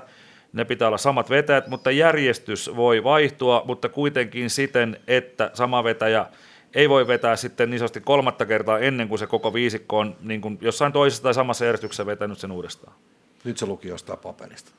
ne 0.54 0.66
pitää 0.66 0.88
olla 0.88 0.98
samat 0.98 1.30
vetäjät, 1.30 1.68
mutta 1.68 1.92
järjestys 1.92 2.76
voi 2.76 3.04
vaihtua, 3.04 3.64
mutta 3.66 3.90
kuitenkin 3.90 4.50
siten, 4.50 5.00
että 5.08 5.52
sama 5.54 5.84
vetäjä 5.84 6.26
ei 6.76 6.90
voi 6.90 7.08
vetää 7.08 7.36
sitten 7.36 7.70
niin 7.70 7.80
sanotusti 7.80 8.02
kolmatta 8.02 8.46
kertaa 8.46 8.80
ennen 8.80 9.08
kuin 9.08 9.20
se 9.20 9.28
koko 9.28 9.54
viisikko 9.54 10.00
on 10.00 10.16
niin 10.22 10.42
kuin 10.42 10.58
jossain 10.62 10.94
toisessa 10.94 11.24
tai 11.24 11.34
samassa 11.34 11.66
järjestyksessä 11.66 12.06
vetänyt 12.06 12.40
sen 12.40 12.52
uudestaan. 12.52 12.94
Nyt 13.44 13.58
se 13.58 13.66
luki 13.66 13.88
jostain 13.88 14.20
paperista. 14.20 14.72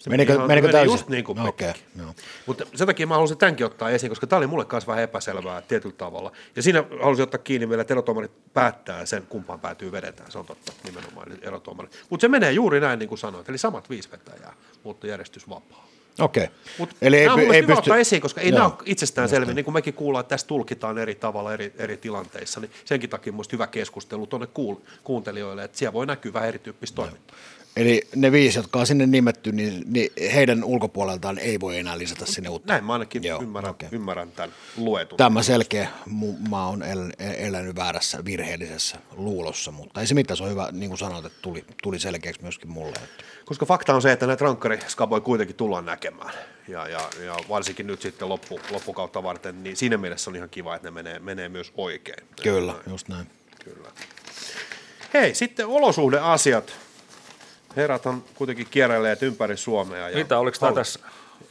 Se 0.00 0.10
Menikö, 0.10 0.32
ihan- 0.32 0.46
menikö 0.46 0.66
meni 0.66 0.72
täysin? 0.72 0.92
Just 0.92 1.08
niin 1.08 1.24
kuin 1.24 1.36
no, 1.36 1.48
okay, 1.48 1.72
joo. 1.98 2.14
Mutta 2.46 2.64
sen 2.74 2.86
takia 2.86 3.06
mä 3.06 3.14
halusin 3.14 3.38
tämänkin 3.38 3.66
ottaa 3.66 3.90
esiin, 3.90 4.10
koska 4.10 4.26
tämä 4.26 4.38
oli 4.38 4.46
mulle 4.46 4.64
kanssa 4.64 4.86
vähän 4.88 5.02
epäselvää 5.04 5.62
tietyllä 5.62 5.94
tavalla. 5.98 6.32
Ja 6.56 6.62
siinä 6.62 6.84
halusin 7.02 7.22
ottaa 7.22 7.38
kiinni 7.38 7.68
vielä, 7.68 7.80
että 7.80 7.94
erotuomarit 7.94 8.32
päättää 8.52 9.06
sen, 9.06 9.26
kumpaan 9.28 9.60
päätyy 9.60 9.92
vedetään. 9.92 10.32
Se 10.32 10.38
on 10.38 10.46
totta, 10.46 10.72
nimenomaan 10.84 11.28
niin 11.28 11.44
erotuomarit. 11.44 12.04
Mutta 12.10 12.24
se 12.24 12.28
menee 12.28 12.52
juuri 12.52 12.80
näin, 12.80 12.98
niin 12.98 13.08
kuin 13.08 13.18
sanoit. 13.18 13.48
Eli 13.48 13.58
samat 13.58 13.90
viisi 13.90 14.10
vetäjää, 14.10 14.54
mutta 14.82 15.06
järjestys 15.06 15.48
vapaa. 15.48 15.86
Okei. 16.18 16.48
Mut 16.78 16.90
Eli 17.02 17.16
ei, 17.16 17.28
on 17.28 17.40
ei 17.40 17.62
pysty... 17.62 17.78
ottaa 17.78 17.96
esiin, 17.96 18.22
koska 18.22 18.40
ei 18.40 18.48
Joo. 18.48 18.58
nämä 18.58 18.66
ole 18.66 18.74
itsestään 18.84 19.28
selviä. 19.28 19.54
Niin 19.54 19.64
kuin 19.64 19.74
mekin 19.74 19.94
kuullaan, 19.94 20.20
että 20.20 20.28
tässä 20.28 20.46
tulkitaan 20.46 20.98
eri 20.98 21.14
tavalla 21.14 21.52
eri, 21.52 21.72
eri 21.78 21.96
tilanteissa, 21.96 22.60
niin 22.60 22.70
senkin 22.84 23.10
takia 23.10 23.32
minusta 23.32 23.54
hyvä 23.54 23.66
keskustelu 23.66 24.26
tuonne 24.26 24.46
kuul, 24.46 24.76
kuuntelijoille, 25.04 25.64
että 25.64 25.78
siellä 25.78 25.92
voi 25.92 26.06
näkyä 26.06 26.32
vähän 26.32 26.48
erityyppistä 26.48 26.96
toimintaa. 26.96 27.36
Eli 27.76 28.08
ne 28.16 28.32
viisi, 28.32 28.58
jotka 28.58 28.78
on 28.78 28.86
sinne 28.86 29.06
nimetty, 29.06 29.52
niin, 29.52 29.82
niin 29.86 30.10
heidän 30.34 30.64
ulkopuoleltaan 30.64 31.38
ei 31.38 31.60
voi 31.60 31.78
enää 31.78 31.98
lisätä 31.98 32.26
sinne 32.26 32.48
uutta. 32.48 32.72
Näin 32.72 32.84
mä 32.84 32.92
ainakin 32.92 33.24
Joo, 33.24 33.42
ymmärrän, 33.42 33.70
okei. 33.70 33.88
ymmärrän 33.92 34.32
tämän 34.32 34.54
luetun. 34.76 35.16
Tämä 35.16 35.42
selkeä, 35.42 35.88
mä 36.48 36.66
oon 36.66 36.82
el, 36.82 37.12
elänyt 37.18 37.76
väärässä 37.76 38.24
virheellisessä 38.24 38.98
luulossa, 39.16 39.70
mutta 39.70 40.00
ei 40.00 40.06
se 40.06 40.14
mitään, 40.14 40.36
se 40.36 40.44
on 40.44 40.50
hyvä, 40.50 40.68
niin 40.72 40.90
kuin 40.90 40.98
sanoit, 40.98 41.24
että 41.24 41.38
tuli, 41.42 41.64
tuli 41.82 41.98
selkeäksi 41.98 42.42
myöskin 42.42 42.70
mulle. 42.70 42.96
Että. 43.04 43.24
Koska 43.44 43.66
fakta 43.66 43.94
on 43.94 44.02
se, 44.02 44.12
että 44.12 44.26
näitä 44.26 44.44
rankkariskaboja 44.44 45.20
kuitenkin 45.20 45.56
tullaan 45.56 45.84
näkemään. 45.84 46.34
Ja, 46.68 46.88
ja, 46.88 47.00
ja 47.24 47.36
varsinkin 47.48 47.86
nyt 47.86 48.02
sitten 48.02 48.28
loppu, 48.28 48.60
loppukautta 48.70 49.22
varten, 49.22 49.62
niin 49.62 49.76
siinä 49.76 49.96
mielessä 49.96 50.30
on 50.30 50.36
ihan 50.36 50.50
kiva, 50.50 50.76
että 50.76 50.88
ne 50.88 50.90
menee, 50.90 51.18
menee 51.18 51.48
myös 51.48 51.72
oikein. 51.76 52.24
Kyllä, 52.42 52.74
just 52.90 53.08
näin. 53.08 53.26
Kyllä. 53.64 53.88
Hei, 55.14 55.34
sitten 55.34 55.66
olosuhdeasiat. 55.66 56.72
Herrat 57.76 58.06
on 58.06 58.24
kuitenkin 58.34 58.66
kierrelleet 58.70 59.22
ympäri 59.22 59.56
Suomea. 59.56 60.08
Ja 60.08 60.18
Mitä, 60.18 60.38
oliko 60.38 60.56
tämä 60.60 60.72
tässä? 60.72 61.00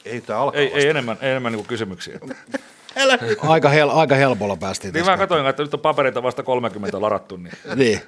Ei 0.06 0.22
tämä 0.22 0.40
alkaa 0.40 0.62
Ei, 0.62 0.66
vasta. 0.66 0.80
ei 0.80 0.88
enemmän, 0.90 1.18
ei 1.22 1.30
enemmän 1.30 1.52
niin 1.52 1.60
kuin 1.60 1.68
kysymyksiä. 1.68 2.20
Älä. 2.96 3.18
Aika, 3.48 3.70
hel, 3.70 3.90
aika 3.90 4.16
helpolla 4.16 4.56
päästiin 4.58 4.94
Niin 4.94 5.06
mä 5.06 5.18
katsoin, 5.18 5.46
että 5.46 5.64
nyt 5.64 5.74
on 5.74 5.80
papereita 5.80 6.24
vasta 6.24 6.44
30 6.44 7.02
larattu, 7.02 7.38
niin 7.38 7.54
Niin. 7.76 8.02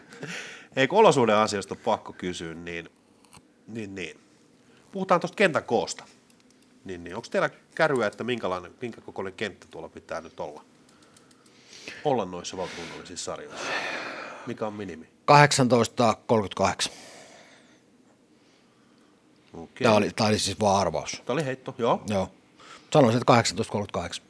Ei, 0.76 0.88
kun 0.88 1.00
olosuhdeasioista 1.00 1.74
on 1.74 1.82
pakko 1.86 2.14
kysyä, 2.14 2.54
niin, 2.54 2.90
niin, 3.68 3.96
niin. 3.96 4.20
puhutaan 4.92 5.22
tuosta 5.22 5.36
kentän 5.36 5.64
koosta. 5.64 6.04
Niin, 6.86 7.04
niin. 7.04 7.16
Onko 7.16 7.28
teillä 7.32 7.50
kärryä, 7.76 8.08
että 8.08 8.24
minkälainen, 8.24 8.72
minkä 8.82 9.02
kokoinen 9.02 9.34
kenttä 9.34 9.68
tuolla 9.72 9.90
pitää 9.90 10.22
nyt 10.22 10.40
olla? 10.40 10.64
Olla 12.06 12.26
noissa 12.26 12.58
valtakunnallisissa 12.58 13.26
sarjoissa. 13.26 13.68
Mikä 14.48 14.68
on 14.68 14.74
minimi? 14.74 15.10
18.38. 16.86 16.92
Okei. 19.54 19.84
Tämä 19.84 19.96
oli, 19.96 20.10
tämä 20.16 20.30
oli 20.30 20.40
siis 20.40 20.60
vaan 20.60 20.82
arvaus. 20.82 21.22
Tämä 21.26 21.34
oli 21.34 21.46
heitto, 21.46 21.76
joo. 21.78 22.04
Joo. 22.10 22.32
Sanoisin, 22.94 23.22
että 23.22 23.34
18.38. 24.20 24.22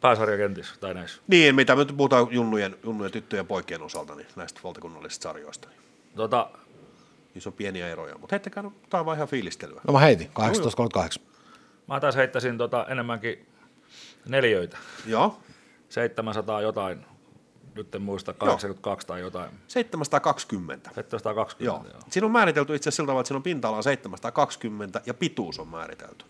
pääsarjakentissä 0.00 0.74
tai 0.80 0.94
näissä. 0.94 1.22
Niin, 1.28 1.54
mitä 1.54 1.76
me 1.76 1.84
nyt 1.84 1.96
puhutaan 1.96 2.26
junnujen, 2.30 2.76
junnujen 2.84 3.12
tyttöjen 3.12 3.40
ja 3.40 3.44
poikien 3.44 3.82
osalta, 3.82 4.14
niin 4.14 4.26
näistä 4.36 4.60
valtakunnallisista 4.64 5.22
sarjoista. 5.22 5.68
Niin 5.68 5.78
Tota, 6.16 6.50
niissä 7.34 7.50
on 7.50 7.54
pieniä 7.54 7.88
eroja, 7.88 8.18
mutta 8.18 8.34
heittäkää, 8.34 8.62
nyt- 8.62 8.88
tämä 8.90 9.00
on 9.00 9.06
vaan 9.06 9.16
ihan 9.18 9.28
fiilistelyä. 9.28 9.80
No 9.86 9.92
mä 9.92 9.98
heitin, 9.98 10.30
18.38. 10.34 11.20
mä 11.88 12.00
taas 12.00 12.16
heittäisin 12.16 12.58
tota 12.58 12.86
enemmänkin 12.88 13.46
neljöitä. 14.28 14.76
Joo, 15.06 15.38
700 15.88 16.60
jotain, 16.62 17.04
nyt 17.74 17.94
en 17.94 18.02
muista, 18.02 18.32
82 18.32 19.06
tai 19.06 19.20
jotain. 19.20 19.50
720. 19.68 20.90
720. 20.94 21.64
Joo. 21.64 22.02
Siinä 22.10 22.26
on 22.26 22.32
määritelty 22.32 22.74
itse 22.74 22.88
asiassa 22.88 22.96
sillä 22.96 23.06
tavalla, 23.06 23.20
että 23.20 23.28
siinä 23.28 23.36
on 23.36 23.42
pinta-ala 23.42 23.82
720 23.82 25.00
ja 25.06 25.14
pituus 25.14 25.58
on 25.58 25.68
määritelty. 25.68 26.24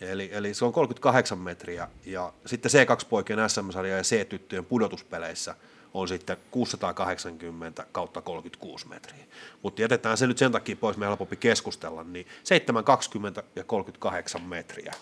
Eli, 0.00 0.30
eli 0.32 0.54
se 0.54 0.64
on 0.64 0.72
38 0.72 1.38
metriä 1.38 1.88
ja 2.06 2.32
sitten 2.46 2.70
C2-poikien 2.70 3.48
SM-sarja 3.48 3.96
ja 3.96 4.02
C-tyttöjen 4.02 4.64
pudotuspeleissä 4.64 5.54
on 5.94 6.08
sitten 6.08 6.36
680 6.50 7.86
kautta 7.92 8.20
36 8.20 8.88
metriä. 8.88 9.24
Mutta 9.62 9.82
jätetään 9.82 10.16
se 10.16 10.26
nyt 10.26 10.38
sen 10.38 10.52
takia 10.52 10.76
pois, 10.76 10.96
meidän 10.96 11.10
helpompi 11.10 11.36
keskustella, 11.36 12.04
niin 12.04 12.26
720 12.44 13.42
ja 13.56 13.64
38 13.64 14.42
metriä. 14.42 14.94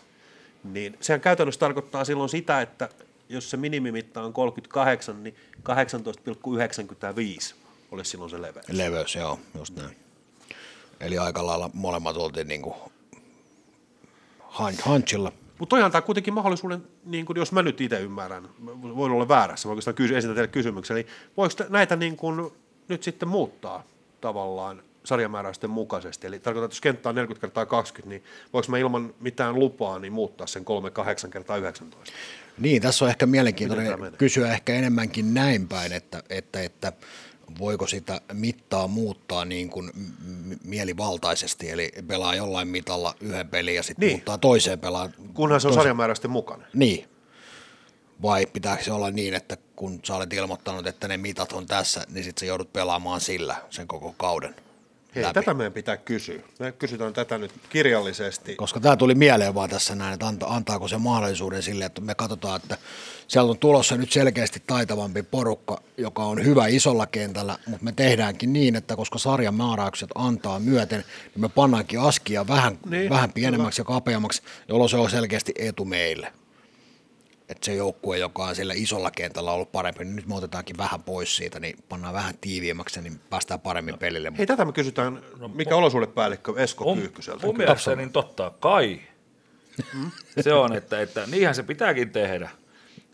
Niin 0.65 0.97
sehän 1.01 1.21
käytännössä 1.21 1.59
tarkoittaa 1.59 2.05
silloin 2.05 2.29
sitä, 2.29 2.61
että 2.61 2.89
jos 3.29 3.51
se 3.51 3.57
minimimitta 3.57 4.23
on 4.23 4.33
38, 4.33 5.25
niin 5.25 5.37
18,95 5.59 7.55
olisi 7.91 8.11
silloin 8.11 8.31
se 8.31 8.43
leveys. 8.43 8.69
Leveys, 8.69 9.15
joo, 9.15 9.39
just 9.59 9.77
näin. 9.77 9.97
Eli 11.01 11.19
aika 11.19 11.47
lailla 11.47 11.71
molemmat 11.75 12.17
oltiin 12.17 12.49
niin 12.49 12.63
kuin 12.63 12.75
hanchilla. 14.83 15.33
Mutta 15.59 15.77
toi 15.77 15.83
antaa 15.83 16.03
kuitenkin 16.03 16.35
mahdollisuuden, 16.35 16.83
niin 17.05 17.27
kuin 17.27 17.37
jos 17.37 17.53
mä 17.53 17.63
nyt 17.63 17.81
itse 17.81 18.01
ymmärrän, 18.01 18.49
mä 18.59 18.97
voin 18.97 19.13
olla 19.13 19.29
väärässä, 19.29 19.69
mä 19.69 19.71
oikeastaan 19.71 19.95
kysy, 19.95 20.17
esitän 20.17 20.35
teille 20.35 20.49
kysymyksen, 20.49 20.95
niin 20.95 21.07
voiko 21.37 21.55
näitä 21.69 21.97
niin 21.97 22.17
kuin 22.17 22.53
nyt 22.89 23.03
sitten 23.03 23.29
muuttaa 23.29 23.83
tavallaan 24.21 24.83
sarjamääräysten 25.05 25.71
mukaisesti? 25.71 26.27
Eli 26.27 26.39
tarkoitan, 26.39 26.65
että 26.65 26.75
jos 26.75 26.81
kenttä 26.81 27.09
on 27.09 27.15
40 27.15 27.41
kertaa 27.41 27.67
20, 27.67 28.09
niin 28.09 28.25
voiko 28.53 28.69
mä 28.71 28.79
ilman 28.79 29.15
mitään 29.21 29.55
lupaa 29.55 29.99
niin 29.99 30.13
muuttaa 30.13 30.47
sen 30.47 30.65
38 30.65 31.31
kertaa 31.31 31.57
19? 31.57 32.13
Niin, 32.59 32.83
tässä 32.83 33.05
on 33.05 33.09
ehkä 33.09 33.27
mielenkiintoinen 33.27 33.99
kysyä 34.19 34.53
ehkä 34.53 34.75
enemmänkin 34.75 35.35
näin 35.35 35.69
päin, 35.69 35.93
että, 35.93 36.23
että, 36.31 36.63
että 36.63 36.93
voiko 37.59 37.87
sitä 37.87 38.21
mittaa 38.33 38.89
muuttaa 38.89 39.45
niin 39.45 39.71
kuin 39.71 39.91
mielivaltaisesti, 40.65 41.71
eli 41.71 41.93
pelaa 42.07 42.35
jollain 42.35 42.69
mitalla 42.69 43.15
yhden 43.21 43.49
pelin 43.49 43.75
ja 43.75 43.83
sitten 43.83 44.07
Niin. 44.07 44.17
muuttaa 44.17 44.39
toiseen 44.39 44.79
pelaan. 44.81 45.15
Kunhan 45.35 45.61
se 45.61 45.69
on 45.69 45.71
toisen- 45.73 45.83
sarjamääräysten 45.83 46.31
mukainen. 46.31 46.67
Niin. 46.75 47.09
Vai 48.23 48.47
pitääkö 48.47 48.85
se 48.85 48.93
olla 48.93 49.11
niin, 49.11 49.35
että 49.35 49.57
kun 49.77 50.01
sä 50.05 50.15
olet 50.17 50.33
ilmoittanut, 50.33 50.87
että 50.87 51.09
ne 51.09 51.17
mitat 51.17 51.53
on 51.53 51.67
tässä, 51.67 52.07
niin 52.09 52.25
sitten 52.25 52.41
sä 52.41 52.47
joudut 52.47 52.73
pelaamaan 52.73 53.21
sillä 53.21 53.57
sen 53.71 53.89
koko 53.89 54.15
kauden? 54.19 54.55
Hei, 55.17 55.25
läpi. 55.25 55.35
tätä 55.35 55.55
meidän 55.55 55.73
pitää 55.73 55.97
kysyä. 55.97 56.43
Me 56.59 56.73
kysytään 56.73 57.13
tätä 57.13 57.39
nyt 57.39 57.53
kirjallisesti. 57.69 58.57
Koska 58.57 58.81
tämä 58.81 58.97
tuli 58.97 59.15
mieleen 59.15 59.55
vaan 59.55 59.71
tässä 59.71 59.95
näin, 59.95 60.15
että 60.15 60.27
anta, 60.27 60.47
antaako 60.47 60.89
se 60.89 60.99
mahdollisuuden 60.99 61.63
sille, 61.63 61.85
että 61.85 62.01
me 62.01 62.15
katsotaan, 62.15 62.61
että 62.63 62.79
sieltä 63.29 63.51
on 63.51 63.59
tulossa 63.59 63.97
nyt 63.97 64.13
selkeästi 64.13 64.63
taitavampi 64.67 65.23
porukka, 65.23 65.81
joka 65.99 66.25
on 66.25 66.45
hyvä 66.45 66.67
isolla 66.67 67.07
kentällä, 67.07 67.59
mutta 67.67 67.85
me 67.85 67.93
tehdäänkin 67.93 68.53
niin, 68.53 68.77
että 68.77 68.97
koska 68.97 69.19
sarjan 69.19 69.55
määräykset 69.55 70.11
antaa 70.15 70.61
myöten, 70.61 71.05
niin 71.35 71.41
me 71.41 71.49
pannaankin 71.49 72.01
askia 72.01 72.49
vähän, 72.49 72.79
Niin, 72.91 73.11
vähän 73.11 73.33
pienemmäksi 73.33 73.81
ja 73.81 73.85
kapeammaksi, 73.85 74.43
jolloin 74.69 74.91
se 74.91 74.97
on 74.97 75.11
selkeästi 75.11 75.53
etu 75.59 75.85
meille. 75.85 76.33
Että 77.49 77.65
se 77.67 77.75
joukkue, 77.75 78.19
joka 78.19 78.45
on 78.45 78.55
sillä 78.55 78.75
isolla 78.77 79.11
kentällä 79.11 79.53
ollut 79.53 79.73
parempi, 79.73 80.05
niin 80.05 80.17
nyt 80.17 80.27
me 80.27 80.35
otetaankin 80.35 80.79
vähän 80.79 81.03
pois 81.03 81.37
siitä, 81.37 81.61
niin 81.61 81.77
pannaan 81.89 82.15
vähän 82.15 82.35
tiiviimmäksi, 82.41 83.03
niin 83.03 83.21
päästään 83.31 83.61
paremmin 83.61 83.99
pelille. 83.99 84.33
Hei, 84.39 84.47
tätä 84.47 84.65
me 84.65 84.73
kysytään, 84.73 85.23
mikä 85.55 85.77
olosuhdepäällikkö 85.77 86.53
Esko 86.57 86.85
Mun, 86.85 86.99
Kyyhkyseltä. 86.99 87.47
mun 87.47 87.57
mielestä 87.57 87.97
niin 87.97 88.13
totta 88.13 88.53
kai. 88.61 89.01
se 90.41 90.55
on, 90.55 90.77
että, 90.77 91.01
että 91.01 91.27
niinhän 91.27 91.55
se 91.55 91.63
pitääkin 91.63 92.11
tehdä. 92.11 92.51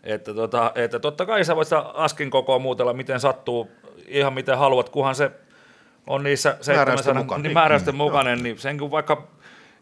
Että, 0.03 0.33
tota, 0.33 0.71
että 0.75 0.99
totta 0.99 1.25
kai 1.25 1.45
sä 1.45 1.55
voit 1.55 1.67
sitä 1.67 1.79
askin 1.79 2.29
kokoa 2.29 2.59
muutella 2.59 2.93
miten 2.93 3.19
sattuu, 3.19 3.71
ihan 4.07 4.33
miten 4.33 4.57
haluat, 4.57 4.89
kunhan 4.89 5.15
se 5.15 5.31
on 6.07 6.23
niissä 6.23 6.57
700 6.61 7.13
mukaan, 7.13 7.41
niin, 7.41 7.49
niin. 7.49 7.53
määräysten 7.53 7.95
mukainen, 7.95 8.43
niin 8.43 8.59
sen 8.59 8.77
kun 8.77 8.91
vaikka, 8.91 9.27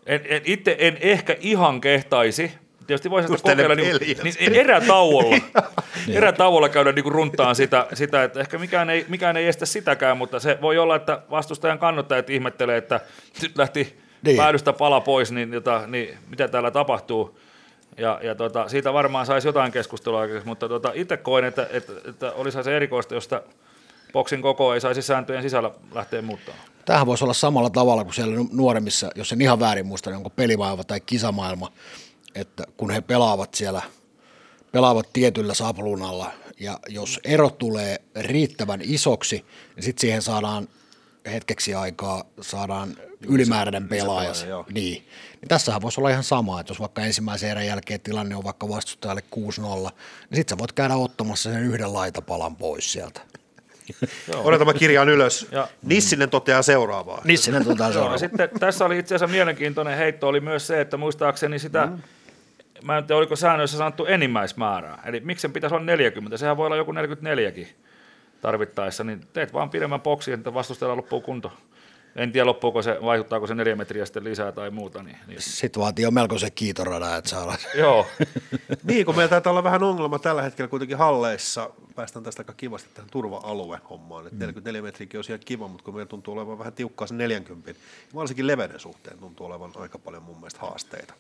en, 0.06 0.22
en, 0.26 0.42
itse 0.46 0.76
en 0.80 0.98
ehkä 1.02 1.36
ihan 1.40 1.82
kehtaisi, 1.82 2.52
tietysti 2.92 3.10
voisi 3.10 3.28
sitä 3.28 3.50
kokeilla, 3.50 3.76
niin, 3.76 3.96
niin 4.40 4.54
erätauolla, 4.56 5.38
erätauolla 6.14 6.70
käydä 6.70 6.92
niin 6.92 7.06
runtaan 7.12 7.56
sitä, 7.56 7.88
sitä, 7.94 8.24
että 8.24 8.40
ehkä 8.40 8.58
mikään 8.58 8.90
ei, 8.90 9.06
mikään 9.10 9.38
ei 9.38 9.48
estä 9.48 9.66
sitäkään, 9.66 10.18
mutta 10.18 10.40
se 10.40 10.58
voi 10.62 10.78
olla, 10.78 10.96
että 10.96 11.22
vastustajan 11.32 11.80
kannattajat 11.80 12.30
ihmettelee, 12.30 12.78
että 12.78 13.00
nyt 13.42 13.58
lähti 13.58 13.98
Niin. 14.26 14.38
päädystä 14.38 14.74
pala 14.74 15.02
pois, 15.02 15.32
niin, 15.32 15.54
jota, 15.54 15.84
niin 15.88 16.18
mitä 16.30 16.48
täällä 16.48 16.72
tapahtuu. 16.72 17.40
Ja, 17.98 18.20
ja 18.24 18.36
tota, 18.36 18.68
siitä 18.70 18.94
varmaan 18.94 19.26
saisi 19.26 19.48
jotain 19.48 19.72
keskustelua 19.72 20.20
aikaiseksi, 20.22 20.48
mutta 20.48 20.70
tota, 20.70 20.92
itse 20.94 21.18
koen, 21.18 21.46
että, 21.46 21.68
että, 21.72 21.94
että 22.10 22.32
olisi 22.32 22.64
se 22.64 22.76
erikoista, 22.76 23.14
josta 23.16 23.42
boksin 24.14 24.42
koko 24.42 24.74
ei 24.74 24.82
saisi 24.82 25.02
sääntöjen 25.02 25.44
sisällä 25.44 25.72
lähteä 25.96 26.22
muuttamaan. 26.22 26.64
Tämähän 26.86 27.08
voisi 27.08 27.24
olla 27.24 27.34
samalla 27.34 27.70
tavalla 27.70 28.04
kuin 28.04 28.14
siellä 28.14 28.36
nu- 28.36 28.50
nuoremmissa, 28.52 29.10
jos 29.16 29.32
en 29.34 29.42
ihan 29.42 29.60
väärin 29.60 29.86
muista, 29.86 30.10
niin 30.10 30.18
onko 30.18 30.30
pelimaailma 30.30 30.84
tai 30.84 31.00
kisamaailma, 31.00 31.72
että 32.36 32.64
kun 32.78 32.92
he 32.92 33.02
pelaavat 33.02 33.54
siellä, 33.54 33.82
pelaavat 34.72 35.14
tietyllä 35.14 35.54
sapluunalla, 35.54 36.32
ja 36.60 36.80
jos 36.88 37.20
ero 37.24 37.50
tulee 37.50 38.02
riittävän 38.16 38.80
isoksi, 38.84 39.46
niin 39.76 39.84
sitten 39.84 40.02
siihen 40.02 40.22
saadaan 40.22 40.68
hetkeksi 41.26 41.76
aikaa, 41.76 42.24
saadaan 42.42 42.98
ylimääräinen 43.28 43.88
pelaaja. 43.88 44.32
Niin. 44.32 44.74
niin. 44.74 45.08
tässähän 45.48 45.82
voisi 45.82 46.00
olla 46.02 46.10
ihan 46.10 46.24
sama, 46.24 46.60
että 46.60 46.72
jos 46.72 46.80
vaikka 46.80 47.02
ensimmäisen 47.02 47.50
erän 47.50 47.66
jälkeen 47.66 48.00
tilanne 48.00 48.36
on 48.36 48.44
vaikka 48.44 48.70
vastustajalle 48.70 49.24
6-0, 49.36 49.40
niin 49.40 50.36
sitten 50.36 50.50
sä 50.50 50.58
voit 50.58 50.72
käydä 50.72 50.96
ottamassa 50.96 51.52
sen 51.52 51.64
yhden 51.64 51.94
laitapalan 51.94 52.56
pois 52.56 52.92
sieltä. 52.92 53.22
Odota, 54.44 54.66
mä 54.66 54.74
kirjaan 54.74 55.10
ylös. 55.10 55.48
Ja- 55.52 55.68
Nissinen 55.84 56.30
toteaa 56.30 56.62
seuraavaa. 56.62 57.22
Nissinen 57.24 57.64
tuota 57.64 57.84
Joo, 57.84 57.90
ja 57.90 57.94
seuraava. 57.94 58.18
sitten 58.18 58.50
tässä 58.60 58.86
oli 58.86 59.00
itse 59.00 59.16
asiassa 59.16 59.32
mielenkiintoinen 59.34 59.98
heitto 59.98 60.28
oli 60.28 60.40
myös 60.40 60.68
se, 60.68 60.82
että 60.82 60.98
muistaakseni 60.98 61.60
sitä, 61.60 61.86
mm. 61.86 61.98
Mä 62.84 62.98
en 62.98 63.04
tiedä 63.04 63.18
oliko 63.18 63.36
säännöissä 63.36 63.78
sanottu 63.78 64.06
enimmäismäärää, 64.06 65.04
eli 65.06 65.20
miksi 65.20 65.42
sen 65.42 65.54
pitäisi 65.54 65.76
olla 65.76 65.86
40, 65.86 66.38
sehän 66.38 66.58
voi 66.58 66.66
olla 66.66 66.76
joku 66.76 66.92
44kin 66.92 67.68
tarvittaessa, 68.42 69.04
niin 69.04 69.22
teet 69.34 69.54
vaan 69.54 69.70
pidemmän 69.70 70.02
boksi, 70.02 70.32
että 70.32 70.54
vastustajalla 70.54 70.98
loppuu 70.98 71.22
kunto. 71.22 71.52
En 72.16 72.32
tiedä 72.32 72.46
loppuuko 72.46 72.82
se, 72.82 72.98
vaikuttaako 73.02 73.48
se 73.48 73.56
neljä 73.56 73.76
metriä 73.76 74.06
sitten 74.06 74.24
lisää 74.24 74.52
tai 74.52 74.70
muuta. 74.70 75.04
Niin, 75.04 75.18
niin. 75.28 75.42
Sitten 75.42 75.82
vaatii 75.82 76.04
jo 76.04 76.12
melko 76.12 76.38
se 76.38 76.50
kiitorada, 76.50 77.16
että 77.16 77.30
saadaan. 77.30 77.58
Joo, 77.78 78.08
Niin, 78.84 79.06
kun 79.06 79.16
meillä 79.16 79.30
taitaa 79.30 79.52
olla 79.52 79.64
vähän 79.64 79.84
ongelma 79.84 80.20
tällä 80.20 80.42
hetkellä 80.42 80.70
kuitenkin 80.70 80.98
halleissa, 80.98 81.70
päästään 81.96 82.24
tästä 82.24 82.42
aika 82.42 82.54
kivasti 82.54 82.90
tähän 82.94 83.10
turva-alue-hommaan, 83.10 84.28
että 84.28 84.40
44 84.40 84.82
metriäkin 84.82 85.18
on 85.18 85.24
siellä 85.24 85.44
kiva, 85.46 85.68
mutta 85.68 85.84
kun 85.84 85.94
meillä 85.94 86.10
tuntuu 86.10 86.34
olevan 86.34 86.60
vähän 86.60 86.74
tiukkaa 86.74 87.08
sen 87.08 87.18
40, 87.18 87.72
niin 87.72 87.82
varsinkin 88.16 88.48
leveyden 88.48 88.80
suhteen 88.80 89.20
tuntuu 89.20 89.46
olevan 89.46 89.72
aika 89.76 90.00
paljon 90.00 90.24
mun 90.24 90.38
mielestä 90.38 90.60
haasteita. 90.60 91.14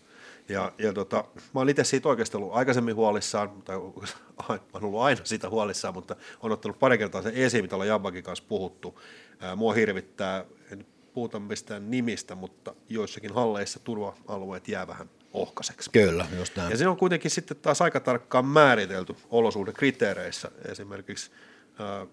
Ja, 0.52 0.72
ja 0.78 0.94
tota, 0.94 1.24
mä 1.54 1.60
oon 1.60 1.70
itse 1.70 1.84
siitä 1.84 2.10
oikeasti 2.10 2.38
ollut 2.38 2.54
aikaisemmin 2.54 2.96
huolissaan, 2.96 3.62
tai 3.62 3.78
mä 4.38 4.60
oon 4.74 4.84
ollut 4.84 5.02
aina 5.02 5.22
siitä 5.24 5.50
huolissaan, 5.50 5.94
mutta 5.94 6.16
on 6.42 6.52
ottanut 6.52 6.80
pari 6.80 6.98
kertaa 6.98 7.22
sen 7.22 7.34
esiin, 7.34 7.64
mitä 7.64 7.76
ollaan 7.76 7.88
Jabbakin 7.88 8.24
kanssa 8.24 8.46
puhuttu. 8.48 9.02
Ää, 9.40 9.56
mua 9.56 9.74
hirvittää, 9.74 10.46
en 10.72 10.86
puhuta 11.14 11.40
mistään 11.40 11.92
nimistä, 11.92 12.36
mutta 12.36 12.76
joissakin 12.90 13.34
halleissa 13.34 13.80
turva-alueet 13.80 14.68
jää 14.68 14.88
vähän 14.88 15.10
ohkaiseksi. 15.34 15.90
Kyllä, 15.90 16.28
just 16.38 16.56
näin. 16.56 16.72
Ja 16.72 16.78
se 16.78 16.88
on 16.88 16.98
kuitenkin 16.98 17.32
sitten 17.32 17.58
taas 17.58 17.82
aika 17.82 18.00
tarkkaan 18.00 18.46
määritelty 18.46 19.16
olosuhdekriteereissä. 19.30 20.52
Esimerkiksi 20.66 21.32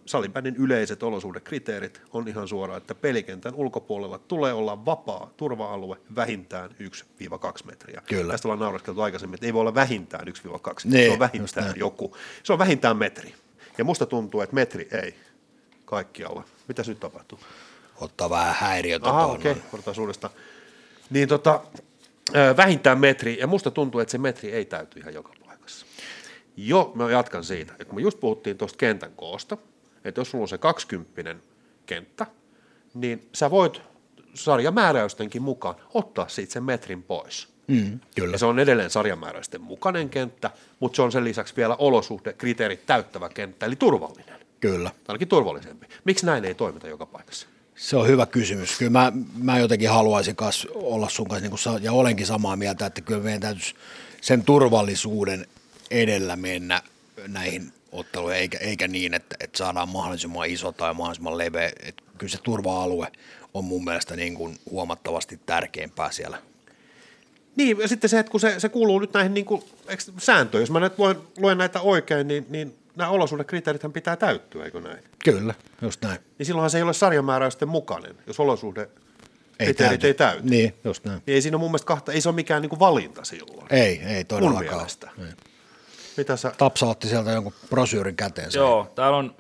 salibändin 0.06 0.56
yleiset 0.56 1.02
olosuhdekriteerit 1.02 2.02
on 2.12 2.28
ihan 2.28 2.48
suora, 2.48 2.76
että 2.76 2.94
pelikentän 2.94 3.54
ulkopuolella 3.54 4.18
tulee 4.18 4.52
olla 4.52 4.84
vapaa 4.84 5.30
turva-alue 5.36 5.96
vähintään 6.16 6.70
1-2 6.70 6.74
metriä. 7.64 8.02
Kyllä. 8.06 8.32
Tästä 8.32 8.48
ollaan 8.48 8.60
naureskeltu 8.60 9.00
aikaisemmin, 9.00 9.34
että 9.34 9.46
ei 9.46 9.52
voi 9.52 9.60
olla 9.60 9.74
vähintään 9.74 10.28
1-2, 10.28 10.30
Niin, 10.84 10.92
se 10.92 10.98
on 10.98 11.10
just 11.10 11.18
vähintään 11.18 11.74
joku. 11.76 12.16
Se 12.42 12.52
on 12.52 12.58
vähintään 12.58 12.96
metri. 12.96 13.34
Ja 13.78 13.84
musta 13.84 14.06
tuntuu, 14.06 14.40
että 14.40 14.54
metri 14.54 14.88
ei 15.02 15.14
kaikkialla. 15.84 16.44
Mitäs 16.68 16.88
nyt 16.88 17.00
tapahtuu? 17.00 17.38
Ottaa 18.00 18.30
vähän 18.30 18.54
häiriötä 18.54 19.08
Aha, 19.08 19.26
okei, 19.26 19.52
okay. 19.52 19.62
otetaan 19.72 19.94
suuresta. 19.94 20.30
Niin 21.10 21.28
tota, 21.28 21.60
vähintään 22.56 22.98
metri, 23.00 23.38
ja 23.38 23.46
musta 23.46 23.70
tuntuu, 23.70 24.00
että 24.00 24.12
se 24.12 24.18
metri 24.18 24.52
ei 24.52 24.64
täyty 24.64 25.00
ihan 25.00 25.14
joka. 25.14 25.37
Jo, 26.60 26.92
mä 26.94 27.10
jatkan 27.10 27.44
siitä, 27.44 27.72
että 27.72 27.84
kun 27.84 27.94
me 27.94 28.00
just 28.00 28.20
puhuttiin 28.20 28.58
tuosta 28.58 28.76
kentän 28.76 29.12
koosta, 29.16 29.56
että 30.04 30.20
jos 30.20 30.30
sulla 30.30 30.42
on 30.42 30.48
se 30.48 30.58
20 30.58 31.34
kenttä, 31.86 32.26
niin 32.94 33.28
sä 33.34 33.50
voit 33.50 33.82
sarjamääräystenkin 34.34 35.42
mukaan 35.42 35.74
ottaa 35.94 36.28
siitä 36.28 36.52
sen 36.52 36.62
metrin 36.62 37.02
pois. 37.02 37.48
Mm, 37.66 38.00
kyllä. 38.14 38.34
Ja 38.34 38.38
se 38.38 38.46
on 38.46 38.58
edelleen 38.58 38.90
sarjamääräysten 38.90 39.60
mukainen 39.60 40.10
kenttä, 40.10 40.50
mutta 40.80 40.96
se 40.96 41.02
on 41.02 41.12
sen 41.12 41.24
lisäksi 41.24 41.56
vielä 41.56 41.76
olosuhdekriteerit 41.76 42.86
täyttävä 42.86 43.28
kenttä, 43.28 43.66
eli 43.66 43.76
turvallinen. 43.76 44.40
Kyllä. 44.60 44.90
Ainakin 45.08 45.28
turvallisempi. 45.28 45.86
Miksi 46.04 46.26
näin 46.26 46.44
ei 46.44 46.54
toimita 46.54 46.88
joka 46.88 47.06
paikassa? 47.06 47.46
Se 47.76 47.96
on 47.96 48.08
hyvä 48.08 48.26
kysymys. 48.26 48.78
Kyllä 48.78 48.90
mä, 48.90 49.12
mä 49.38 49.58
jotenkin 49.58 49.90
haluaisin 49.90 50.36
olla 50.74 51.08
sun 51.08 51.28
kanssa, 51.28 51.42
niin 51.42 51.50
kuin 51.50 51.58
sa- 51.58 51.78
ja 51.82 51.92
olenkin 51.92 52.26
samaa 52.26 52.56
mieltä, 52.56 52.86
että 52.86 53.00
kyllä 53.00 53.22
meidän 53.22 53.40
täytyisi 53.40 53.74
sen 54.20 54.42
turvallisuuden 54.42 55.46
edellä 55.90 56.36
mennä 56.36 56.82
näihin 57.28 57.72
otteluihin, 57.92 58.40
eikä, 58.40 58.58
eikä 58.58 58.88
niin, 58.88 59.14
että, 59.14 59.36
että 59.40 59.58
saadaan 59.58 59.88
mahdollisimman 59.88 60.48
iso 60.48 60.72
tai 60.72 60.94
mahdollisimman 60.94 61.38
leveä. 61.38 61.70
Että 61.82 62.02
kyllä 62.18 62.30
se 62.30 62.38
turva-alue 62.42 63.12
on 63.54 63.64
mun 63.64 63.84
mielestä 63.84 64.16
niin 64.16 64.34
kuin 64.34 64.58
huomattavasti 64.70 65.40
tärkeämpää 65.46 66.10
siellä. 66.12 66.38
Niin, 67.56 67.78
ja 67.78 67.88
sitten 67.88 68.10
se, 68.10 68.18
että 68.18 68.30
kun 68.30 68.40
se, 68.40 68.60
se 68.60 68.68
kuuluu 68.68 68.98
nyt 68.98 69.12
näihin 69.12 69.34
niin 69.34 69.46
kuin, 69.46 69.62
eikö, 69.88 70.02
sääntöihin, 70.18 70.62
jos 70.62 70.70
mä 70.70 70.80
nyt 70.80 70.98
luen, 70.98 71.16
luen 71.38 71.58
näitä 71.58 71.80
oikein, 71.80 72.28
niin, 72.28 72.46
niin 72.48 72.78
nämä 72.96 73.10
olosuhdekriteerithän 73.10 73.92
pitää 73.92 74.16
täyttyä, 74.16 74.64
eikö 74.64 74.80
näin? 74.80 74.98
Kyllä, 75.24 75.54
just 75.82 76.02
näin. 76.02 76.18
Niin 76.38 76.46
silloinhan 76.46 76.70
se 76.70 76.78
ei 76.78 76.82
ole 76.82 76.92
sarjamääräysten 76.92 77.68
mukainen, 77.68 78.14
jos 78.26 78.40
olosuhde 78.40 78.88
Ei 79.58 79.66
kriteerit 79.66 80.04
ei 80.04 80.14
täyty. 80.14 80.42
Niin. 80.42 80.50
Niin, 80.50 80.74
just 80.84 81.04
näin. 81.04 81.22
ei 81.26 81.42
siinä 81.42 81.56
ole 81.56 81.60
mun 81.60 81.70
mielestä 81.70 81.86
kahta, 81.86 82.12
ei 82.12 82.20
se 82.20 82.28
ole 82.28 82.34
mikään 82.34 82.62
niin 82.62 82.70
kuin 82.70 82.80
valinta 82.80 83.24
silloin. 83.24 83.66
Ei, 83.70 84.00
ei 84.02 84.16
mun 84.16 84.26
todellakaan. 84.26 84.76
mielestä. 84.76 85.10
Ei. 85.18 85.32
Mitä 86.18 86.36
sä, 86.36 86.52
Tapsa 86.58 86.86
otti 86.86 87.08
sieltä 87.08 87.30
jonkun 87.30 87.52
brosyyrin 87.70 88.16
käteensä. 88.16 88.58
Joo, 88.58 88.92
täällä 88.94 89.18
on, 89.18 89.34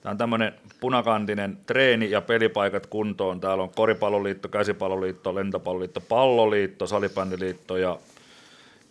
tää 0.00 0.12
on 0.12 0.18
tämmöinen 0.18 0.54
punakantinen 0.80 1.58
treeni- 1.66 2.10
ja 2.10 2.20
pelipaikat 2.20 2.86
kuntoon. 2.86 3.40
Täällä 3.40 3.62
on 3.62 3.70
koripalloliitto, 3.70 4.48
käsipalloliitto, 4.48 5.34
lentopalloliitto, 5.34 6.00
palloliitto, 6.00 6.86
salibändiliitto 6.86 7.76
ja 7.76 7.98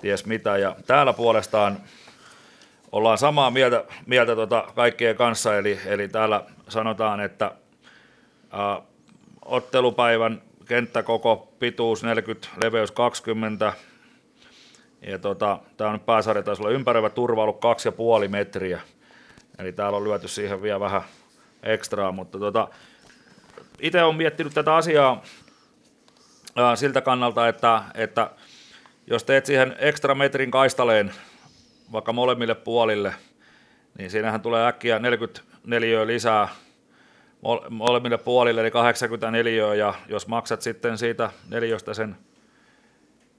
ties 0.02 0.26
mitä. 0.26 0.58
Ja 0.58 0.76
täällä 0.86 1.14
puolestaan 1.14 1.78
ollaan 2.92 3.18
samaa 3.18 3.52
mieltä, 3.52 3.84
mieltä 4.06 4.36
tota 4.36 4.68
kaikkien 4.76 5.16
kanssa, 5.16 5.58
eli, 5.58 5.80
eli 5.86 6.08
täällä 6.08 6.44
sanotaan, 6.70 7.20
että 7.20 7.52
ää, 8.52 8.82
ottelupäivän 9.46 10.42
kenttäkoko 10.66 11.54
pituus 11.60 12.04
40, 12.04 12.48
leveys 12.64 12.92
20, 12.92 13.74
ja 15.02 15.20
tota, 15.20 15.60
tämä 15.78 15.90
on 15.90 16.00
taisi 16.06 16.62
olla 16.62 16.70
ympäröivä 16.70 17.10
turva 17.10 17.44
ollut 17.44 17.62
2,5 18.24 18.28
metriä. 18.28 18.82
Eli 19.60 19.72
täällä 19.72 19.98
on 19.98 20.04
lyöty 20.04 20.28
siihen 20.28 20.62
vielä 20.62 20.80
vähän 20.80 21.02
ekstraa, 21.64 22.12
mutta 22.12 22.40
tota, 22.40 22.68
itse 23.80 24.04
olen 24.04 24.16
miettinyt 24.16 24.54
tätä 24.54 24.76
asiaa 24.76 25.22
ää, 26.56 26.76
siltä 26.76 27.02
kannalta, 27.02 27.48
että, 27.48 27.84
että 27.94 28.32
jos 29.08 29.24
teet 29.24 29.46
siihen 29.46 29.76
ekstra 29.80 30.16
metrin 30.16 30.52
kaistaleen 30.52 31.12
vaikka 31.92 32.14
molemmille 32.14 32.56
puolille, 32.56 33.14
niin 33.98 34.12
siinähän 34.12 34.42
tulee 34.42 34.68
äkkiä 34.68 35.00
44 35.00 36.08
lisää 36.08 36.48
molemmille 37.70 38.18
puolille, 38.18 38.62
eli 38.62 38.72
84 38.72 39.76
ja 39.76 39.94
jos 40.08 40.28
maksat 40.28 40.62
sitten 40.62 40.98
siitä 40.98 41.30
neljöstä 41.50 41.94
sen 41.94 42.18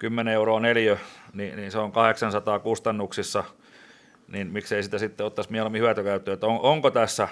10 0.02 0.34
euroa 0.34 0.60
neljö, 0.60 0.96
niin, 1.32 1.56
niin 1.56 1.70
se 1.70 1.78
on 1.78 1.92
800 1.92 2.58
kustannuksissa, 2.58 3.44
niin 4.28 4.46
miksei 4.46 4.82
sitä 4.82 4.98
sitten 4.98 5.26
ottaisi 5.26 5.52
mieluummin 5.52 5.82
hyötykäyttöön, 5.82 6.34
että 6.34 6.46
on, 6.46 6.60
onko 6.60 6.90
tässä 6.90 7.28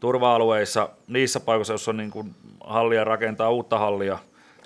turva-alueissa, 0.00 0.88
niissä 1.08 1.40
paikoissa, 1.40 1.72
joissa 1.72 1.90
on 1.90 1.96
niin 1.96 2.10
kuin 2.10 2.34
hallia 2.64 3.04
rakentaa 3.04 3.50
uutta 3.50 3.78
hallia 3.78 4.18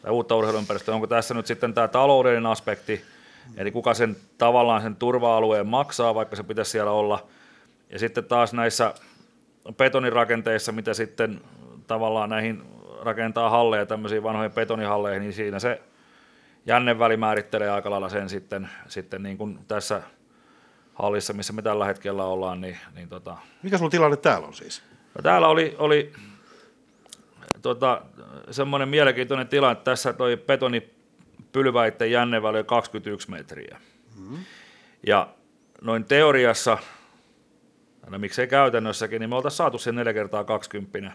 tai 0.03 0.11
uutta 0.11 0.37
urheiluympäristöä, 0.37 0.95
onko 0.95 1.07
tässä 1.07 1.35
nyt 1.35 1.47
sitten 1.47 1.74
tämä 1.74 1.89
taloudellinen 1.89 2.47
aspekti, 2.47 3.05
eli 3.57 3.70
kuka 3.70 3.95
sen 3.95 4.16
tavallaan 4.39 4.83
sen 4.83 4.97
turva-alueen 4.97 5.66
maksaa, 5.66 6.14
vaikka 6.14 6.37
se 6.37 6.43
pitäisi 6.43 6.70
siellä 6.70 6.91
olla, 6.91 7.27
ja 7.91 7.99
sitten 7.99 8.24
taas 8.24 8.53
näissä 8.53 8.95
betonirakenteissa, 9.77 10.72
mitä 10.72 10.95
sitten 10.95 11.41
tavallaan 11.87 12.31
näihin 12.31 12.62
rakentaa 13.03 13.51
halleja, 13.51 13.87
tämmöisiin 13.87 14.22
vanhoihin 14.22 14.53
betonihalleihin, 14.53 15.22
niin 15.22 15.33
siinä 15.33 15.59
se 15.59 15.81
jänneväli 16.66 17.16
määrittelee 17.16 17.70
aika 17.70 17.90
lailla 17.90 18.08
sen 18.08 18.28
sitten, 18.28 18.68
sitten 18.88 19.22
niin 19.22 19.38
kuin 19.38 19.58
tässä 19.68 20.02
hallissa, 20.94 21.32
missä 21.32 21.52
me 21.52 21.62
tällä 21.62 21.84
hetkellä 21.84 22.24
ollaan. 22.24 22.60
Niin, 22.60 22.78
niin 22.94 23.08
tota... 23.08 23.36
Mikä 23.62 23.78
sun 23.78 23.90
tilanne 23.90 24.16
täällä 24.16 24.46
on 24.46 24.54
siis? 24.54 24.82
No, 25.14 25.22
täällä 25.22 25.48
oli, 25.48 25.76
oli 25.78 26.12
tota, 27.62 28.02
semmoinen 28.50 28.88
mielenkiintoinen 28.88 29.48
tilanne, 29.48 29.72
että 29.72 29.84
tässä 29.84 30.12
toi 30.12 30.36
betonipylväiden 30.36 32.10
jänneväli 32.10 32.58
on 32.58 32.66
21 32.66 33.30
metriä. 33.30 33.78
Mm-hmm. 34.18 34.38
Ja 35.06 35.28
noin 35.80 36.04
teoriassa, 36.04 36.78
no 38.10 38.18
miksei 38.18 38.46
käytännössäkin, 38.46 39.20
niin 39.20 39.30
me 39.30 39.36
oltaisiin 39.36 39.56
saatu 39.56 39.78
sen 39.78 39.94
4 39.94 40.12
kertaa 40.12 40.44
20 40.44 41.12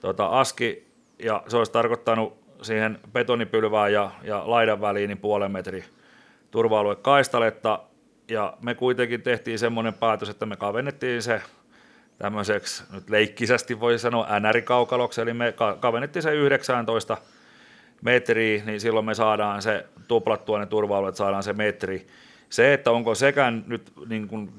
tota, 0.00 0.26
aski, 0.26 0.86
ja 1.18 1.42
se 1.48 1.56
olisi 1.56 1.72
tarkoittanut 1.72 2.43
siihen 2.64 2.98
betonipylvään 3.12 3.92
ja, 3.92 4.10
ja 4.22 4.42
laidan 4.46 4.80
väliin 4.80 5.08
niin 5.08 5.18
puolen 5.18 5.52
metri 5.52 5.84
turva 6.50 6.94
kaistaletta, 6.94 7.78
ja 8.28 8.56
me 8.62 8.74
kuitenkin 8.74 9.22
tehtiin 9.22 9.58
semmoinen 9.58 9.94
päätös, 9.94 10.28
että 10.28 10.46
me 10.46 10.56
kavennettiin 10.56 11.22
se 11.22 11.42
tämmöiseksi, 12.18 12.84
nyt 12.92 13.10
leikkisästi 13.10 13.80
voi 13.80 13.98
sanoa 13.98 14.40
NR-kaukaloksi, 14.40 15.20
eli 15.20 15.34
me 15.34 15.54
kavennettiin 15.80 16.22
se 16.22 16.34
19 16.34 17.16
metriä, 18.02 18.64
niin 18.64 18.80
silloin 18.80 19.06
me 19.06 19.14
saadaan 19.14 19.62
se 19.62 19.86
tuplattua 20.08 20.58
ne 20.58 20.66
turva 20.66 21.12
saadaan 21.12 21.42
se 21.42 21.52
metri. 21.52 22.06
Se, 22.50 22.74
että 22.74 22.90
onko 22.90 23.14
sekään 23.14 23.64
nyt 23.66 23.92
niin 24.08 24.28
kuin, 24.28 24.52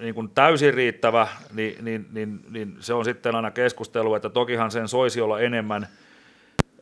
niin 0.00 0.14
kuin 0.14 0.30
täysin 0.30 0.74
riittävä, 0.74 1.28
niin, 1.54 1.84
niin, 1.84 2.06
niin, 2.12 2.40
niin 2.50 2.76
se 2.80 2.94
on 2.94 3.04
sitten 3.04 3.34
aina 3.34 3.50
keskustelu, 3.50 4.14
että 4.14 4.28
tokihan 4.28 4.70
sen 4.70 4.88
soisi 4.88 5.20
olla 5.20 5.40
enemmän, 5.40 5.88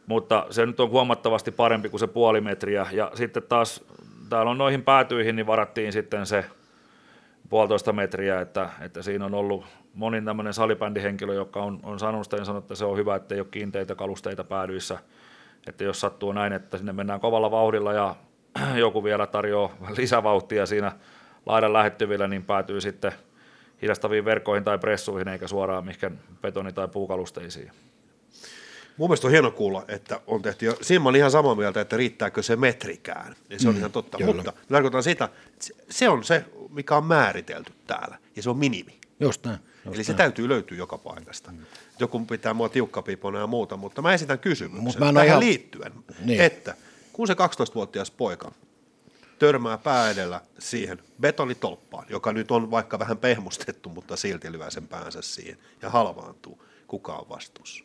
mutta 0.07 0.47
se 0.51 0.67
nyt 0.67 0.81
on 0.81 0.91
huomattavasti 0.91 1.51
parempi 1.51 1.89
kuin 1.89 2.01
se 2.01 2.07
puoli 2.07 2.41
metriä. 2.41 2.87
Ja 2.93 3.11
sitten 3.15 3.43
taas 3.43 3.85
täällä 4.29 4.51
on 4.51 4.59
noihin 4.59 4.83
päätyihin, 4.83 5.37
niin 5.37 5.47
varattiin 5.47 5.93
sitten 5.93 6.27
se 6.27 6.45
puolitoista 7.49 7.93
metriä, 7.93 8.41
että, 8.41 8.71
että 8.81 9.03
siinä 9.03 9.25
on 9.25 9.35
ollut 9.35 9.65
moni 9.95 10.23
tämmöinen 10.23 10.55
salibändihenkilö, 10.55 11.35
joka 11.35 11.63
on, 11.63 11.81
on 11.83 11.99
sanonut 11.99 12.25
sitä, 12.25 12.45
sanonut, 12.45 12.65
että 12.65 12.75
se 12.75 12.85
on 12.85 12.97
hyvä, 12.97 13.17
että 13.17 13.35
ei 13.35 13.41
ole 13.41 13.49
kiinteitä 13.51 13.95
kalusteita 13.95 14.45
päädyissä, 14.45 14.99
että 15.67 15.85
jos 15.85 16.01
sattuu 16.01 16.33
näin, 16.33 16.53
että 16.53 16.77
sinne 16.79 16.93
mennään 16.93 17.21
kovalla 17.21 17.51
vauhdilla 17.51 17.93
ja 17.93 18.15
joku 18.75 19.05
vielä 19.05 19.27
tarjoaa 19.27 19.77
lisävauhtia 19.97 20.67
siinä 20.67 20.93
laidan 21.47 21.73
lähettyvillä, 21.73 22.29
niin 22.29 22.45
päätyy 22.45 22.81
sitten 22.81 23.13
hidastaviin 23.83 24.25
verkkoihin 24.25 24.65
tai 24.65 24.79
pressuihin, 24.79 25.29
eikä 25.29 25.49
suoraan 25.49 25.85
mihinkään 25.85 26.19
betoni- 26.43 26.73
tai 26.73 26.89
puukalusteisiin. 26.89 27.71
Mun 28.97 29.09
mielestä 29.09 29.27
on 29.27 29.31
hieno 29.31 29.51
kuulla, 29.51 29.85
että 29.89 30.21
on 30.27 30.43
tehty, 30.43 30.67
ja 30.67 30.75
siinä 30.83 31.05
olen 31.05 31.19
ihan 31.19 31.31
samaa 31.31 31.55
mieltä, 31.55 31.81
että 31.81 31.97
riittääkö 31.97 32.43
se 32.43 32.57
metrikään, 32.57 33.37
ja 33.51 33.59
se 33.59 33.69
on 33.69 33.75
mm, 33.75 33.79
ihan 33.79 33.93
totta, 33.93 34.19
kyllä. 34.19 34.35
mutta 34.35 34.53
tarkoitan 34.69 35.03
sitä, 35.03 35.25
että 35.25 35.67
se 35.91 36.09
on 36.09 36.25
se, 36.25 36.45
mikä 36.71 36.97
on 36.97 37.05
määritelty 37.05 37.73
täällä, 37.87 38.19
ja 38.37 38.43
se 38.43 38.51
on 38.51 38.59
minimi. 38.59 39.01
Just 39.21 39.45
näin. 39.45 39.59
Just 39.85 39.95
Eli 39.97 40.05
se 40.05 40.13
näin. 40.13 40.17
täytyy 40.17 40.49
löytyä 40.49 40.79
joka 40.79 40.99
paikasta. 40.99 41.51
Mm. 41.51 41.59
Joku 41.99 42.25
pitää 42.25 42.55
mua 42.55 42.69
tiukkapipona 42.69 43.39
ja 43.39 43.47
muuta, 43.47 43.77
mutta 43.77 44.03
mä 44.03 44.15
esitän 44.15 44.39
kysymyksen 44.39 44.85
Mut 44.85 44.99
mä 44.99 45.13
tähän 45.13 45.27
ihan... 45.27 45.41
liittyen, 45.41 45.93
niin. 46.25 46.41
että 46.41 46.75
kun 47.13 47.27
se 47.27 47.33
12-vuotias 47.33 48.11
poika 48.11 48.53
törmää 49.39 49.79
pää 49.79 50.11
edellä 50.11 50.41
siihen 50.59 50.99
betonitolppaan, 51.21 52.07
joka 52.09 52.33
nyt 52.33 52.51
on 52.51 52.71
vaikka 52.71 52.99
vähän 52.99 53.19
pehmustettu, 53.19 53.89
mutta 53.89 54.17
silti 54.17 54.53
lyö 54.53 54.71
sen 54.71 54.89
päänsä 54.89 55.23
siihen 55.23 55.59
ja 55.83 55.91
halvaantuu, 55.91 56.63
kuka 56.87 57.17
on 57.17 57.29
vastuussa? 57.29 57.85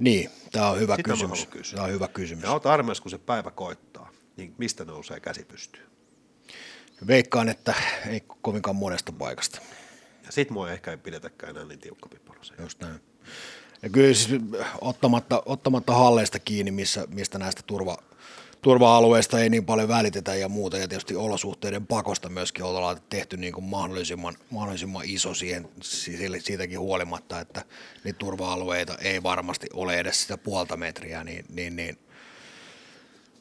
Niin, 0.00 0.30
tämä 0.52 0.70
on 0.70 0.80
hyvä 0.80 0.96
Sitä 0.96 1.10
kysymys. 1.10 1.48
Tämä 1.70 1.84
on 1.84 1.92
hyvä 1.92 2.08
kysymys. 2.08 2.44
Ja 2.44 2.50
oot 2.50 2.66
armeijassa, 2.66 3.02
kun 3.02 3.10
se 3.10 3.18
päivä 3.18 3.50
koittaa, 3.50 4.10
niin 4.36 4.54
mistä 4.58 4.84
nousee 4.84 5.20
käsi 5.20 5.44
pystyyn? 5.44 5.86
Veikkaan, 7.06 7.48
että 7.48 7.74
ei 8.08 8.22
kovinkaan 8.42 8.76
monesta 8.76 9.12
paikasta. 9.12 9.60
Ja 10.26 10.32
sit 10.32 10.50
mua 10.50 10.70
ehkä 10.70 10.90
ei 10.90 10.96
pidetäkään 10.96 11.50
enää 11.50 11.64
niin 11.64 11.78
tiukkapippalaisen. 11.78 12.56
Just 12.60 12.80
näin. 12.80 13.00
Ja 13.82 13.88
kyllä 13.90 14.14
siis 14.14 14.42
ottamatta, 14.80 15.42
ottamatta 15.46 15.94
halleista 15.94 16.38
kiinni, 16.38 16.70
missä, 16.70 17.06
mistä 17.10 17.38
näistä 17.38 17.62
turva, 17.66 17.98
turva-alueista 18.64 19.40
ei 19.40 19.48
niin 19.48 19.66
paljon 19.66 19.88
välitetä 19.88 20.34
ja 20.34 20.48
muuta, 20.48 20.78
ja 20.78 20.88
tietysti 20.88 21.16
olosuhteiden 21.16 21.86
pakosta 21.86 22.28
myöskin 22.28 22.64
ollaan 22.64 22.96
tehty 23.08 23.36
niin 23.36 23.52
kuin 23.52 23.64
mahdollisimman, 23.64 24.36
mahdollisimman 24.50 25.04
iso 25.06 25.34
siihen, 25.34 25.68
siitäkin 26.38 26.80
huolimatta, 26.80 27.40
että 27.40 27.64
niitä 28.04 28.18
turva-alueita 28.18 28.94
ei 28.98 29.22
varmasti 29.22 29.66
ole 29.72 29.98
edes 29.98 30.22
sitä 30.22 30.38
puolta 30.38 30.76
metriä, 30.76 31.24
niin, 31.24 31.44
niin, 31.48 31.76
niin 31.76 31.98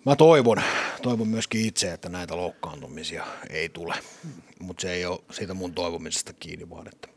mä 0.06 0.16
toivon, 0.16 0.62
toivon 1.02 1.28
myöskin 1.28 1.66
itse, 1.66 1.94
että 1.94 2.10
näitä 2.10 2.38
loukkaantumisia 2.38 3.26
ei 3.50 3.70
tule, 3.70 3.96
mutta 4.60 4.82
se 4.82 4.94
ei 4.94 5.06
ole 5.06 5.20
siitä 5.32 5.54
mun 5.54 5.74
toivomisesta 5.74 6.34
kiinni, 6.34 6.70
vaan 6.70 6.88
että 6.88 7.08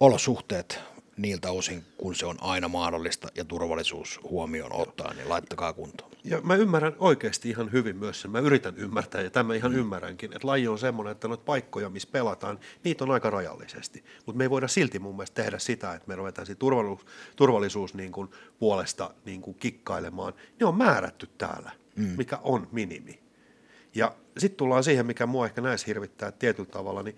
olosuhteet 0.00 0.80
niiltä 1.22 1.50
osin, 1.50 1.84
kun 1.96 2.14
se 2.14 2.26
on 2.26 2.36
aina 2.40 2.68
mahdollista 2.68 3.28
ja 3.34 3.44
turvallisuus 3.44 4.20
huomioon 4.22 4.72
ottaa, 4.72 5.14
niin 5.14 5.28
laittakaa 5.28 5.72
kuntoon. 5.72 6.10
Ja 6.24 6.40
mä 6.40 6.54
ymmärrän 6.54 6.96
oikeasti 6.98 7.50
ihan 7.50 7.72
hyvin 7.72 7.96
myös 7.96 8.20
sen, 8.20 8.30
mä 8.30 8.38
yritän 8.38 8.76
ymmärtää 8.76 9.20
ja 9.20 9.30
tämä 9.30 9.54
ihan 9.54 9.72
mm. 9.72 9.78
ymmärränkin, 9.78 10.32
että 10.32 10.46
laji 10.48 10.68
on 10.68 10.78
semmoinen, 10.78 11.12
että 11.12 11.28
noita 11.28 11.44
paikkoja, 11.44 11.88
missä 11.88 12.08
pelataan, 12.12 12.58
niitä 12.84 13.04
on 13.04 13.10
aika 13.10 13.30
rajallisesti. 13.30 14.04
Mutta 14.26 14.38
me 14.38 14.44
ei 14.44 14.50
voida 14.50 14.68
silti 14.68 14.98
mun 14.98 15.16
mielestä 15.16 15.42
tehdä 15.42 15.58
sitä, 15.58 15.94
että 15.94 16.08
me 16.08 16.16
ruvetaan 16.16 16.46
turvallisuus, 16.58 17.06
turvallisuus 17.36 17.94
niin 17.94 18.12
kuin 18.12 18.30
puolesta 18.58 19.14
niin 19.24 19.42
kuin 19.42 19.54
kikkailemaan. 19.54 20.32
Ne 20.60 20.66
on 20.66 20.74
määrätty 20.74 21.28
täällä, 21.38 21.70
mm. 21.96 22.14
mikä 22.16 22.38
on 22.42 22.68
minimi. 22.72 23.20
Ja 23.94 24.14
sitten 24.38 24.56
tullaan 24.56 24.84
siihen, 24.84 25.06
mikä 25.06 25.26
mua 25.26 25.46
ehkä 25.46 25.60
näissä 25.60 25.86
hirvittää 25.86 26.32
tietyllä 26.32 26.70
tavalla, 26.70 27.02
niin 27.02 27.16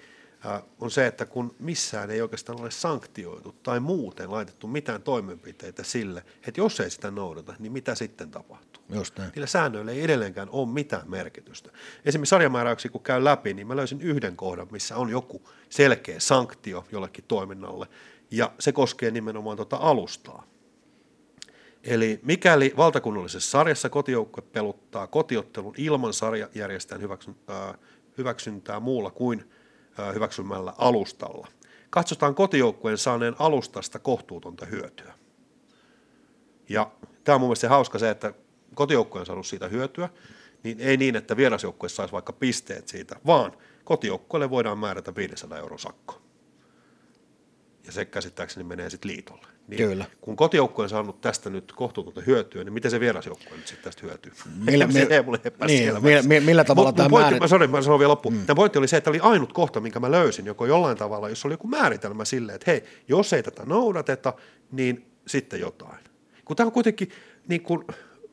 on 0.81 0.91
se, 0.91 1.07
että 1.07 1.27
kun 1.27 1.55
missään 1.59 2.11
ei 2.11 2.23
oikeastaan 2.23 2.61
ole 2.61 2.71
sanktioitu 2.71 3.55
tai 3.63 3.81
muuten 3.81 4.31
laitettu 4.31 4.67
mitään 4.67 5.03
toimenpiteitä 5.03 5.83
sille, 5.83 6.25
että 6.49 6.61
jos 6.61 6.81
ei 6.81 6.91
sitä 6.91 7.11
noudata, 7.11 7.55
niin 7.59 7.73
mitä 7.73 7.95
sitten 7.95 8.31
tapahtuu? 8.31 8.83
Just 8.89 9.19
näin. 9.19 9.33
Niillä 9.35 9.47
säännöillä 9.47 9.93
ei 9.93 10.03
edelleenkään 10.03 10.49
ole 10.51 10.69
mitään 10.69 11.11
merkitystä. 11.11 11.71
Esimerkiksi 12.05 12.31
sarjamääräyksiä 12.31 12.91
kun 12.91 13.03
käy 13.03 13.25
läpi, 13.25 13.55
niin 13.55 13.67
mä 13.67 13.77
löysin 13.77 14.01
yhden 14.01 14.37
kohdan, 14.37 14.69
missä 14.71 14.97
on 14.97 15.11
joku 15.11 15.49
selkeä 15.69 16.21
sanktio 16.21 16.85
jollekin 16.93 17.25
toiminnalle, 17.29 17.87
ja 18.31 18.53
se 18.59 18.73
koskee 18.73 19.11
nimenomaan 19.11 19.57
tuota 19.57 19.77
alustaa. 19.77 20.47
Eli 21.83 22.21
mikäli 22.23 22.75
valtakunnallisessa 22.77 23.51
sarjassa 23.51 23.89
kotijoukkue 23.89 24.43
peluttaa 24.53 25.07
kotiottelun 25.07 25.75
ilman 25.77 26.13
sarjajärjestäjän 26.13 27.09
hyväksyntää 28.19 28.81
muulla 28.81 29.11
kuin– 29.11 29.45
hyväksymällä 30.15 30.75
alustalla. 30.79 31.49
Katsotaan 31.91 32.35
kotijoukkueen 32.35 32.99
saaneen 32.99 33.35
alustasta 33.39 33.99
kohtuutonta 33.99 34.67
hyötyä. 34.67 35.15
Ja 36.69 36.91
tämä 37.25 37.35
on 37.35 37.41
mun 37.41 37.49
mielestä 37.49 37.61
se 37.61 37.69
hauska 37.69 37.99
se, 37.99 38.11
että 38.11 38.35
kotijoukkue 38.75 39.21
on 39.21 39.27
saanut 39.27 39.47
siitä 39.47 39.69
hyötyä, 39.69 40.09
niin 40.63 40.81
ei 40.81 40.97
niin, 40.97 41.17
että 41.17 41.37
vierasjoukkue 41.37 41.89
saisi 41.89 42.13
vaikka 42.13 42.33
pisteet 42.33 42.89
siitä, 42.89 43.17
vaan 43.27 43.53
kotijoukkueelle 43.85 44.51
voidaan 44.51 44.79
määrätä 44.79 45.15
500 45.15 45.59
euron 45.59 45.79
sakko. 45.79 46.23
Ja 47.87 47.93
se 47.93 48.05
käsittääkseni 48.05 48.65
menee 48.65 48.91
sitten 48.91 49.11
liitolle. 49.11 49.47
Niin 49.79 49.89
Kyllä. 49.89 50.05
Kun 50.21 50.37
kotijoukkue 50.37 50.83
on 50.83 50.89
saanut 50.89 51.21
tästä 51.21 51.51
nyt 51.51 51.73
kohtuutonta 51.73 52.21
hyötyä, 52.21 52.65
niin 52.65 52.73
miten 52.73 52.91
se 52.91 53.01
vierasjoukkue 53.01 53.57
nyt 53.57 53.67
sitten 53.67 53.85
tästä 53.85 54.07
hyötyy? 54.07 54.33
Millä, 54.65 54.87
se 54.93 55.05
millä, 55.05 55.23
mulle 55.23 55.41
niin, 55.67 56.03
millä, 56.03 56.41
millä 56.41 56.65
tavalla 56.65 56.93
tämä 56.93 57.09
pointti, 57.09 57.41
mä, 57.41 57.49
sorry, 57.49 57.67
mä 57.67 57.83
sanon 57.83 57.99
vielä 57.99 58.11
loppuun. 58.11 58.35
Mm. 58.35 58.47
Tämä 58.47 58.55
pointti 58.55 58.79
oli 58.79 58.89
se, 58.89 58.97
että 58.97 59.11
oli 59.11 59.21
ainut 59.21 59.53
kohta, 59.53 59.81
minkä 59.81 60.01
mä 60.01 60.11
löysin, 60.11 60.47
joko 60.47 60.67
jollain 60.67 60.97
tavalla, 60.97 61.29
jos 61.29 61.45
oli 61.45 61.55
joku 61.55 61.69
määritelmä 61.69 62.25
silleen, 62.25 62.57
että 62.57 62.71
hei, 62.71 62.85
jos 63.09 63.33
ei 63.33 63.43
tätä 63.43 63.63
noudateta, 63.67 64.33
niin 64.73 65.07
sitten 65.27 65.61
jotain. 65.61 65.99
Kun 66.45 66.57
tämä 66.57 66.67
on 66.67 66.73
kuitenkin 66.73 67.11
niin 67.49 67.63
kuin, 67.63 67.85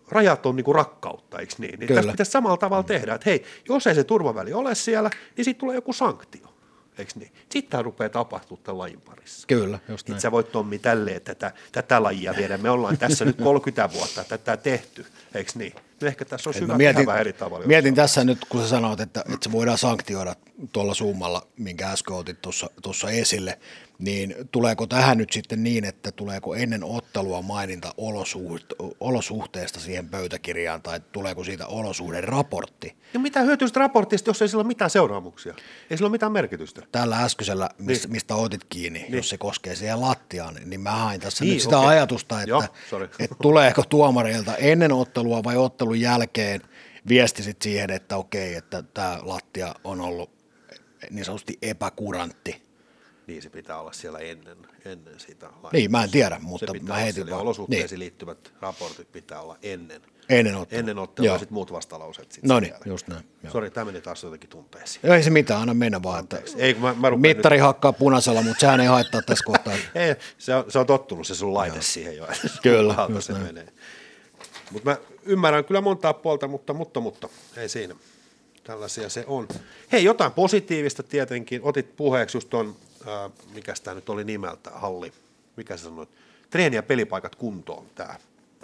rajat 0.09 0.45
on 0.45 0.55
niin 0.55 0.65
kuin 0.65 0.75
rakkautta, 0.75 1.39
eikö 1.39 1.53
niin? 1.57 1.79
niin 1.79 1.95
tässä 1.95 2.11
pitäisi 2.11 2.31
samalla 2.31 2.57
tavalla 2.57 2.83
tehdä, 2.83 3.13
että 3.13 3.29
hei, 3.29 3.43
jos 3.69 3.87
ei 3.87 3.95
se 3.95 4.03
turvaväli 4.03 4.53
ole 4.53 4.75
siellä, 4.75 5.09
niin 5.37 5.45
sitten 5.45 5.59
tulee 5.59 5.75
joku 5.75 5.93
sanktio. 5.93 6.48
Eikö 6.99 7.11
niin? 7.15 7.31
Sitten 7.49 7.85
rupeaa 7.85 8.09
tapahtumaan 8.09 8.63
tämän 8.63 8.77
lajin 8.77 9.01
parissa. 9.01 9.47
Kyllä, 9.47 9.79
just 9.89 10.09
näin. 10.09 10.21
sä 10.21 10.31
voit 10.31 10.51
Tommi 10.51 10.79
tälleen 10.79 11.21
tätä, 11.21 11.51
tätä 11.71 12.03
lajia 12.03 12.33
viedä. 12.37 12.57
Me 12.57 12.69
ollaan 12.69 12.97
tässä 12.97 13.25
nyt 13.25 13.37
30 13.37 13.93
vuotta 13.93 14.23
tätä 14.23 14.57
tehty, 14.57 15.05
eikö 15.35 15.51
niin? 15.55 15.73
No 16.01 16.07
ehkä 16.07 16.25
tässä 16.25 16.49
on 16.49 16.55
Et 16.55 16.61
hyvä 16.61 16.73
mä 16.73 16.77
mietin, 16.77 17.09
eri 17.09 17.33
tavalla. 17.33 17.67
mietin 17.67 17.95
tässä 17.95 18.23
nyt, 18.23 18.37
kun 18.49 18.61
sä 18.61 18.67
sanoit, 18.67 18.99
että, 18.99 19.19
että 19.19 19.37
se 19.43 19.51
voidaan 19.51 19.77
sanktioida 19.77 20.35
tuolla 20.73 20.93
summalla, 20.93 21.47
minkä 21.57 21.89
äsken 21.91 22.15
otit 22.15 22.41
tuossa, 22.41 22.69
tuossa 22.81 23.09
esille, 23.09 23.59
niin 23.99 24.35
tuleeko 24.51 24.87
tähän 24.87 25.17
nyt 25.17 25.31
sitten 25.33 25.63
niin, 25.63 25.85
että 25.85 26.11
tuleeko 26.11 26.55
ennen 26.55 26.83
ottelua 26.83 27.41
maininta 27.41 27.93
olosuht, 27.97 28.65
olosuhteesta 28.99 29.79
siihen 29.79 30.09
pöytäkirjaan, 30.09 30.81
tai 30.81 30.99
tuleeko 31.11 31.43
siitä 31.43 31.67
olosuhderaportti? 31.67 32.95
Ja 33.13 33.19
mitä 33.19 33.41
hyötyistä 33.41 33.79
raportista, 33.79 34.29
jos 34.29 34.41
ei 34.41 34.47
sillä 34.47 34.61
ole 34.61 34.67
mitään 34.67 34.89
seuraamuksia? 34.89 35.53
Ei 35.89 35.97
sillä 35.97 36.07
ole 36.07 36.11
mitään 36.11 36.31
merkitystä. 36.31 36.81
Tällä 36.91 37.17
äskeisellä, 37.23 37.69
mistä, 37.77 38.07
Niin. 38.07 38.11
mistä 38.11 38.35
otit 38.35 38.63
kiinni, 38.69 38.99
niin. 38.99 39.13
jos 39.13 39.29
se 39.29 39.37
koskee 39.37 39.75
siihen 39.75 40.01
lattiaan, 40.01 40.55
niin 40.65 40.81
mä 40.81 40.91
hain 40.91 41.21
tässä 41.21 41.45
Niin, 41.45 41.53
nyt 41.53 41.61
sitä 41.61 41.77
okei. 41.77 41.89
ajatusta, 41.89 42.39
että, 42.41 42.49
Joo, 42.49 42.63
että 43.19 43.35
tuleeko 43.41 43.83
tuomareilta 43.89 44.55
ennen 44.55 44.91
ottelua 44.91 45.43
vai 45.43 45.57
ottelun 45.57 45.99
jälkeen 46.01 46.61
viesti 47.07 47.43
sit 47.43 47.61
siihen, 47.61 47.89
että 47.89 48.17
okei, 48.17 48.55
että 48.55 48.83
tämä 48.83 49.19
lattia 49.21 49.75
on 49.83 50.01
ollut 50.01 50.38
niin 51.09 51.25
sanotusti 51.25 51.57
epäkurantti. 51.61 52.69
Niin 53.27 53.41
se 53.41 53.49
pitää 53.49 53.79
olla 53.81 53.91
siellä 53.91 54.19
ennen, 54.19 54.57
ennen 54.85 55.19
sitä. 55.19 55.45
laitosta. 55.45 55.69
Niin, 55.77 55.91
mä 55.91 56.03
en 56.03 56.11
tiedä, 56.11 56.35
se 56.35 56.41
mutta 56.41 56.73
mä 56.81 56.95
heitin 56.95 57.29
vaan. 57.29 57.41
Olosuhteisiin 57.41 57.89
Niin. 57.89 57.99
liittyvät 57.99 58.53
raportit 58.61 59.11
pitää 59.11 59.41
olla 59.41 59.57
ennen. 59.61 60.01
Ennen 60.29 60.55
ottelua. 60.55 60.79
Ennen 60.79 60.97
ottelua 60.99 61.25
Joo. 61.25 61.35
ja 61.35 61.39
sitten 61.39 61.53
muut 61.53 61.71
vastalauseet. 61.71 62.31
Sit 62.31 62.43
No 62.43 62.59
niin, 62.59 62.71
jälkeen. 62.71 62.91
just 62.91 63.07
näin. 63.07 63.23
joo. 63.43 63.51
Sori, 63.51 63.71
tämä 63.71 63.85
meni 63.85 64.01
taas 64.01 64.23
jotenkin 64.23 64.49
tunteisiin. 64.49 65.11
Ei 65.11 65.23
se 65.23 65.29
mitään, 65.29 65.61
anna 65.61 65.73
mennä 65.73 66.03
vaan. 66.03 66.23
Että 66.23 66.41
Ei, 66.57 66.73
kun 66.73 66.83
mä, 66.83 66.93
mä 67.09 67.17
mittari 67.17 67.57
hakkaa 67.57 67.93
punaisella, 67.93 68.41
mutta 68.41 68.59
sehän 68.59 68.79
ei 68.79 68.87
haittaa 68.87 69.21
tässä 69.21 69.43
kohtaa. 69.45 69.73
Nyt, 69.73 69.89
ei, 69.95 70.15
se, 70.37 70.55
on, 70.55 70.71
se 70.71 70.79
on 70.79 70.85
tottunut 70.85 71.27
se 71.27 71.35
sun 71.35 71.53
laite 71.53 71.81
siihen 71.81 72.17
jo. 72.17 72.27
Kyllä, 72.63 72.95
just 73.09 73.27
se 73.27 73.33
näin. 73.33 73.45
menee. 73.45 73.67
Mutta 74.71 74.89
mä 74.89 74.97
ymmärrän 75.25 75.65
kyllä 75.65 75.81
montaa 75.81 76.13
puolta, 76.13 76.47
mutta, 76.47 76.73
mutta, 76.73 76.99
mutta 76.99 77.29
ei 77.57 77.69
siinä. 77.69 77.95
Tällaisia 78.69 79.09
se 79.09 79.23
on. 79.27 79.47
Hei, 79.91 80.03
jotain 80.03 80.31
positiivista 80.31 81.03
tietenkin. 81.03 81.61
Otit 81.63 81.95
puheeksi 81.95 82.37
just 82.37 82.49
ton, 82.49 82.75
äh, 83.07 83.31
mikä 83.53 83.73
tämä 83.83 83.95
nyt 83.95 84.09
oli 84.09 84.23
nimeltä, 84.23 84.69
Halli, 84.69 85.13
mikä 85.55 85.77
sä 85.77 85.83
sanoit, 85.83 86.09
treeni- 86.49 86.75
ja 86.75 86.83
pelipaikat 86.83 87.35
kuntoon 87.35 87.85
tämä, 87.95 88.15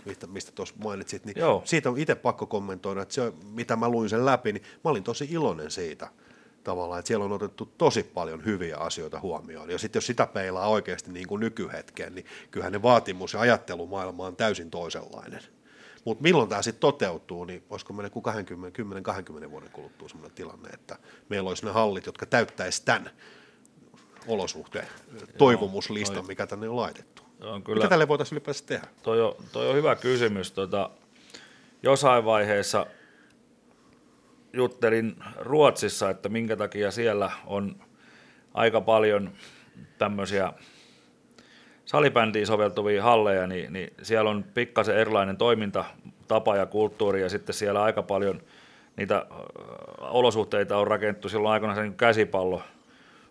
mistä, 0.06 0.28
mistä 0.28 0.52
tuossa 0.52 0.76
mainitsit. 0.84 1.26
Niin 1.26 1.40
Joo. 1.40 1.62
Siitä 1.66 1.90
on 1.90 1.98
itse 1.98 2.16
pakko 2.16 2.46
kommentoida, 2.46 3.02
että 3.02 3.14
se, 3.14 3.34
mitä 3.54 3.76
mä 3.76 3.90
luin 3.90 4.10
sen 4.10 4.26
läpi, 4.26 4.54
niin 4.54 4.64
mä 4.84 4.92
olin 4.92 5.04
tosi 5.04 5.28
iloinen 5.32 5.72
siitä 5.72 6.08
tavallaan, 6.64 7.00
että 7.00 7.08
siellä 7.08 7.26
on 7.26 7.32
otettu 7.32 7.72
tosi 7.78 8.04
paljon 8.04 8.46
hyviä 8.46 8.78
asioita 8.78 9.20
huomioon. 9.20 9.70
Ja 9.70 9.78
sitten 9.78 9.98
jos 9.98 10.08
sitä 10.08 10.28
peilaa 10.28 10.68
oikeasti 10.68 11.12
niin 11.12 11.28
kuin 11.28 11.40
nykyhetkeen, 11.40 12.16
niin 12.16 12.26
kyllähän 12.52 12.74
ne 12.74 12.82
vaatimus- 12.82 13.34
ja 13.34 13.40
ajattelumaailma 13.40 14.26
on 14.26 14.36
täysin 14.36 14.72
toisenlainen. 14.72 15.42
Mutta 16.06 16.24
milloin 16.24 16.50
tämä 16.50 16.62
sitten 16.62 16.82
toteutuu, 16.82 17.46
niin 17.46 17.64
voisiko 17.70 17.94
meillä 17.94 18.10
kuin 18.10 18.26
10-20 19.46 19.52
vuoden 19.52 19.70
kuluttua 19.70 20.10
sellainen 20.10 20.36
tilanne, 20.36 20.70
että 20.70 20.98
meillä 21.30 21.48
olisi 21.50 21.66
ne 21.66 21.72
hallit, 21.72 22.06
jotka 22.06 22.26
täyttäisi 22.26 22.86
tämän 22.86 23.10
olosuhteen 24.28 24.88
toivomuslistan, 25.38 26.16
toi- 26.16 26.28
mikä 26.28 26.48
tänne 26.48 26.70
on 26.70 26.76
laitettu. 26.76 27.22
On 27.42 27.56
Mitä 27.56 27.66
kyllä, 27.66 27.88
tälle 27.88 28.08
voitaisiin 28.08 28.36
ylipäänsä 28.36 28.66
tehdä? 28.66 28.88
toi 29.04 29.22
on, 29.22 29.36
toi 29.52 29.70
on 29.70 29.76
hyvä 29.76 29.96
kysymys. 29.96 30.52
Tota, 30.52 30.90
jossain 31.84 32.26
vaiheessa 32.26 32.86
juttelin 34.54 35.16
Ruotsissa, 35.40 36.10
että 36.10 36.30
minkä 36.30 36.56
takia 36.56 36.92
siellä 36.92 37.32
on 37.46 37.76
aika 38.54 38.82
paljon 38.82 39.34
tämmöisiä 39.98 40.54
salibändiin 41.86 42.48
soveltuvia 42.48 43.04
halleja, 43.04 43.48
niin, 43.48 43.74
niin 43.74 43.94
siellä 44.02 44.30
on 44.30 44.46
pikkasen 44.54 44.98
erilainen 44.98 45.38
toimintatapa 45.38 46.56
ja 46.56 46.66
kulttuuri, 46.66 47.22
ja 47.22 47.30
sitten 47.30 47.56
siellä 47.56 47.84
aika 47.84 48.04
paljon 48.04 48.42
niitä 48.98 49.26
olosuhteita 50.00 50.78
on 50.78 50.88
rakennettu. 50.88 51.30
Silloin 51.30 51.54
aikana 51.54 51.76
sen 51.76 51.94
käsipallo 51.94 52.62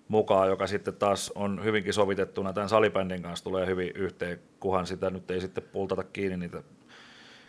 mukaan, 0.08 0.48
joka 0.48 0.66
sitten 0.66 0.94
taas 0.94 1.32
on 1.34 1.64
hyvinkin 1.64 1.92
sovitettuna 1.92 2.52
tämän 2.52 2.68
salibändin 2.68 3.22
kanssa, 3.22 3.44
tulee 3.44 3.66
hyvin 3.66 3.92
yhteen, 3.94 4.40
kuhan. 4.60 4.86
Sitä 4.86 5.10
nyt 5.10 5.30
ei 5.30 5.40
sitten 5.40 5.64
pultata 5.72 6.04
kiinni 6.04 6.36
niitä 6.36 6.62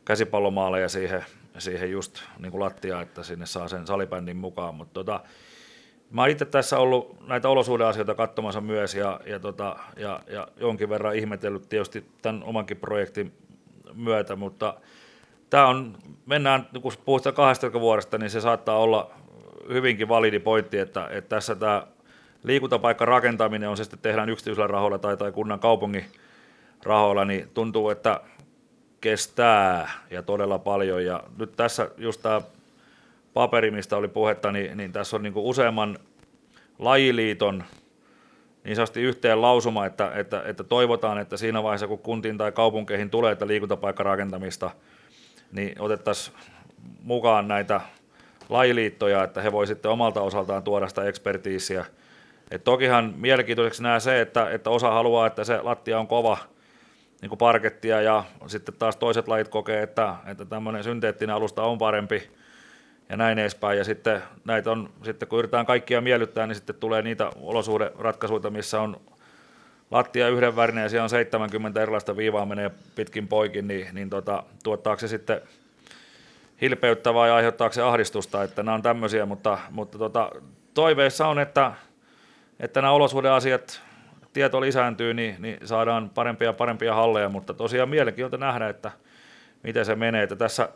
käsipallomaaleja 0.05 0.89
siihen, 0.89 1.25
siihen 1.57 1.91
just 1.91 2.19
niin 2.39 2.51
kuin 2.51 2.61
lattiaan, 2.61 3.03
että 3.03 3.23
sinne 3.23 3.45
saa 3.45 3.67
sen 3.67 3.87
salibändin 3.87 4.37
mukaan, 4.37 4.75
mutta 4.75 4.93
tota, 4.93 5.19
Mä 6.15 6.21
oon 6.21 6.29
itse 6.29 6.45
tässä 6.45 6.77
ollut 6.77 7.27
näitä 7.27 7.49
olosuhdeasioita 7.49 8.15
katsomassa 8.15 8.61
myös 8.61 8.95
ja, 8.95 9.19
ja, 9.25 9.39
tota, 9.39 9.75
ja, 9.97 10.19
ja 10.27 10.47
jonkin 10.57 10.89
verran 10.89 11.15
ihmetellyt 11.15 11.69
tietysti 11.69 12.05
tämän 12.21 12.43
omankin 12.43 12.77
projektin 12.77 13.33
myötä, 13.93 14.35
mutta 14.35 14.73
tämä 15.49 15.67
on, 15.67 15.97
mennään, 16.25 16.67
kun 16.81 16.91
puhutaan 17.05 17.35
12 17.35 17.81
vuodesta, 17.81 18.17
niin 18.17 18.29
se 18.29 18.41
saattaa 18.41 18.77
olla 18.77 19.11
hyvinkin 19.69 20.07
validi 20.07 20.39
pointti, 20.39 20.77
että, 20.77 21.07
että 21.11 21.29
tässä 21.29 21.55
tämä 21.55 21.87
liikuntapaikka 22.43 23.05
rakentaminen 23.05 23.69
on 23.69 23.77
se 23.77 23.83
sitten 23.83 23.99
tehdään 23.99 24.29
yksityisellä 24.29 24.67
rahoilla 24.67 24.97
tai, 24.97 25.17
tai 25.17 25.31
kunnan 25.31 25.59
kaupungin 25.59 26.05
rahoilla, 26.83 27.25
niin 27.25 27.49
tuntuu, 27.53 27.89
että 27.89 28.19
kestää 29.01 29.89
ja 30.11 30.23
todella 30.23 30.59
paljon. 30.59 31.05
Ja 31.05 31.23
nyt 31.37 31.55
tässä 31.55 31.89
just 31.97 32.21
tämä 32.21 32.41
paperi, 33.35 33.71
mistä 33.71 33.97
oli 33.97 34.07
puhetta, 34.07 34.51
niin, 34.51 34.77
niin 34.77 34.91
tässä 34.91 35.15
on 35.15 35.23
niin 35.23 35.33
kuin 35.33 35.45
useamman 35.45 35.97
lajiliiton 36.79 37.63
niin 38.63 38.75
sanotusti 38.75 39.01
yhteen 39.01 39.41
lausuma, 39.41 39.85
että, 39.85 40.11
että, 40.15 40.43
että 40.45 40.63
toivotaan, 40.63 41.17
että 41.17 41.37
siinä 41.37 41.63
vaiheessa, 41.63 41.87
kun 41.87 41.99
kuntiin 41.99 42.37
tai 42.37 42.51
kaupunkeihin 42.51 43.09
tulee 43.09 43.31
että 43.31 43.47
liikuntapaikkarakentamista, 43.47 44.71
niin 45.51 45.81
otettaisiin 45.81 46.37
mukaan 47.03 47.47
näitä 47.47 47.81
lajiliittoja, 48.49 49.23
että 49.23 49.41
he 49.41 49.51
voi 49.51 49.67
sitten 49.67 49.91
omalta 49.91 50.21
osaltaan 50.21 50.63
tuoda 50.63 50.87
sitä 50.87 51.03
ekspertiisiä. 51.03 51.85
Et 52.51 52.63
tokihan 52.63 53.13
mielenkiintoiseksi 53.17 53.83
näe 53.83 53.99
se, 53.99 54.21
että, 54.21 54.49
että 54.49 54.69
osa 54.69 54.91
haluaa, 54.91 55.27
että 55.27 55.43
se 55.43 55.61
lattia 55.61 55.99
on 55.99 56.07
kova 56.07 56.37
niin 57.21 57.29
kuin 57.29 57.39
parkettia 57.39 58.01
ja 58.01 58.23
sitten 58.47 58.75
taas 58.79 58.95
toiset 58.95 59.27
lajit 59.27 59.47
kokee, 59.47 59.83
että, 59.83 60.15
että 60.25 60.45
tämmöinen 60.45 60.83
synteettinen 60.83 61.35
alusta 61.35 61.63
on 61.63 61.77
parempi 61.77 62.29
ja 63.09 63.17
näin 63.17 63.39
edespäin. 63.39 63.77
Ja 63.77 63.83
sitten 63.83 64.21
näitä 64.45 64.71
on, 64.71 64.89
sitten 65.03 65.27
kun 65.27 65.39
yritetään 65.39 65.65
kaikkia 65.65 66.01
miellyttää, 66.01 66.47
niin 66.47 66.55
sitten 66.55 66.75
tulee 66.75 67.01
niitä 67.01 67.29
olosuhderatkaisuja, 67.41 68.49
missä 68.49 68.81
on 68.81 69.01
lattia 69.91 70.29
yhdenvärinen 70.29 70.83
ja 70.83 70.89
siellä 70.89 71.03
on 71.03 71.09
70 71.09 71.81
erilaista 71.81 72.17
viivaa 72.17 72.45
menee 72.45 72.71
pitkin 72.95 73.27
poikin, 73.27 73.67
niin, 73.67 73.87
niin 73.93 74.09
tota, 74.09 74.43
tuottaako 74.63 74.99
se 74.99 75.07
sitten 75.07 75.41
hilpeyttä 76.61 77.13
vai 77.13 77.31
aiheuttaako 77.31 77.73
se 77.73 77.81
ahdistusta, 77.81 78.43
että 78.43 78.63
nämä 78.63 78.75
on 78.75 78.81
tämmöisiä, 78.81 79.25
mutta, 79.25 79.57
mutta 79.69 79.97
tota, 79.97 80.31
toiveissa 80.73 81.27
on, 81.27 81.39
että, 81.39 81.71
että 82.59 82.81
nämä 82.81 82.91
olosuhdeasiat, 82.91 83.81
tieto 84.33 84.61
lisääntyy, 84.61 85.13
niin, 85.13 85.35
niin 85.39 85.57
saadaan 85.63 86.09
parempia 86.09 86.47
ja 86.47 86.53
parempia 86.53 86.95
halleja, 86.95 87.29
mutta 87.29 87.53
tosiaan 87.53 87.89
mielenkiintoista 87.89 88.45
nähdä, 88.45 88.69
että 88.69 88.91
miten 89.63 89.85
se 89.85 89.95
menee. 89.95 90.23
Että 90.23 90.35
tässä 90.35 90.69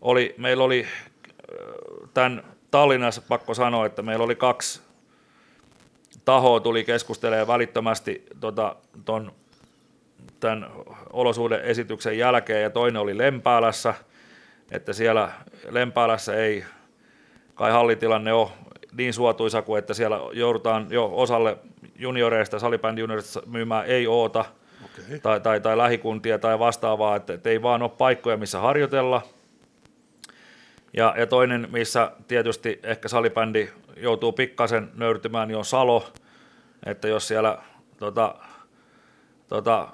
oli, 0.00 0.34
meillä 0.38 0.64
oli 0.64 0.86
tämän 2.14 2.42
Tallinnassa, 2.70 3.22
pakko 3.28 3.54
sanoa, 3.54 3.86
että 3.86 4.02
meillä 4.02 4.24
oli 4.24 4.34
kaksi 4.34 4.80
tahoa 6.24 6.60
tuli 6.60 6.84
keskustelemaan 6.84 7.46
välittömästi 7.46 8.22
tota, 8.40 8.76
ton, 9.04 9.32
tämän 10.40 10.70
olosuhdeesityksen 11.12 12.18
jälkeen, 12.18 12.62
ja 12.62 12.70
toinen 12.70 13.02
oli 13.02 13.18
Lempäälässä, 13.18 13.94
että 14.70 14.92
siellä 14.92 15.30
Lempäälässä 15.70 16.34
ei 16.34 16.64
kai 17.54 17.72
hallitilanne 17.72 18.32
ole 18.32 18.48
niin 18.96 19.14
suotuisa 19.14 19.62
kuin, 19.62 19.78
että 19.78 19.94
siellä 19.94 20.20
joudutaan 20.32 20.86
jo 20.90 21.10
osalle 21.12 21.58
junioreista, 21.98 22.58
salibändi 22.58 23.00
junioreista 23.00 23.42
myymään 23.46 23.86
ei 23.86 24.06
oota, 24.06 24.44
Okei. 24.84 25.18
tai, 25.20 25.40
tai, 25.40 25.60
tai 25.60 25.76
lähikuntia 25.76 26.38
tai 26.38 26.58
vastaavaa, 26.58 27.16
että, 27.16 27.32
että 27.32 27.50
ei 27.50 27.62
vaan 27.62 27.82
ole 27.82 27.90
paikkoja, 27.98 28.36
missä 28.36 28.58
harjoitella. 28.60 29.22
Ja, 30.96 31.14
ja 31.18 31.26
toinen, 31.26 31.68
missä 31.72 32.12
tietysti 32.28 32.80
ehkä 32.82 33.08
salibändi 33.08 33.68
joutuu 33.96 34.32
pikkasen 34.32 34.90
nöyrtymään, 34.94 35.48
niin 35.48 35.58
on 35.58 35.64
Salo, 35.64 36.06
että 36.86 37.08
jos 37.08 37.28
siellä 37.28 37.58
tota, 37.98 38.34
tota, 39.48 39.88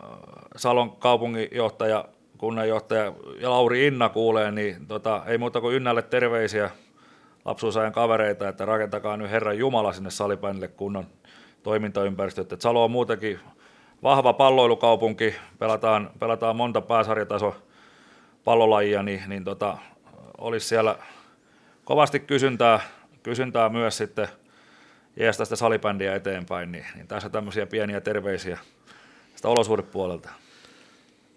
Salon 0.57 0.97
kaupunginjohtaja, 0.97 2.05
kunnanjohtaja 2.39 3.13
ja 3.41 3.51
Lauri 3.51 3.87
Inna 3.87 4.09
kuulee, 4.09 4.51
niin 4.51 4.87
tota, 4.87 5.23
ei 5.27 5.39
muuta 5.39 5.61
kuin 5.61 5.77
Ynnälle 5.77 6.03
terveisiä 6.03 6.71
lapsuusajan 7.45 7.93
kavereita, 7.93 8.49
että 8.49 8.65
rakentakaa 8.65 9.17
nyt 9.17 9.31
Herran 9.31 9.59
Jumala 9.59 9.93
sinne 9.93 10.11
salibändille 10.11 10.69
kunnon 10.69 11.07
toimintaympäristö. 11.63 12.41
Että 12.41 12.57
Salo 12.61 12.85
on 12.85 12.91
muutenkin 12.91 13.41
vahva 14.03 14.33
palloilukaupunki, 14.33 15.35
pelataan, 15.59 16.11
pelataan 16.19 16.57
monta 16.57 16.81
pääsarjataso 16.81 17.55
pallolajia, 18.45 19.03
niin, 19.03 19.23
niin 19.27 19.45
tota, 19.45 19.79
olisi 20.43 20.69
siellä 20.69 20.99
kovasti 21.85 22.21
kysyntää, 22.21 22.81
kysyntää 23.23 23.69
myös 23.69 23.97
sitten 23.97 24.29
jeesta 25.17 25.45
sitä 25.45 25.57
salibändiä 25.57 26.15
eteenpäin, 26.15 26.73
niin, 26.73 26.87
niin 26.95 27.09
tässä 27.09 27.27
on 27.27 27.33
tämmöisiä 27.33 27.67
pieniä 27.67 28.01
terveisiä 28.01 28.59
sitä 29.37 29.49
olosuhdepuolelta. 29.49 30.29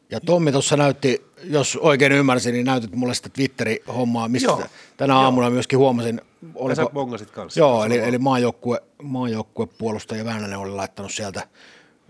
Ja 0.10 0.20
Tommi 0.20 0.52
tuossa 0.52 0.78
näytti, 0.78 1.26
jos 1.44 1.78
oikein 1.82 2.12
ymmärsin, 2.12 2.54
niin 2.54 2.66
näytit 2.66 2.96
mulle 2.96 3.14
sitä 3.14 3.30
Twitteri-hommaa, 3.30 4.28
mistä 4.28 4.48
Joo. 4.48 4.64
tänä 4.98 5.14
Joo. 5.14 5.22
aamuna 5.22 5.50
myöskin 5.50 5.80
huomasin. 5.80 6.22
Ja 6.70 6.76
sä 6.76 6.86
bongasit 6.94 7.32
kanssa. 7.32 7.60
Joo, 7.60 7.86
eli, 7.86 7.98
eli 7.98 8.18
maajoukkue, 8.18 8.84
maajoukkuepuolustaja 9.04 10.26
Väänänen 10.26 10.60
oli 10.60 10.72
laittanut 10.72 11.12
sieltä 11.12 11.48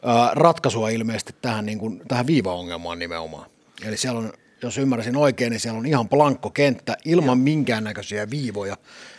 ää, 0.04 0.32
ratkaisua 0.34 0.90
ilmeisesti 0.90 1.36
tähän, 1.42 1.66
niin 1.66 1.80
kuin, 1.80 2.02
tähän 2.08 2.28
viivaongelmaan 2.28 3.00
nimenomaan. 3.00 3.50
Eli 3.86 3.98
siellä 3.98 4.20
on, 4.20 4.34
jos 4.66 4.78
ymmärsin 4.78 5.16
oikein, 5.16 5.52
niin 5.52 5.60
siellä 5.60 5.80
on 5.80 5.86
ihan 5.86 6.10
blankko 6.10 6.50
kenttä 6.50 6.98
ilman 7.06 7.38
minkäännäköisiä 7.38 8.30
viivoja. 8.30 8.78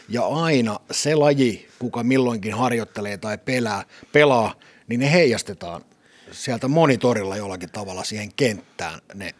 Ja 0.08 0.26
aina 0.26 0.78
se 0.90 1.14
laji, 1.14 1.68
kuka 1.78 2.02
milloinkin 2.02 2.54
harjoittelee 2.54 3.18
tai 3.18 3.38
pelää, 3.38 3.84
pelaa, 4.12 4.54
niin 4.88 5.00
ne 5.00 5.12
heijastetaan 5.12 5.82
sieltä 6.30 6.68
monitorilla 6.68 7.36
jollakin 7.36 7.70
tavalla 7.72 8.04
siihen 8.04 8.30
kenttään 8.36 9.00
ne 9.14 9.34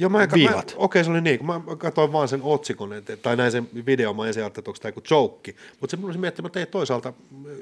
Joo, 0.00 0.10
mä, 0.10 0.22
en- 0.22 0.30
mä, 0.54 0.62
okei, 0.76 1.04
se 1.04 1.10
oli 1.10 1.20
niin, 1.20 1.38
kun 1.38 1.46
mä 1.46 1.60
katsoin 1.78 2.12
vaan 2.12 2.28
sen 2.28 2.42
otsikon, 2.42 2.92
että, 2.92 3.16
tai 3.16 3.36
näin 3.36 3.52
sen 3.52 3.68
videon, 3.86 4.16
mä 4.16 4.26
ensin 4.26 4.42
ajattelin, 4.42 4.62
että 4.62 4.70
onko 4.70 4.78
tämä 4.80 4.90
joku 4.90 5.02
joke, 5.10 5.54
mutta 5.80 5.90
se 5.90 5.96
mun 5.96 6.04
olisi 6.04 6.20
miettinyt, 6.20 6.46
että 6.46 6.60
ei 6.60 6.66
toisaalta, 6.66 7.12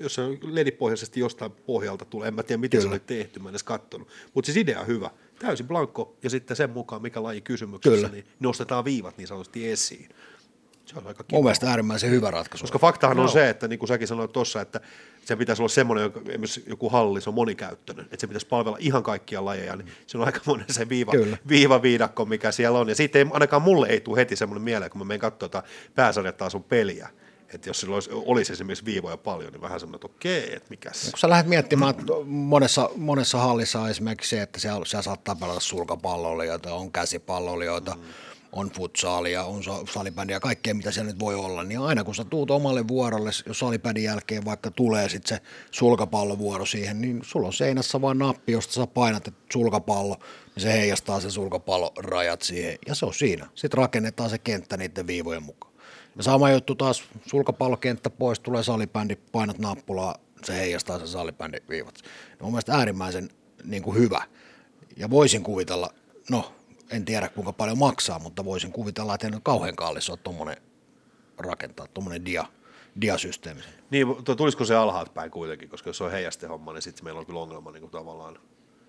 jos 0.00 0.14
se 0.14 0.20
on 0.20 0.38
ledipohjaisesti 0.42 1.20
jostain 1.20 1.52
pohjalta 1.52 2.04
tulee, 2.04 2.28
en 2.28 2.34
mä 2.34 2.42
tiedä, 2.42 2.60
miten 2.60 2.80
se 2.80 2.84
Kyllä. 2.84 2.94
oli 2.94 3.02
tehty, 3.06 3.40
mä 3.40 3.48
en 3.48 3.52
edes 3.52 3.62
kattonut, 3.62 4.08
mutta 4.34 4.46
siis 4.46 4.56
idea 4.56 4.80
on 4.80 4.86
hyvä, 4.86 5.10
täysin 5.38 5.68
blankko, 5.68 6.16
ja 6.22 6.30
sitten 6.30 6.56
sen 6.56 6.70
mukaan, 6.70 7.02
mikä 7.02 7.22
laji 7.22 7.40
kysymyksessä, 7.40 7.96
Kyllä. 7.96 8.08
niin 8.08 8.26
nostetaan 8.40 8.84
viivat 8.84 9.18
niin 9.18 9.28
sanotusti 9.28 9.70
esiin. 9.70 10.08
Se 10.86 10.98
on 10.98 11.06
aika 11.06 11.24
kiva. 11.24 11.36
mun 11.36 11.44
mielestä 11.44 11.70
äärimmäisen 11.70 12.10
hyvä 12.10 12.30
ratkaisu. 12.30 12.62
Koska 12.62 12.78
faktahan 12.78 13.18
on 13.18 13.28
se, 13.28 13.48
että 13.48 13.68
niin 13.68 13.78
kuin 13.78 13.88
säkin 13.88 14.08
sanoit 14.08 14.32
tuossa, 14.32 14.60
että 14.60 14.80
se 15.24 15.36
pitäisi 15.36 15.62
olla 15.62 15.68
semmoinen, 15.68 16.02
joka, 16.02 16.20
esimerkiksi 16.20 16.64
joku 16.66 16.88
halli, 16.88 17.20
se 17.20 17.30
on 17.30 17.34
monikäyttöinen, 17.34 18.04
että 18.04 18.20
se 18.20 18.26
pitäisi 18.26 18.46
palvella 18.46 18.76
ihan 18.80 19.02
kaikkia 19.02 19.44
lajeja, 19.44 19.76
niin 19.76 19.88
se 20.06 20.18
on 20.18 20.24
aika 20.24 20.40
monen 20.46 20.66
se 20.68 20.88
viiva, 20.88 21.12
Kyllä. 21.12 21.36
viivaviidakko, 21.48 22.24
mikä 22.24 22.52
siellä 22.52 22.78
on. 22.78 22.88
Ja 22.88 22.94
siitä 22.94 23.18
ei, 23.18 23.26
ainakaan 23.30 23.62
mulle 23.62 23.88
ei 23.88 24.00
tule 24.00 24.16
heti 24.16 24.36
semmoinen 24.36 24.62
mieleen, 24.62 24.90
kun 24.90 24.98
mä 24.98 25.04
menen 25.04 25.20
katsomaan 25.20 25.64
pääsarjattaa 25.94 26.50
sun 26.50 26.64
peliä, 26.64 27.08
että 27.56 27.70
jos 27.70 27.80
sillä 27.80 27.94
olisi, 27.94 28.10
olisi 28.12 28.52
esimerkiksi 28.52 28.84
viivoja 28.84 29.16
paljon, 29.16 29.52
niin 29.52 29.62
vähän 29.62 29.80
semmoinen, 29.80 29.96
että 30.06 30.16
okei, 30.16 30.54
että 30.54 30.70
mikäs. 30.70 31.10
kun 31.10 31.18
sä 31.18 31.28
lähdet 31.28 31.46
miettimään, 31.46 31.90
että 31.90 32.12
monessa, 32.26 32.90
monessa 32.96 33.38
hallissa 33.38 33.80
on 33.80 33.90
esimerkiksi 33.90 34.30
se, 34.30 34.42
että 34.42 34.60
siellä, 34.60 34.84
siellä 34.84 35.02
saattaa 35.02 35.34
pelata 35.34 35.60
sulkapalloilijoita, 35.60 36.74
on 36.74 36.92
käsipalloilijoita, 36.92 37.94
mm. 37.94 38.02
on 38.52 38.70
futsaalia, 38.70 39.44
on 39.44 39.64
sa- 39.64 39.84
salibändiä, 39.92 40.40
kaikkea 40.40 40.74
mitä 40.74 40.90
siellä 40.90 41.10
nyt 41.10 41.20
voi 41.20 41.34
olla, 41.34 41.64
niin 41.64 41.80
aina 41.80 42.04
kun 42.04 42.14
sä 42.14 42.24
tuut 42.24 42.50
omalle 42.50 42.88
vuorolle, 42.88 43.30
jos 43.46 43.58
salibändin 43.58 44.04
jälkeen 44.04 44.44
vaikka 44.44 44.70
tulee 44.70 45.08
sitten 45.08 45.36
se 45.36 45.44
sulkapallovuoro 45.70 46.66
siihen, 46.66 47.00
niin 47.00 47.20
sulla 47.24 47.46
on 47.46 47.52
seinässä 47.52 48.00
vaan 48.00 48.18
nappi, 48.18 48.52
josta 48.52 48.74
sä 48.74 48.86
painat 48.86 49.28
että 49.28 49.40
sulkapallo, 49.52 50.16
niin 50.54 50.62
se 50.62 50.72
heijastaa 50.72 51.20
se 51.20 51.30
sulkapallorajat 51.30 52.42
siihen, 52.42 52.78
ja 52.86 52.94
se 52.94 53.06
on 53.06 53.14
siinä. 53.14 53.46
Sitten 53.54 53.78
rakennetaan 53.78 54.30
se 54.30 54.38
kenttä 54.38 54.76
niiden 54.76 55.06
viivojen 55.06 55.42
mukaan. 55.42 55.65
Ja 56.16 56.22
sama 56.22 56.50
juttu 56.50 56.74
taas, 56.74 57.04
sulkapallokenttä 57.26 58.10
pois, 58.10 58.40
tulee 58.40 58.62
salibändi, 58.62 59.16
painat 59.16 59.58
nappulaa, 59.58 60.14
se 60.44 60.56
heijastaa 60.56 60.98
se 60.98 61.06
salibändin 61.06 61.62
viivat. 61.68 61.94
Ne 62.04 62.36
on 62.40 62.44
mun 62.44 62.52
mielestä 62.52 62.74
äärimmäisen 62.74 63.28
niin 63.64 63.82
kuin 63.82 63.96
hyvä. 63.96 64.22
Ja 64.96 65.10
voisin 65.10 65.42
kuvitella, 65.42 65.90
no 66.30 66.52
en 66.90 67.04
tiedä 67.04 67.28
kuinka 67.28 67.52
paljon 67.52 67.78
maksaa, 67.78 68.18
mutta 68.18 68.44
voisin 68.44 68.72
kuvitella, 68.72 69.14
että 69.14 69.26
ei 69.26 69.30
nyt 69.30 69.40
kauhean 69.42 69.76
kallis 69.76 70.10
ole 70.10 70.18
tuommoinen 70.22 70.56
rakentaa, 71.38 71.86
tuommoinen 71.94 72.24
dia, 72.24 72.44
diasysteemi. 73.00 73.60
Niin, 73.90 74.06
mutta 74.06 74.36
tulisiko 74.36 74.64
se 74.64 74.74
alhaalta 74.74 75.12
päin 75.12 75.30
kuitenkin, 75.30 75.68
koska 75.68 75.88
jos 75.90 75.98
se 75.98 76.04
on 76.04 76.10
heijastehomma, 76.10 76.72
niin 76.72 76.82
sitten 76.82 77.04
meillä 77.04 77.20
on 77.20 77.26
kyllä 77.26 77.40
ongelma 77.40 77.70
niin 77.70 77.80
kuin 77.80 77.90
tavallaan. 77.90 78.38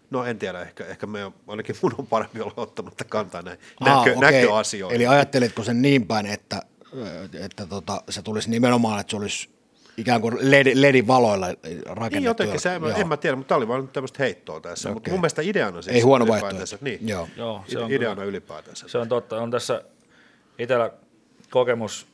No 0.10 0.26
en 0.26 0.40
tiedä, 0.40 0.62
ehkä, 0.62 0.86
ehkä 0.86 1.08
me 1.08 1.26
on, 1.26 1.34
ainakin 1.48 1.76
mun 1.82 1.96
on 1.98 2.08
parempi 2.08 2.42
olla 2.42 2.54
ottamatta 2.58 3.04
kantaa 3.04 3.42
näin 3.42 3.60
Aa, 3.80 4.06
näkö, 4.06 4.18
okei. 4.18 4.32
näköasioihin. 4.42 4.96
Eli 4.96 5.08
ajattelitko 5.08 5.64
sen 5.64 5.82
niin 5.82 6.08
päin, 6.08 6.26
että, 6.26 6.62
että 7.46 7.66
tota, 7.66 8.02
se 8.10 8.22
tulisi 8.22 8.50
nimenomaan, 8.50 9.00
että 9.00 9.12
se 9.12 9.18
olisi 9.18 9.50
ikään 9.98 10.22
kuin 10.22 10.38
LED, 10.42 10.72
LEDin 10.76 11.08
valoilla 11.08 11.48
rakennettu. 11.86 12.10
Niin 12.16 12.24
jotenkin, 12.24 12.60
se, 12.60 12.76
en, 12.76 12.82
mä- 12.82 12.90
Joo. 12.90 12.98
en 12.98 13.08
mä 13.08 13.18
tiedä, 13.18 13.36
mutta 13.36 13.48
tämä 13.50 13.58
oli 13.58 13.68
vaan 13.68 13.88
tämmöistä 13.88 14.24
heittoa 14.24 14.60
tässä. 14.60 14.90
Mutta 14.90 15.02
Okei. 15.08 15.12
mun 15.12 15.22
mielestä 15.22 15.42
ideana 15.42 15.82
siis 15.82 15.96
Ei 15.96 16.02
huono 16.02 16.28
vaihtoehto. 16.28 16.78
Niin, 16.82 17.08
Joo. 17.08 17.28
Joo, 17.38 17.64
se 17.68 17.80
on 17.80 17.92
ideana 17.92 18.16
kyllä- 18.16 18.26
ylipäätänsä. 18.30 18.88
Se 18.88 18.98
on 18.98 19.10
totta. 19.10 19.42
On 19.42 19.52
tässä 19.52 19.82
itsellä 20.60 20.92
kokemus, 21.50 22.08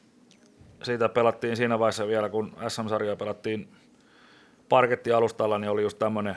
siitä 0.83 1.09
pelattiin 1.09 1.57
siinä 1.57 1.79
vaiheessa 1.79 2.07
vielä, 2.07 2.29
kun 2.29 2.53
SM-sarjoja 2.67 3.15
pelattiin 3.15 3.67
parkettialustalla, 4.69 5.59
niin 5.59 5.69
oli 5.69 5.81
just 5.81 5.99
tämmöinen 5.99 6.35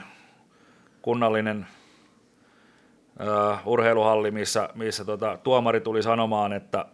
kunnallinen 1.01 1.67
ö, 3.19 3.57
urheiluhalli, 3.65 4.31
missä, 4.31 4.69
missä 4.75 5.05
tota, 5.05 5.37
tuomari 5.43 5.81
tuli 5.81 6.03
sanomaan, 6.03 6.53
että, 6.53 6.85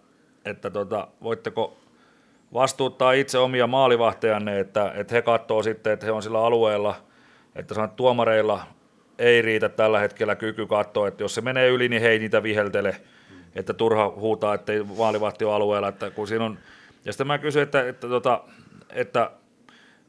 että 0.46 0.70
tota, 0.70 1.08
voitteko 1.24 1.78
vastuuttaa 2.54 3.12
itse 3.12 3.38
omia 3.38 3.68
maalivahtajanne, 3.68 4.60
että, 4.60 4.92
että 4.96 5.16
he 5.16 5.22
katsoo 5.22 5.64
sitten, 5.64 5.94
että 5.94 6.06
he 6.06 6.12
on 6.12 6.24
sillä 6.24 6.46
alueella, 6.46 6.96
että 7.56 7.74
sanoo, 7.74 7.86
että 7.86 7.96
tuomareilla 7.96 8.62
ei 9.20 9.42
riitä 9.42 9.70
tällä 9.70 10.00
hetkellä 10.00 10.36
kyky 10.36 10.66
katsoa, 10.66 11.08
että 11.08 11.24
jos 11.24 11.36
se 11.36 11.42
menee 11.42 11.70
yli, 11.70 11.90
niin 11.90 12.02
he 12.02 12.10
ei 12.10 12.20
niitä 12.20 12.44
viheltele, 12.44 12.96
että 13.56 13.74
turha 13.74 14.14
huutaa, 14.16 14.54
että 14.54 14.74
maalivahti 14.98 15.46
ole 15.46 15.54
alueella, 15.54 15.88
että 15.88 16.12
kun 16.12 16.28
siinä 16.28 16.46
on, 16.46 16.58
ja 17.06 17.14
sitten 17.14 17.28
mä 17.28 17.38
kysyin, 17.38 17.64
että, 17.64 17.88
että, 17.88 18.08
tota, 18.08 18.44
että 18.90 19.32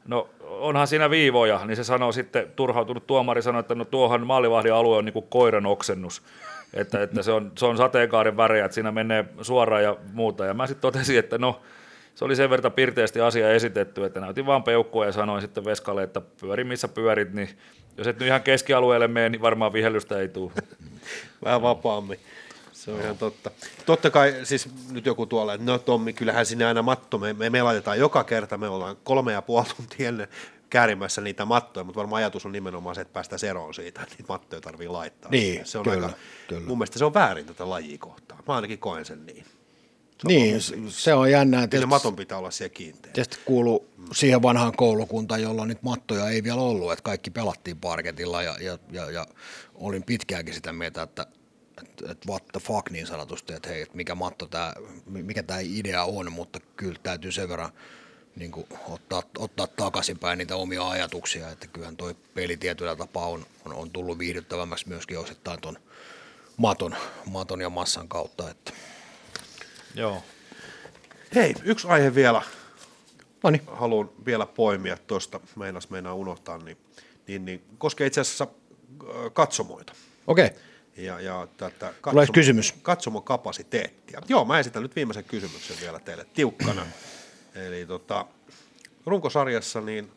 no 0.07 0.29
onhan 0.41 0.87
siinä 0.87 1.09
viivoja, 1.09 1.65
niin 1.65 1.75
se 1.75 1.83
sanoo 1.83 2.11
sitten, 2.11 2.51
turhautunut 2.55 3.07
tuomari 3.07 3.41
sanoi, 3.41 3.59
että 3.59 3.75
no 3.75 3.85
tuohan 3.85 4.27
maalivahdin 4.27 4.73
alue 4.73 4.97
on 4.97 5.05
niin 5.05 5.13
kuin 5.13 5.27
koiran 5.29 5.65
oksennus, 5.65 6.21
että, 6.75 7.03
että 7.03 7.23
se, 7.23 7.31
on, 7.31 7.51
se 7.57 7.65
on 7.65 7.77
sateenkaaren 7.77 8.37
väreä, 8.37 8.65
että 8.65 8.75
siinä 8.75 8.91
menee 8.91 9.25
suoraan 9.41 9.83
ja 9.83 9.97
muuta, 10.13 10.45
ja 10.45 10.53
mä 10.53 10.67
sitten 10.67 10.81
totesin, 10.81 11.19
että 11.19 11.37
no 11.37 11.61
se 12.15 12.25
oli 12.25 12.35
sen 12.35 12.49
verran 12.49 12.71
pirteästi 12.71 13.21
asia 13.21 13.51
esitetty, 13.51 14.05
että 14.05 14.19
näytin 14.19 14.45
vaan 14.45 14.63
peukkua 14.63 15.05
ja 15.05 15.11
sanoin 15.11 15.41
sitten 15.41 15.65
Veskalle, 15.65 16.03
että 16.03 16.21
pyöri 16.41 16.63
missä 16.63 16.87
pyörit, 16.87 17.33
niin 17.33 17.49
jos 17.97 18.07
et 18.07 18.19
nyt 18.19 18.27
ihan 18.27 18.43
keskialueelle 18.43 19.07
mene, 19.07 19.29
niin 19.29 19.41
varmaan 19.41 19.73
vihellystä 19.73 20.19
ei 20.19 20.27
tule. 20.27 20.51
Vähän 21.45 21.61
vapaammin. 21.61 22.19
Se 22.71 22.91
on 22.91 23.01
ihan 23.01 23.17
totta. 23.17 23.51
Totta 23.85 24.09
kai, 24.09 24.35
siis 24.43 24.69
nyt 24.91 25.05
joku 25.05 25.25
tuolla, 25.25 25.57
no 25.57 25.77
Tommi, 25.77 26.13
kyllähän 26.13 26.45
sinne 26.45 26.65
aina 26.65 26.81
matto, 26.81 27.17
me, 27.17 27.33
me, 27.33 27.49
me 27.49 27.61
laitetaan 27.61 27.99
joka 27.99 28.23
kerta, 28.23 28.57
me 28.57 28.69
ollaan 28.69 28.97
kolme 29.03 29.33
ja 29.33 29.41
puoli 29.41 29.65
tuntia 29.77 30.09
ennen 30.09 30.27
käärimässä 30.75 31.21
niitä 31.21 31.45
mattoja, 31.45 31.83
mutta 31.83 31.97
varmaan 31.97 32.17
ajatus 32.17 32.45
on 32.45 32.51
nimenomaan 32.51 32.95
se, 32.95 33.01
että 33.01 33.13
päästään 33.13 33.39
eroon 33.49 33.73
siitä, 33.73 34.01
että 34.01 34.15
niitä 34.15 34.33
mattoja 34.33 34.61
tarvii 34.61 34.87
laittaa. 34.87 35.31
Niin, 35.31 35.65
se 35.65 35.77
on 35.77 35.83
kyllä, 35.83 36.05
aika, 36.05 36.17
kyllä. 36.47 36.67
Mun 36.67 36.77
mielestä 36.77 36.99
se 36.99 37.05
on 37.05 37.13
väärin 37.13 37.45
tätä 37.45 37.69
lajia 37.69 37.97
kohtaan. 37.97 38.43
Mä 38.47 38.55
ainakin 38.55 38.79
koen 38.79 39.05
sen 39.05 39.25
niin. 39.25 39.45
Niin, 40.23 40.61
se- 40.61 40.75
se 40.87 41.13
on 41.13 41.31
jännää. 41.31 41.59
Kyllä 41.59 41.65
se 41.65 41.69
Tietysti, 41.69 41.87
maton 41.89 42.15
pitää 42.15 42.37
olla 42.37 42.51
siellä 42.51 42.73
kiinteä. 42.73 43.11
tietysti 43.13 43.37
kuuluu 43.45 43.89
siihen 44.13 44.41
vanhaan 44.41 44.75
koulukuntaan, 44.75 45.41
jolla 45.41 45.65
nyt 45.65 45.83
mattoja 45.83 46.29
ei 46.29 46.43
vielä 46.43 46.61
ollut, 46.61 46.91
että 46.91 47.03
kaikki 47.03 47.31
pelattiin 47.31 47.77
parketilla 47.77 48.43
ja, 48.43 48.55
ja, 48.59 48.77
ja, 48.91 49.11
ja 49.11 49.25
olin 49.75 50.03
pitkäänkin 50.03 50.53
sitä 50.53 50.73
mieltä, 50.73 51.01
että 51.01 51.27
että 51.83 52.11
että 52.11 52.29
what 52.29 52.43
the 52.51 52.59
fuck 52.59 52.89
niin 52.89 53.07
sanotusti, 53.07 53.53
että 53.53 53.69
hei, 53.69 53.81
että 53.81 53.97
mikä 53.97 54.15
matto 54.15 54.45
tämä, 54.45 54.73
mikä 55.05 55.43
tämä 55.43 55.59
idea 55.63 56.03
on, 56.03 56.31
mutta 56.31 56.59
kyllä 56.75 56.99
täytyy 57.03 57.31
sen 57.31 57.49
verran 57.49 57.71
niin 58.35 58.51
kuin 58.51 58.67
ottaa, 58.89 59.23
ottaa 59.37 59.67
takaisinpäin 59.67 60.37
niitä 60.37 60.55
omia 60.55 60.89
ajatuksia, 60.89 61.49
että 61.49 61.67
kyllähän 61.67 61.97
toi 61.97 62.15
peli 62.33 62.57
tietyllä 62.57 62.95
tapaa 62.95 63.25
on, 63.25 63.45
on, 63.65 63.73
on 63.73 63.91
tullut 63.91 64.19
viihdyttävämmäksi 64.19 64.87
myöskin 64.87 65.19
osittain 65.19 65.61
tuon 65.61 65.77
maton, 66.57 66.95
maton 67.25 67.61
ja 67.61 67.69
massan 67.69 68.07
kautta, 68.07 68.49
että 68.49 68.71
Joo. 69.95 70.23
Hei, 71.35 71.55
yksi 71.63 71.87
aihe 71.87 72.15
vielä, 72.15 72.41
no 73.43 73.49
niin, 73.49 73.61
haluan 73.67 74.09
vielä 74.25 74.45
poimia 74.45 74.97
tuosta, 75.07 75.39
meinas 75.55 75.89
meinaa 75.89 76.13
unohtaa, 76.13 76.57
niin, 76.57 76.77
niin, 77.27 77.45
niin 77.45 77.63
koskee 77.77 78.07
itse 78.07 78.21
asiassa 78.21 78.47
äh, 78.47 79.33
katsomoita. 79.33 79.93
okei, 80.27 80.45
okay. 80.45 80.57
ja, 80.97 81.19
ja 81.19 81.47
tätä 81.57 81.93
Tulee 82.09 82.27
kysymys. 82.33 82.73
katsomokapasiteettia. 82.81 84.21
Joo, 84.27 84.45
mä 84.45 84.59
esitän 84.59 84.81
nyt 84.81 84.95
viimeisen 84.95 85.23
kysymyksen 85.23 85.77
vielä 85.81 85.99
teille 85.99 86.25
tiukkana. 86.33 86.85
Eli 87.55 87.85
tota, 87.85 88.25
runkosarjassa 89.05 89.81
niin 89.81 90.11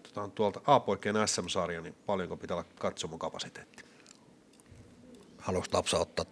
otetaan 0.00 0.32
tuolta 0.32 0.60
A-poikien 0.66 1.28
SM-sarja, 1.28 1.80
niin 1.80 1.94
paljonko 2.06 2.36
pitää 2.36 2.56
olla 2.56 2.68
katsomokapasiteetti? 2.78 3.84
haluatko 5.38 5.70
Tapsa 5.70 5.98
ottaa? 5.98 6.24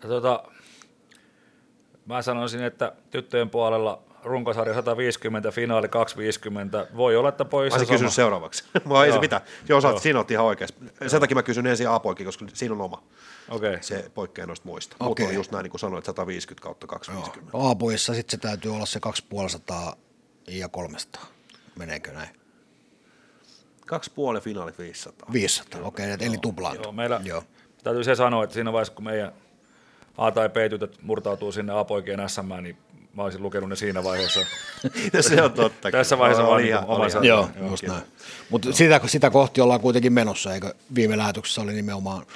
Ja 0.00 0.08
Tota, 0.08 0.44
mä 2.06 2.22
sanoisin, 2.22 2.62
että 2.62 2.92
tyttöjen 3.10 3.50
puolella 3.50 4.02
runkosarja 4.26 4.74
150, 4.74 5.50
finaali 5.50 5.88
250. 5.88 6.86
Voi 6.96 7.16
olla, 7.16 7.28
että 7.28 7.44
Mä 7.44 7.50
poissa 7.50 7.78
olisin 7.78 7.94
kysynyt 7.94 8.12
seuraavaksi. 8.12 8.64
Mä 8.88 9.04
ei 9.04 9.10
se 9.10 9.14
Joo. 9.14 9.20
mitään. 9.20 9.42
Joo, 9.68 9.80
sä 9.80 9.88
Joo. 9.88 9.98
siinä 9.98 10.18
oot 10.18 10.30
ihan 10.30 10.46
oikeassa. 10.46 10.74
Sen 11.06 11.20
takia 11.20 11.34
mä 11.34 11.42
kysyn 11.42 11.66
ensin 11.66 11.88
A-poikia, 11.88 12.26
koska 12.26 12.46
siinä 12.54 12.74
on 12.74 12.80
oma. 12.80 13.02
Okei. 13.50 13.70
Okay. 13.70 13.82
Se 13.82 14.10
poikkeaa 14.14 14.46
noista 14.46 14.68
muista. 14.68 14.96
Okei. 15.00 15.08
Mutta 15.08 15.24
on 15.24 15.34
just 15.34 15.52
näin, 15.52 15.62
niin 15.62 15.70
kuin 15.70 15.80
sanoit, 15.80 16.04
150 16.04 16.62
kautta 16.62 16.86
250. 16.86 17.58
Aapuissa 17.58 18.14
sitten 18.14 18.38
se 18.38 18.48
täytyy 18.48 18.74
olla 18.74 18.86
se 18.86 19.00
2500 19.00 19.96
ja 20.48 20.68
300. 20.68 21.26
meneekö 21.78 22.12
näin? 22.12 22.28
Kaksi 23.86 24.10
puoli 24.14 24.40
finaalit 24.40 24.78
500. 24.78 25.28
500, 25.32 25.80
okei, 25.84 26.14
okay, 26.14 26.26
eli 26.26 26.38
tuplaantu. 26.38 26.82
Joo, 26.82 26.92
meillä 26.92 27.20
Joo. 27.24 27.42
täytyy 27.82 28.04
se 28.04 28.14
sanoa, 28.14 28.44
että 28.44 28.54
siinä 28.54 28.72
vaiheessa, 28.72 28.94
kun 28.94 29.04
meidän 29.04 29.32
A- 30.16 30.30
tai 30.30 30.48
B-tytöt 30.48 30.98
murtautuu 31.02 31.52
sinne 31.52 31.72
A-poikien 31.72 32.28
SM, 32.28 32.62
niin 32.62 32.78
mä 33.16 33.22
olisin 33.22 33.42
lukenut 33.42 33.68
ne 33.68 33.76
siinä 33.76 34.04
vaiheessa. 34.04 34.40
se 35.20 35.42
on 35.42 35.52
totta. 35.52 35.90
Tässä 35.90 36.18
vaiheessa 36.18 36.46
vaan 36.46 36.64
ihan- 36.64 36.80
niin 36.82 36.90
oman 36.90 37.00
oli 37.02 37.10
sanan. 37.10 37.24
ihan- 37.24 37.38
Joo, 37.38 37.48
Joo, 37.60 37.70
just 37.70 37.82
näin. 37.82 38.02
Mutta 38.50 38.72
sitä, 38.72 39.00
sitä 39.06 39.30
kohti 39.30 39.60
ollaan 39.60 39.80
kuitenkin 39.80 40.12
menossa, 40.12 40.54
eikö 40.54 40.74
viime 40.94 41.18
lähetyksessä 41.18 41.60
oli 41.62 41.72
nimenomaan, 41.72 42.26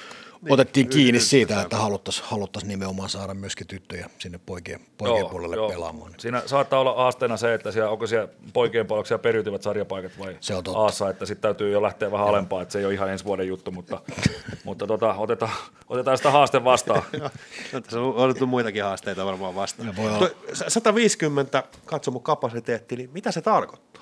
niin, 0.43 0.53
otettiin 0.53 0.88
kiinni 0.88 1.20
siitä, 1.20 1.62
että 1.62 1.76
haluttaisiin 1.76 2.26
haluttais 2.28 2.64
nimenomaan 2.64 3.09
saada 3.09 3.34
myöskin 3.34 3.66
tyttöjä 3.66 4.11
sinne 4.18 4.41
poikien, 4.47 4.80
poikien 4.99 5.26
puolelle 5.26 5.72
pelaamaan. 5.72 6.14
Siinä 6.18 6.43
saattaa 6.47 6.80
olla 6.80 6.95
haasteena 6.95 7.36
se, 7.36 7.55
että 7.55 7.72
siellä, 7.72 7.91
onko 7.91 8.07
siellä 8.07 8.28
poikien 8.53 8.86
puolella 8.86 9.07
siellä 9.07 9.22
periytyvät 9.22 9.62
sarjapaikat 9.62 10.12
vai 10.18 10.36
Se 10.41 10.55
on 10.55 10.64
totta. 10.64 10.80
Aassa, 10.80 11.11
että 11.11 11.26
sitten 11.26 11.43
täytyy 11.43 11.70
jo 11.70 11.82
lähteä 11.82 12.11
vähän 12.11 12.26
alempaa, 12.26 12.62
että 12.62 12.72
se 12.72 12.78
ei 12.78 12.84
ole 12.84 12.95
ihan 12.95 13.11
ensi 13.11 13.24
vuoden 13.24 13.49
juttu, 13.49 13.70
mutta, 13.70 14.01
mutta 14.64 14.86
tota, 14.86 15.14
otetaan, 15.14 15.53
otetaan 15.88 16.16
sitä 16.16 16.30
haaste 16.30 16.64
vastaan. 16.64 17.03
No, 17.72 17.80
tässä 17.80 18.01
on 18.01 18.14
otettu 18.16 18.47
muitakin 18.47 18.84
haasteita 18.84 19.26
varmaan 19.26 19.55
vastaan. 19.55 19.88
Ja 19.88 19.97
voi 19.97 20.07
olla. 20.07 20.18
Tuo 20.18 20.28
150 20.68 21.62
katsomo 21.84 22.20
kapasiteetti, 22.20 22.97
niin 22.97 23.11
mitä 23.12 23.32
se 23.32 23.41
tarkoittaa? 23.41 23.99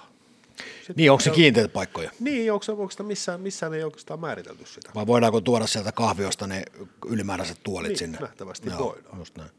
Niin, 0.97 1.11
onko 1.11 1.21
se 1.21 1.31
kiinteitä 1.31 1.69
paikkoja? 1.69 2.11
Niin, 2.21 2.53
onko, 2.53 2.63
se- 2.63 2.73
onko 2.73 2.91
sitä 2.91 3.03
missään, 3.03 3.41
missään 3.41 3.75
ei 3.75 3.85
oikeastaan 3.85 4.21
määritelty 4.21 4.67
sitä? 4.67 4.91
Vai 4.95 5.07
voidaanko 5.07 5.41
tuoda 5.41 5.67
sieltä 5.67 5.93
kahviosta 5.93 6.47
ne 6.47 6.63
ylimääräiset 7.09 7.59
tuolit 7.63 7.89
Niin, 7.89 7.99
sinne? 7.99 8.19
nähtävästi 8.21 8.69
Joo, 8.71 8.79
voidaan. 8.79 9.19
Just 9.19 9.37
näin. 9.37 9.51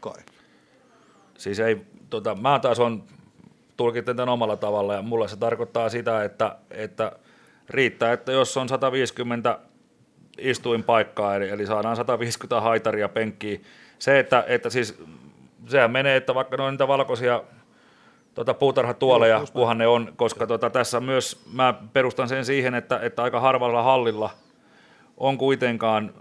Kai. 0.00 0.22
Siis 1.38 1.60
ei, 1.60 1.76
tota, 2.10 2.34
mä 2.34 2.58
taas 2.58 2.80
on 2.80 3.04
tulkitsen 3.76 4.16
tämän 4.16 4.28
omalla 4.32 4.56
tavalla 4.56 4.94
ja 4.94 5.02
mulle 5.02 5.28
se 5.28 5.36
tarkoittaa 5.36 5.88
sitä, 5.88 6.24
että, 6.24 6.56
että 6.70 7.12
riittää, 7.70 8.12
että 8.12 8.32
jos 8.32 8.56
on 8.56 8.68
150 8.68 9.58
istuinpaikkaa, 10.38 11.36
eli, 11.36 11.48
eli 11.48 11.66
saadaan 11.66 11.96
150 11.96 12.60
haitaria 12.60 13.08
penkkiä. 13.08 13.58
Se, 13.98 14.18
että, 14.18 14.44
että 14.48 14.70
siis 14.70 14.98
sehän 15.68 15.90
menee, 15.90 16.16
että 16.16 16.34
vaikka 16.34 16.56
ne 16.56 16.62
on 16.62 16.72
niitä 16.72 16.88
valkoisia 16.88 17.42
tota, 18.36 18.54
puutarhatuoleja, 18.54 19.42
kunhan 19.52 19.78
ne 19.78 19.86
on, 19.86 20.12
koska 20.16 20.46
tota, 20.46 20.70
tässä 20.70 21.00
myös 21.00 21.40
mä 21.52 21.74
perustan 21.92 22.28
sen 22.28 22.44
siihen, 22.44 22.74
että, 22.74 23.00
että 23.02 23.22
aika 23.22 23.40
harvalla 23.40 23.82
hallilla 23.82 24.30
on 25.16 25.38
kuitenkaan 25.38 26.14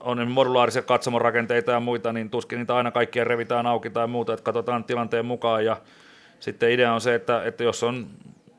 on 0.00 0.30
modulaarisia 0.30 0.82
katsomorakenteita 0.82 1.72
ja 1.72 1.80
muita, 1.80 2.12
niin 2.12 2.30
tuskin 2.30 2.58
niitä 2.58 2.76
aina 2.76 2.90
kaikkia 2.90 3.24
revitään 3.24 3.66
auki 3.66 3.90
tai 3.90 4.06
muuta, 4.06 4.32
että 4.32 4.44
katsotaan 4.44 4.84
tilanteen 4.84 5.26
mukaan. 5.26 5.64
Ja 5.64 5.76
sitten 6.40 6.70
idea 6.70 6.92
on 6.92 7.00
se, 7.00 7.14
että, 7.14 7.44
että 7.44 7.64
jos 7.64 7.82
on 7.82 8.06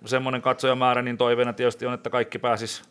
semmoinen 0.06 0.42
katsojamäärä, 0.42 1.02
niin 1.02 1.18
toiveena 1.18 1.54
tietysti 1.54 1.86
on, 1.86 1.94
että 1.94 2.10
kaikki 2.10 2.40
pääsis, 2.40 2.84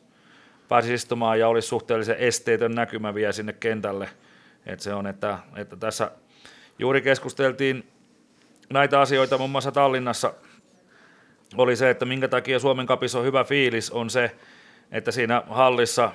pääsis 0.69 0.91
istumaan 0.91 1.39
ja 1.39 1.49
olisi 1.49 1.69
suhteellisen 1.69 2.17
esteetön 2.17 2.75
näkymä 2.75 3.15
vielä 3.15 3.33
sinne 3.33 3.53
kentälle. 3.53 4.09
että 4.67 4.85
se 4.85 4.95
on, 4.95 5.07
että, 5.07 5.39
että 5.57 5.77
tässä 5.77 6.11
juuri 6.79 7.03
keskusteltiin 7.03 7.85
näitä 8.71 9.01
asioita 9.01 9.39
muun 9.39 9.51
muassa 9.51 9.73
Tallinnassa 9.73 10.35
oli 11.57 11.77
se, 11.77 11.91
että 11.91 12.05
minkä 12.05 12.29
takia 12.29 12.59
Suomen 12.59 12.87
kapissa 12.87 13.19
on 13.19 13.25
hyvä 13.25 13.45
fiilis, 13.45 13.91
on 13.91 14.11
se, 14.11 14.37
että 14.93 15.11
siinä 15.11 15.43
hallissa 15.49 16.13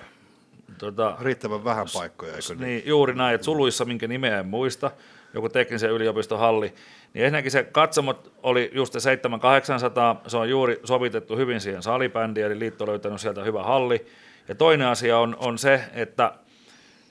tota, 0.78 1.18
Riittävän 1.22 1.64
vähän 1.64 1.88
paikkoja, 1.94 2.36
eikö 2.36 2.48
niin? 2.50 2.62
niin, 2.62 2.84
juuri 2.86 3.14
näin, 3.14 3.36
että 3.36 3.46
suluissa, 3.46 3.86
minkä 3.86 4.08
nimeä 4.08 4.40
en 4.40 4.46
muista, 4.46 4.92
joku 5.34 5.50
teknisen 5.50 5.92
yliopiston 5.92 6.40
halli, 6.40 6.74
niin 7.14 7.26
ensinnäkin 7.26 7.52
se 7.52 7.64
katsomot 7.64 8.34
oli 8.44 8.72
just 8.74 8.94
se 8.94 9.00
7800, 9.00 10.22
se 10.28 10.38
on 10.38 10.50
juuri 10.50 10.80
sovitettu 10.84 11.38
hyvin 11.38 11.62
siihen 11.62 11.84
salibändiin, 11.84 12.46
eli 12.46 12.60
liitto 12.60 12.84
on 12.84 12.90
löytänyt 12.90 13.22
sieltä 13.22 13.44
hyvä 13.44 13.64
halli. 13.64 14.06
Ja 14.48 14.56
toinen 14.56 14.88
asia 14.88 15.20
on, 15.20 15.36
on 15.40 15.58
se, 15.58 15.82
että, 15.94 16.34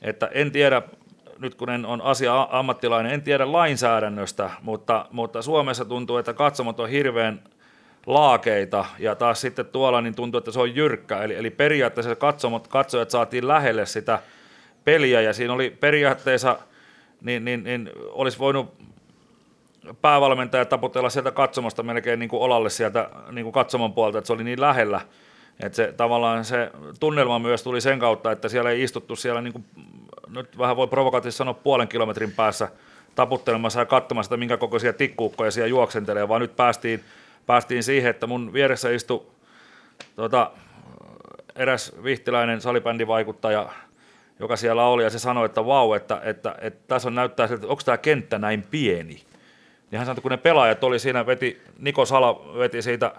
että 0.03 0.27
en 0.27 0.53
tiedä, 0.53 0.83
nyt 1.39 1.55
kun 1.55 1.71
en 1.71 1.87
on 1.87 2.03
asia 2.03 2.49
ammattilainen, 2.51 3.13
en 3.13 3.23
tiedä 3.23 3.53
lainsäädännöstä, 3.53 4.51
mutta, 4.63 5.07
mutta 5.11 5.43
Suomessa 5.43 5.85
tuntuu, 5.85 6.17
että 6.17 6.33
katsomot 6.33 6.81
on 6.81 6.89
hirveän 6.89 7.43
laakeita 8.07 8.85
ja 8.99 9.15
taas 9.15 9.41
sitten 9.41 9.67
tuolla 9.67 10.01
niin 10.01 10.15
tuntuu, 10.15 10.39
että 10.39 10.51
se 10.51 10.61
on 10.61 10.77
jyrkkä. 10.77 11.23
Eli, 11.23 11.35
eli 11.35 11.51
periaatteessa 11.51 12.17
katsomot, 12.17 12.69
katsojat 12.69 13.11
saatiin 13.11 13.49
lähelle 13.49 13.87
sitä 13.87 14.19
peliä 14.85 15.21
ja 15.21 15.33
siinä 15.33 15.53
oli 15.53 15.77
periaatteessa, 15.81 16.59
niin, 17.21 17.45
niin, 17.45 17.65
niin 17.65 17.91
olisi 18.13 18.39
voinut 18.39 18.75
päävalmentaja 20.03 20.65
taputella 20.65 21.11
sieltä 21.11 21.31
katsomasta 21.31 21.83
melkein 21.83 22.19
niin 22.19 22.29
kuin 22.29 22.43
olalle 22.43 22.71
sieltä 22.71 23.11
niin 23.31 23.45
kuin 23.45 23.53
katsomon 23.53 23.93
puolta, 23.93 24.19
että 24.19 24.27
se 24.27 24.33
oli 24.33 24.45
niin 24.45 24.61
lähellä. 24.61 25.01
Että 25.61 25.77
se, 25.77 25.95
tavallaan 25.97 26.45
se 26.45 26.71
tunnelma 27.01 27.39
myös 27.39 27.63
tuli 27.63 27.81
sen 27.81 27.99
kautta, 27.99 28.33
että 28.33 28.49
siellä 28.49 28.71
ei 28.71 28.83
istuttu 28.83 29.17
siellä, 29.17 29.41
niin 29.41 29.53
kuin, 29.53 29.65
nyt 30.35 30.59
vähän 30.59 30.77
voi 30.77 30.87
provokatiivisesti 30.87 31.39
sanoa 31.39 31.55
puolen 31.55 31.89
kilometrin 31.89 32.33
päässä 32.33 32.69
taputtelemassa 33.15 33.81
ja 33.81 33.87
katsomassa, 33.87 34.29
että 34.29 34.37
minkä 34.37 34.57
kokoisia 34.57 34.93
tikkuukkoja 34.93 35.51
siellä 35.51 35.69
juoksentelee, 35.69 36.29
vaan 36.29 36.41
nyt 36.41 36.57
päästiin, 36.57 37.05
päästiin 37.47 37.83
siihen, 37.83 38.11
että 38.11 38.27
mun 38.27 38.53
vieressä 38.53 38.91
istui 38.91 39.27
tota, 40.17 40.51
eräs 41.57 41.93
vihtiläinen 42.05 42.61
salibändivaikuttaja, 42.61 43.69
joka 44.41 44.57
siellä 44.57 44.87
oli, 44.87 45.03
ja 45.03 45.11
se 45.11 45.19
sanoi, 45.19 45.47
että 45.47 45.67
vau, 45.67 45.93
että, 45.93 46.21
että, 46.25 46.55
että 46.61 46.81
tässä 46.87 47.09
on 47.09 47.15
näyttää 47.15 47.45
että 47.45 47.67
onko 47.67 47.83
tämä 47.85 47.99
kenttä 47.99 48.39
näin 48.39 48.63
pieni. 48.71 49.23
Niin 49.91 49.99
hän 49.99 50.07
sanoi, 50.07 50.13
että 50.13 50.23
kun 50.23 50.31
ne 50.31 50.37
pelaajat 50.37 50.85
oli 50.85 50.99
siinä, 50.99 51.27
veti, 51.27 51.63
Niko 51.79 52.05
Sala 52.05 52.59
veti 52.59 52.83
siitä 52.83 53.13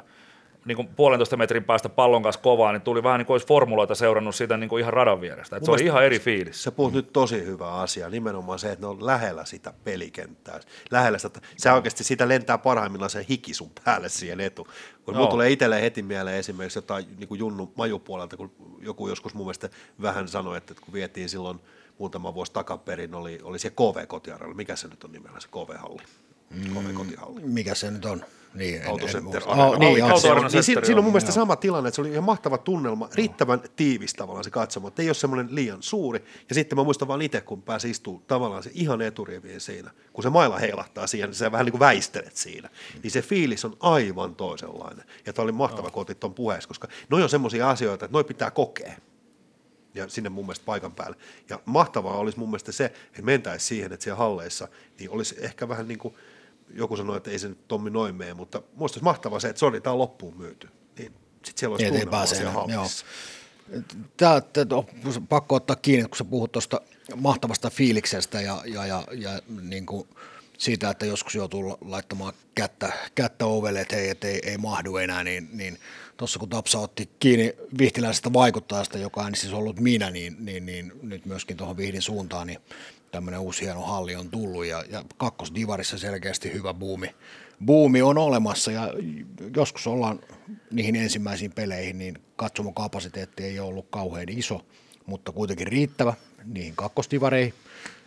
niin 0.65 0.75
kuin 0.75 0.87
puolentoista 0.87 1.37
metrin 1.37 1.63
päästä 1.63 1.89
pallon 1.89 2.23
kanssa 2.23 2.41
kovaa, 2.41 2.71
niin 2.71 2.81
tuli 2.81 3.03
vähän 3.03 3.19
niin 3.19 3.25
kuin 3.25 3.33
olisi 3.33 3.47
formuloita 3.47 3.95
seurannut 3.95 4.35
siitä 4.35 4.57
niin 4.57 4.69
kuin 4.69 4.81
ihan 4.81 4.93
radan 4.93 5.21
vierestä. 5.21 5.55
Että 5.55 5.65
se 5.65 5.71
oli 5.71 5.83
ihan 5.83 6.05
eri 6.05 6.19
fiilis. 6.19 6.63
Sä 6.63 6.71
puhut 6.71 6.93
nyt 6.93 7.13
tosi 7.13 7.45
hyvää 7.45 7.73
asiaa, 7.73 8.09
nimenomaan 8.09 8.59
se, 8.59 8.71
että 8.71 8.85
ne 8.85 8.87
on 8.87 9.05
lähellä 9.05 9.45
sitä 9.45 9.73
pelikenttää. 9.83 10.59
Lähellä 10.91 11.17
sitä, 11.17 11.41
sä 11.57 11.73
oikeasti 11.73 12.03
siitä 12.03 12.27
lentää 12.27 12.57
parhaimmillaan 12.57 13.09
se 13.09 13.25
hiki 13.29 13.53
sun 13.53 13.71
päälle 13.85 14.09
siihen 14.09 14.39
etu. 14.39 14.67
Kun 15.05 15.15
mulla 15.15 15.29
tulee 15.29 15.49
itselle 15.49 15.81
heti 15.81 16.03
mieleen 16.03 16.37
esimerkiksi 16.37 16.77
jotain 16.77 17.05
niin 17.17 17.27
kuin 17.27 17.39
Junnu 17.39 17.73
majupuolelta, 17.75 18.37
kun 18.37 18.51
joku 18.81 19.07
joskus 19.07 19.33
mun 19.33 19.45
mielestä 19.45 19.69
vähän 20.01 20.27
sanoi, 20.27 20.57
että 20.57 20.73
kun 20.81 20.93
vietiin 20.93 21.29
silloin 21.29 21.59
muutama 21.97 22.33
vuosi 22.33 22.53
takaperin, 22.53 23.15
oli, 23.15 23.39
oli 23.43 23.59
se 23.59 23.69
KV 23.69 24.07
kotiaralla. 24.07 24.55
Mikä 24.55 24.75
se 24.75 24.87
nyt 24.87 25.03
on 25.03 25.11
nimellä, 25.11 25.39
se 25.39 25.47
KV-halli? 25.47 26.03
KV 26.49 26.93
kotihalli. 26.93 27.41
Mikä 27.41 27.75
se 27.75 27.91
nyt 27.91 28.05
on? 28.05 28.25
Niin, 28.53 28.75
en- 28.75 28.81
en 28.81 28.87
Autocenter. 28.89 29.21
muista. 29.23 29.49
Arena. 29.49 29.65
Oh, 29.65 29.79
niin, 29.79 30.03
Auto- 30.03 30.27
joo, 30.27 30.47
Niin 30.49 30.63
siinä, 30.63 30.81
on 30.85 30.91
joo. 30.91 31.01
mun 31.01 31.11
mielestä 31.11 31.31
sama 31.31 31.55
tilanne, 31.55 31.87
että 31.87 31.95
se 31.95 32.01
oli 32.01 32.11
ihan 32.11 32.23
mahtava 32.23 32.57
tunnelma, 32.57 33.09
riittävän 33.13 33.61
tiivis 33.75 34.13
tavallaan 34.13 34.43
se 34.43 34.49
katsomo, 34.49 34.87
että 34.87 35.01
ei 35.01 35.07
ole 35.07 35.13
semmoinen 35.13 35.55
liian 35.55 35.83
suuri. 35.83 36.23
Ja 36.49 36.55
sitten 36.55 36.77
mä 36.77 36.83
muistan 36.83 37.07
vaan 37.07 37.21
itse, 37.21 37.41
kun 37.41 37.61
pääsi 37.61 37.89
istuu 37.89 38.23
tavallaan 38.27 38.63
se 38.63 38.71
ihan 38.73 39.01
eturiviin 39.01 39.61
siinä, 39.61 39.91
kun 40.13 40.23
se 40.23 40.29
mailla 40.29 40.57
heilahtaa 40.57 41.07
siihen, 41.07 41.29
niin 41.29 41.35
sä 41.35 41.51
vähän 41.51 41.65
niin 41.65 41.71
kuin 41.71 41.79
väistelet 41.79 42.35
siinä. 42.35 42.69
Niin 43.03 43.11
se 43.11 43.21
fiilis 43.21 43.65
on 43.65 43.77
aivan 43.79 44.35
toisenlainen. 44.35 45.05
Ja 45.25 45.33
tämä 45.33 45.43
oli 45.43 45.51
mahtava, 45.51 45.89
kun 45.89 46.01
otit 46.01 46.19
tuon 46.19 46.33
puheessa, 46.33 46.67
koska 46.67 46.87
noi 47.09 47.23
on 47.23 47.29
semmoisia 47.29 47.69
asioita, 47.69 48.05
että 48.05 48.15
noi 48.15 48.23
pitää 48.23 48.51
kokea 48.51 48.93
ja 49.95 50.09
sinne 50.09 50.29
mun 50.29 50.45
mielestä 50.45 50.65
paikan 50.65 50.91
päälle. 50.91 51.17
Ja 51.49 51.59
mahtavaa 51.65 52.17
olisi 52.17 52.39
mun 52.39 52.49
mielestä 52.49 52.71
se, 52.71 52.85
että 52.85 53.21
mentäisiin 53.21 53.67
siihen, 53.67 53.93
että 53.93 54.03
siellä 54.03 54.17
halleissa 54.17 54.67
niin 54.99 55.09
olisi 55.09 55.35
ehkä 55.39 55.69
vähän 55.69 55.87
niin 55.87 55.99
kuin, 55.99 56.13
joku 56.73 56.97
sanoi, 56.97 57.17
että 57.17 57.31
ei 57.31 57.39
se 57.39 57.49
nyt 57.49 57.67
Tommi 57.67 57.89
noin 57.89 58.15
mene, 58.15 58.33
mutta 58.33 58.61
muista 58.75 58.97
olisi 58.97 59.03
mahtavaa 59.03 59.39
se, 59.39 59.49
että 59.49 59.59
sori, 59.59 59.81
tämä 59.81 59.91
on 59.91 59.99
loppuun 59.99 60.37
myyty. 60.37 60.69
Niin 60.97 61.13
sitten 61.45 61.59
siellä 61.59 61.73
olisi 61.73 61.85
Niin, 61.85 61.93
ei 61.93 61.99
tunnelmaa 61.99 62.25
siellä 62.25 62.51
hallissa. 62.51 63.05
Tämä, 64.17 64.41
tämä 64.41 64.75
on 64.75 64.85
pakko 65.29 65.55
ottaa 65.55 65.75
kiinni, 65.75 66.09
kun 66.09 66.17
sä 66.17 66.23
puhut 66.23 66.51
tuosta 66.51 66.81
mahtavasta 67.15 67.69
fiiliksestä 67.69 68.41
ja, 68.41 68.61
ja, 68.65 68.85
ja, 68.85 69.03
ja 69.11 69.41
niin 69.61 69.85
kuin 69.85 70.07
siitä, 70.57 70.89
että 70.89 71.05
joskus 71.05 71.35
joutuu 71.35 71.69
la- 71.69 71.77
laittamaan 71.81 72.33
kättä, 72.55 72.93
kättä 73.15 73.45
ovelle, 73.45 73.81
että 73.81 73.95
hei, 73.95 74.09
et 74.09 74.23
ei, 74.23 74.39
ei 74.43 74.57
mahdu 74.57 74.97
enää, 74.97 75.23
niin, 75.23 75.49
niin 75.53 75.79
tuossa 76.17 76.39
kun 76.39 76.49
Tapsa 76.49 76.79
otti 76.79 77.09
kiinni 77.19 77.53
vihtiläisestä 77.77 78.33
vaikuttajasta, 78.33 78.97
joka 78.97 79.21
on 79.21 79.35
siis 79.35 79.53
ollut 79.53 79.79
minä, 79.79 80.09
niin, 80.09 80.35
niin, 80.39 80.65
niin 80.65 80.91
nyt 81.01 81.25
myöskin 81.25 81.57
tuohon 81.57 81.77
Vihdin 81.77 82.01
suuntaan, 82.01 82.47
niin 82.47 82.59
tämmöinen 83.13 83.39
uusi 83.39 83.61
hieno 83.61 83.81
halli 83.81 84.15
on 84.15 84.29
tullut 84.29 84.65
ja, 84.65 84.83
ja 84.89 85.03
kakkosdivarissa 85.17 85.97
selkeästi 85.97 86.53
hyvä 86.53 86.73
buumi, 86.73 87.15
buumi 87.65 88.01
on 88.01 88.17
olemassa 88.17 88.71
ja 88.71 88.93
joskus 89.55 89.87
ollaan 89.87 90.19
niihin 90.71 90.95
ensimmäisiin 90.95 91.51
peleihin, 91.51 91.97
niin 91.97 92.15
katsomokapasiteetti 92.35 93.43
ei 93.43 93.59
ole 93.59 93.67
ollut 93.69 93.87
kauhean 93.89 94.29
iso, 94.29 94.61
mutta 95.05 95.31
kuitenkin 95.31 95.67
riittävä 95.67 96.13
niihin 96.45 96.75
kakkosdivareihin, 96.75 97.53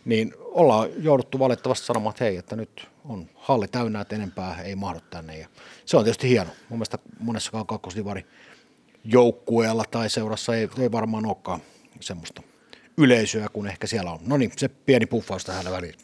niin 0.05 0.35
ollaan 0.39 0.89
jouduttu 0.99 1.39
valitettavasti 1.39 1.87
sanomaan, 1.87 2.11
että 2.11 2.25
hei, 2.25 2.37
että 2.37 2.57
nyt 2.57 2.89
on 3.05 3.31
halli 3.35 3.69
täynnä, 3.69 4.01
että 4.01 4.17
enempää 4.17 4.63
ei 4.63 4.77
mahdu 4.77 5.01
tänne 5.11 5.39
ja 5.39 5.49
se 5.85 5.97
on 5.97 6.05
tietysti 6.05 6.29
hieno. 6.29 6.51
Mun 6.69 6.79
mielestä 6.79 6.99
monessakaan 7.19 7.67
kakkosdivari 7.67 8.27
joukkueella 9.05 9.85
tai 9.91 10.11
seurassa 10.11 10.57
ei, 10.57 10.69
ei 10.79 10.93
varmaan 10.93 11.27
olekaan 11.27 11.61
semmoista 12.01 12.43
yleisöä 12.97 13.49
kuin 13.53 13.66
ehkä 13.66 13.86
siellä 13.86 14.11
on. 14.11 14.18
No 14.26 14.36
niin, 14.36 14.53
se 14.57 14.68
pieni 14.68 15.07
puffaus 15.07 15.44
tähän 15.44 15.70
väliin. 15.70 15.94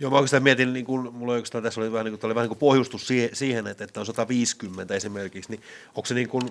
Joo, 0.00 0.10
mä 0.10 0.16
oikeastaan 0.16 0.42
mietin, 0.42 0.72
niin 0.72 0.84
kun, 0.84 1.14
mulla 1.14 1.32
oikeastaan 1.32 1.64
tässä 1.64 1.80
oli 1.80 1.92
vähän, 1.92 2.04
niin 2.04 2.18
kuin, 2.18 2.28
oli 2.28 2.34
vähän 2.34 2.44
niin 2.44 2.58
kuin 2.58 2.58
pohjustus 2.58 3.08
siihen, 3.32 3.66
että, 3.66 3.84
että 3.84 4.00
on 4.00 4.06
150 4.06 4.94
esimerkiksi, 4.94 5.50
niin 5.50 5.62
onko 5.94 6.06
se 6.06 6.14
niin 6.14 6.28
kuin, 6.28 6.50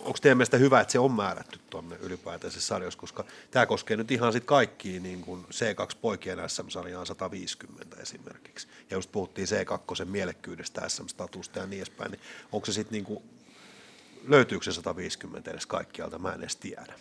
onko 0.00 0.18
teidän 0.22 0.38
mielestä 0.38 0.56
hyvä, 0.56 0.80
että 0.80 0.92
se 0.92 0.98
on 0.98 1.12
määrätty 1.12 1.60
tuonne 1.70 1.96
ylipäätään 2.00 2.52
se 2.52 2.60
sarjassa, 2.60 2.98
koska 2.98 3.24
tämä 3.50 3.66
koskee 3.66 3.96
nyt 3.96 4.10
ihan 4.10 4.32
sitten 4.32 4.46
kaikkiin 4.46 5.02
niin 5.02 5.20
kuin 5.20 5.44
C2-poikien 5.44 6.48
SM-sarjaan 6.48 7.06
150 7.06 7.96
esimerkiksi. 8.02 8.68
Ja 8.90 8.96
just 8.96 9.12
puhuttiin 9.12 9.48
C2 9.48 10.04
mielekkyydestä, 10.04 10.88
SM-statusta 10.88 11.58
ja 11.58 11.66
niin 11.66 11.78
edespäin, 11.78 12.10
niin 12.10 12.20
onko 12.52 12.66
se 12.66 12.72
sitten 12.72 12.92
niin 12.92 13.04
kuin, 13.04 13.24
löytyykö 14.28 14.64
se 14.64 14.72
150 14.72 15.50
edes 15.50 15.66
kaikkialta, 15.66 16.18
mä 16.18 16.32
en 16.32 16.40
edes 16.40 16.56
tiedä. 16.56 16.94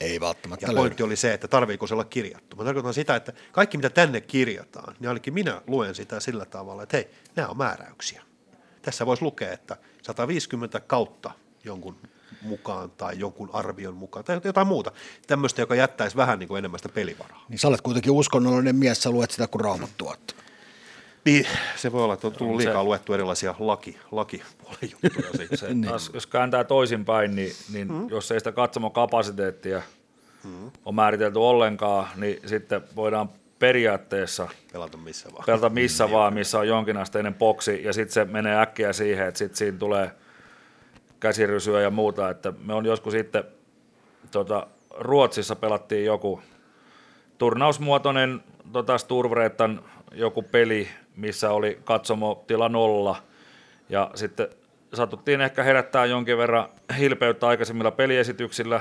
Ei 0.00 0.20
välttämättä 0.20 0.66
Ja 0.66 0.72
pointti 0.72 1.02
oli 1.02 1.16
se, 1.16 1.34
että 1.34 1.48
tarviiko 1.48 1.86
se 1.86 1.94
olla 1.94 2.04
kirjattu. 2.04 2.56
Mä 2.56 2.64
tarkoitan 2.64 2.94
sitä, 2.94 3.16
että 3.16 3.32
kaikki 3.52 3.76
mitä 3.78 3.90
tänne 3.90 4.20
kirjataan, 4.20 4.96
niin 5.00 5.08
ainakin 5.08 5.34
minä 5.34 5.62
luen 5.66 5.94
sitä 5.94 6.20
sillä 6.20 6.44
tavalla, 6.44 6.82
että 6.82 6.96
hei, 6.96 7.10
nämä 7.36 7.48
on 7.48 7.56
määräyksiä. 7.56 8.22
Tässä 8.82 9.06
voisi 9.06 9.22
lukea, 9.22 9.52
että 9.52 9.76
150 10.02 10.80
kautta 10.80 11.30
jonkun 11.64 11.96
mukaan 12.42 12.90
tai 12.90 13.18
jonkun 13.18 13.50
arvion 13.52 13.94
mukaan 13.94 14.24
tai 14.24 14.40
jotain 14.44 14.66
muuta. 14.66 14.92
Tämmöistä, 15.26 15.62
joka 15.62 15.74
jättäisi 15.74 16.16
vähän 16.16 16.38
niin 16.38 16.48
kuin 16.48 16.58
enemmän 16.58 16.78
sitä 16.78 16.88
pelivaraa. 16.88 17.44
Niin 17.48 17.58
sä 17.58 17.68
olet 17.68 17.80
kuitenkin 17.80 18.12
uskonnollinen 18.12 18.76
mies, 18.76 19.02
sä 19.02 19.10
luet 19.10 19.30
sitä 19.30 19.46
kuin 19.46 19.60
raamattua. 19.60 20.16
Niin, 21.26 21.46
se 21.76 21.92
voi 21.92 22.02
olla, 22.02 22.14
että 22.14 22.26
on 22.26 22.32
tullut 22.32 22.54
On 22.54 22.60
se- 22.60 22.66
liikaa 22.66 22.84
luettu 22.84 23.12
erilaisia 23.12 23.54
laki, 23.58 23.98
lakipuolen 24.10 24.78
juttuja. 24.82 25.46
Se, 25.56 25.66
taas, 25.86 26.10
jos 26.14 26.26
kääntää 26.26 26.64
toisinpäin, 26.64 27.36
niin, 27.36 27.52
niin 27.72 27.92
mm. 27.92 28.08
jos 28.10 28.30
ei 28.30 28.40
sitä 28.40 28.52
katsomokapasiteettia 28.52 29.82
mm. 30.44 30.70
ole 30.84 30.94
määritelty 30.94 31.38
ollenkaan, 31.38 32.08
niin 32.16 32.40
sitten 32.46 32.82
voidaan 32.96 33.28
periaatteessa 33.58 34.48
Pelata 34.72 34.96
missä 34.98 35.28
vaan. 35.32 35.44
pelata 35.46 35.68
missä 35.70 36.10
vaan, 36.10 36.34
missä 36.34 36.58
on 36.58 36.68
jonkinasteinen 36.68 37.34
boksi, 37.34 37.84
ja 37.84 37.92
sitten 37.92 38.12
se 38.12 38.24
menee 38.24 38.60
äkkiä 38.60 38.92
siihen, 38.92 39.26
että 39.26 39.38
sitten 39.38 39.56
siinä 39.56 39.78
tulee 39.78 40.10
käsirysyä 41.20 41.80
ja 41.80 41.90
muuta, 41.90 42.30
että 42.30 42.52
me 42.64 42.74
on 42.74 42.86
joskus 42.86 43.12
sitten 43.12 43.44
tota, 44.30 44.66
Ruotsissa 44.98 45.56
pelattiin 45.56 46.04
joku 46.04 46.40
turnausmuotoinen 47.38 48.40
tota 48.72 48.98
Sturvreettan 48.98 49.82
joku 50.16 50.42
peli, 50.42 50.88
missä 51.16 51.50
oli 51.50 51.78
katsomo 51.84 52.44
tila 52.46 52.68
nolla, 52.68 53.16
ja 53.88 54.10
sitten 54.14 54.48
satuttiin 54.94 55.40
ehkä 55.40 55.62
herättää 55.62 56.06
jonkin 56.06 56.38
verran 56.38 56.68
hilpeyttä 56.98 57.46
aikaisemmilla 57.46 57.90
peliesityksillä, 57.90 58.80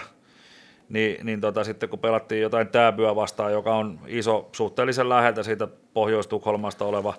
niin, 0.89 1.25
niin 1.25 1.41
tota, 1.41 1.63
sitten 1.63 1.89
kun 1.89 1.99
pelattiin 1.99 2.41
jotain 2.41 2.67
tääbyä 2.67 3.15
vastaan, 3.15 3.51
joka 3.51 3.75
on 3.75 3.99
iso, 4.07 4.49
suhteellisen 4.51 5.09
läheltä 5.09 5.43
siitä 5.43 5.67
Pohjois-Tukholmasta 5.93 6.85
oleva, 6.85 7.13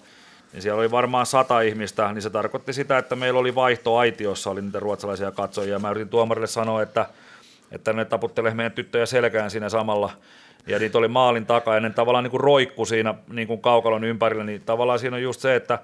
niin 0.53 0.63
siellä 0.63 0.81
oli 0.81 0.91
varmaan 0.91 1.27
sata 1.27 1.61
ihmistä, 1.61 2.13
niin 2.13 2.23
se 2.23 2.31
tarkoitti 2.31 2.73
sitä, 2.73 2.99
että 2.99 3.17
meillä 3.17 3.41
oli 3.41 3.55
vaihto 3.55 3.97
aitiossa, 3.97 4.51
oli 4.51 4.63
niitä 4.63 4.81
ruotsalaisia 4.81 5.31
katsojia. 5.31 5.79
Mä 5.79 5.91
yritin 5.91 6.09
tuomarille 6.09 6.47
sanoa, 6.47 6.83
että, 6.83 7.07
että 7.73 7.93
ne 7.93 8.05
taputtelee 8.05 8.55
meidän 8.55 8.73
tyttöjä 8.73 9.07
selkään 9.07 9.51
siinä 9.51 9.69
samalla, 9.69 10.11
ja 10.67 10.79
niitä 10.79 10.99
oli 10.99 11.09
maalin 11.09 11.47
takaa, 11.47 11.75
ja 11.75 11.81
ne 11.81 11.91
tavallaan 11.91 12.25
niin 12.25 12.31
kuin 12.31 12.41
roikku 12.41 12.85
siinä 12.85 13.15
niin 13.31 13.49
kuin 13.49 13.61
kaukalon 13.61 14.05
ympärillä, 14.05 14.45
niin 14.45 14.63
tavallaan 14.67 14.99
siinä 14.99 15.17
on 15.17 15.23
just 15.23 15.41
se, 15.41 15.57
että 15.57 15.79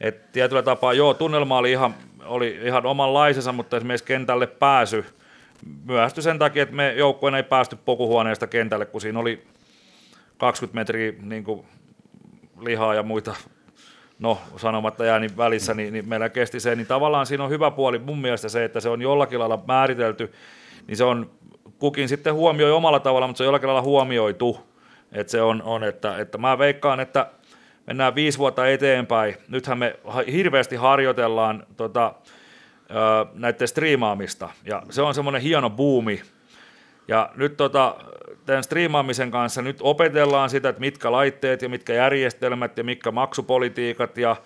et 0.00 0.32
tietyllä 0.32 0.62
tapaa, 0.62 0.92
joo, 0.92 1.14
tunnelma 1.14 1.58
oli 1.58 1.70
ihan, 1.70 1.94
oli 2.24 2.60
ihan 2.62 2.86
omanlaisensa, 2.86 3.52
mutta 3.52 3.76
esimerkiksi 3.76 4.04
kentälle 4.04 4.46
pääsy 4.46 5.04
myöhästyi 5.84 6.22
sen 6.22 6.38
takia, 6.38 6.62
että 6.62 6.74
me 6.74 6.92
joukkueena 6.92 7.36
ei 7.36 7.42
päästy 7.42 7.76
pokuhuoneesta 7.84 8.46
kentälle, 8.46 8.86
kun 8.86 9.00
siinä 9.00 9.18
oli 9.18 9.44
20 10.38 10.80
metriä 10.80 11.12
niin 11.22 11.44
kuin, 11.44 11.66
lihaa 12.60 12.94
ja 12.94 13.02
muita, 13.02 13.34
no 14.18 14.38
sanomatta 14.56 15.04
jääni 15.04 15.28
välissä, 15.36 15.74
niin, 15.74 15.92
niin 15.92 16.08
meillä 16.08 16.28
kesti 16.28 16.60
se, 16.60 16.76
niin 16.76 16.86
tavallaan 16.86 17.26
siinä 17.26 17.44
on 17.44 17.50
hyvä 17.50 17.70
puoli 17.70 17.98
mun 17.98 18.20
mielestä 18.20 18.48
se, 18.48 18.64
että 18.64 18.80
se 18.80 18.88
on 18.88 19.02
jollakin 19.02 19.38
lailla 19.38 19.64
määritelty, 19.66 20.32
niin 20.86 20.96
se 20.96 21.04
on 21.04 21.30
kukin 21.78 22.08
sitten 22.08 22.34
huomioi 22.34 22.72
omalla 22.72 23.00
tavalla, 23.00 23.26
mutta 23.26 23.38
se 23.38 23.42
on 23.42 23.46
jollakin 23.46 23.66
lailla 23.66 23.82
huomioitu, 23.82 24.60
että 25.12 25.30
se 25.30 25.42
on, 25.42 25.62
on 25.62 25.84
että, 25.84 26.18
että 26.18 26.38
mä 26.38 26.58
veikkaan, 26.58 27.00
että 27.00 27.30
mennään 27.86 28.14
viisi 28.14 28.38
vuotta 28.38 28.68
eteenpäin, 28.68 29.36
nythän 29.48 29.78
me 29.78 29.96
hirveästi 30.32 30.76
harjoitellaan 30.76 31.66
tota, 31.76 32.14
näiden 33.34 33.68
striimaamista, 33.68 34.48
ja 34.64 34.82
se 34.90 35.02
on 35.02 35.14
semmoinen 35.14 35.42
hieno 35.42 35.70
buumi, 35.70 36.22
ja 37.08 37.30
nyt 37.34 37.56
tota, 37.56 37.96
tämän 38.46 38.64
striimaamisen 38.64 39.30
kanssa 39.30 39.62
nyt 39.62 39.76
opetellaan 39.80 40.50
sitä, 40.50 40.68
että 40.68 40.80
mitkä 40.80 41.12
laitteet 41.12 41.62
ja 41.62 41.68
mitkä 41.68 41.94
järjestelmät 41.94 42.78
ja 42.78 42.84
mitkä 42.84 43.10
maksupolitiikat 43.10 44.18
ja, 44.18 44.36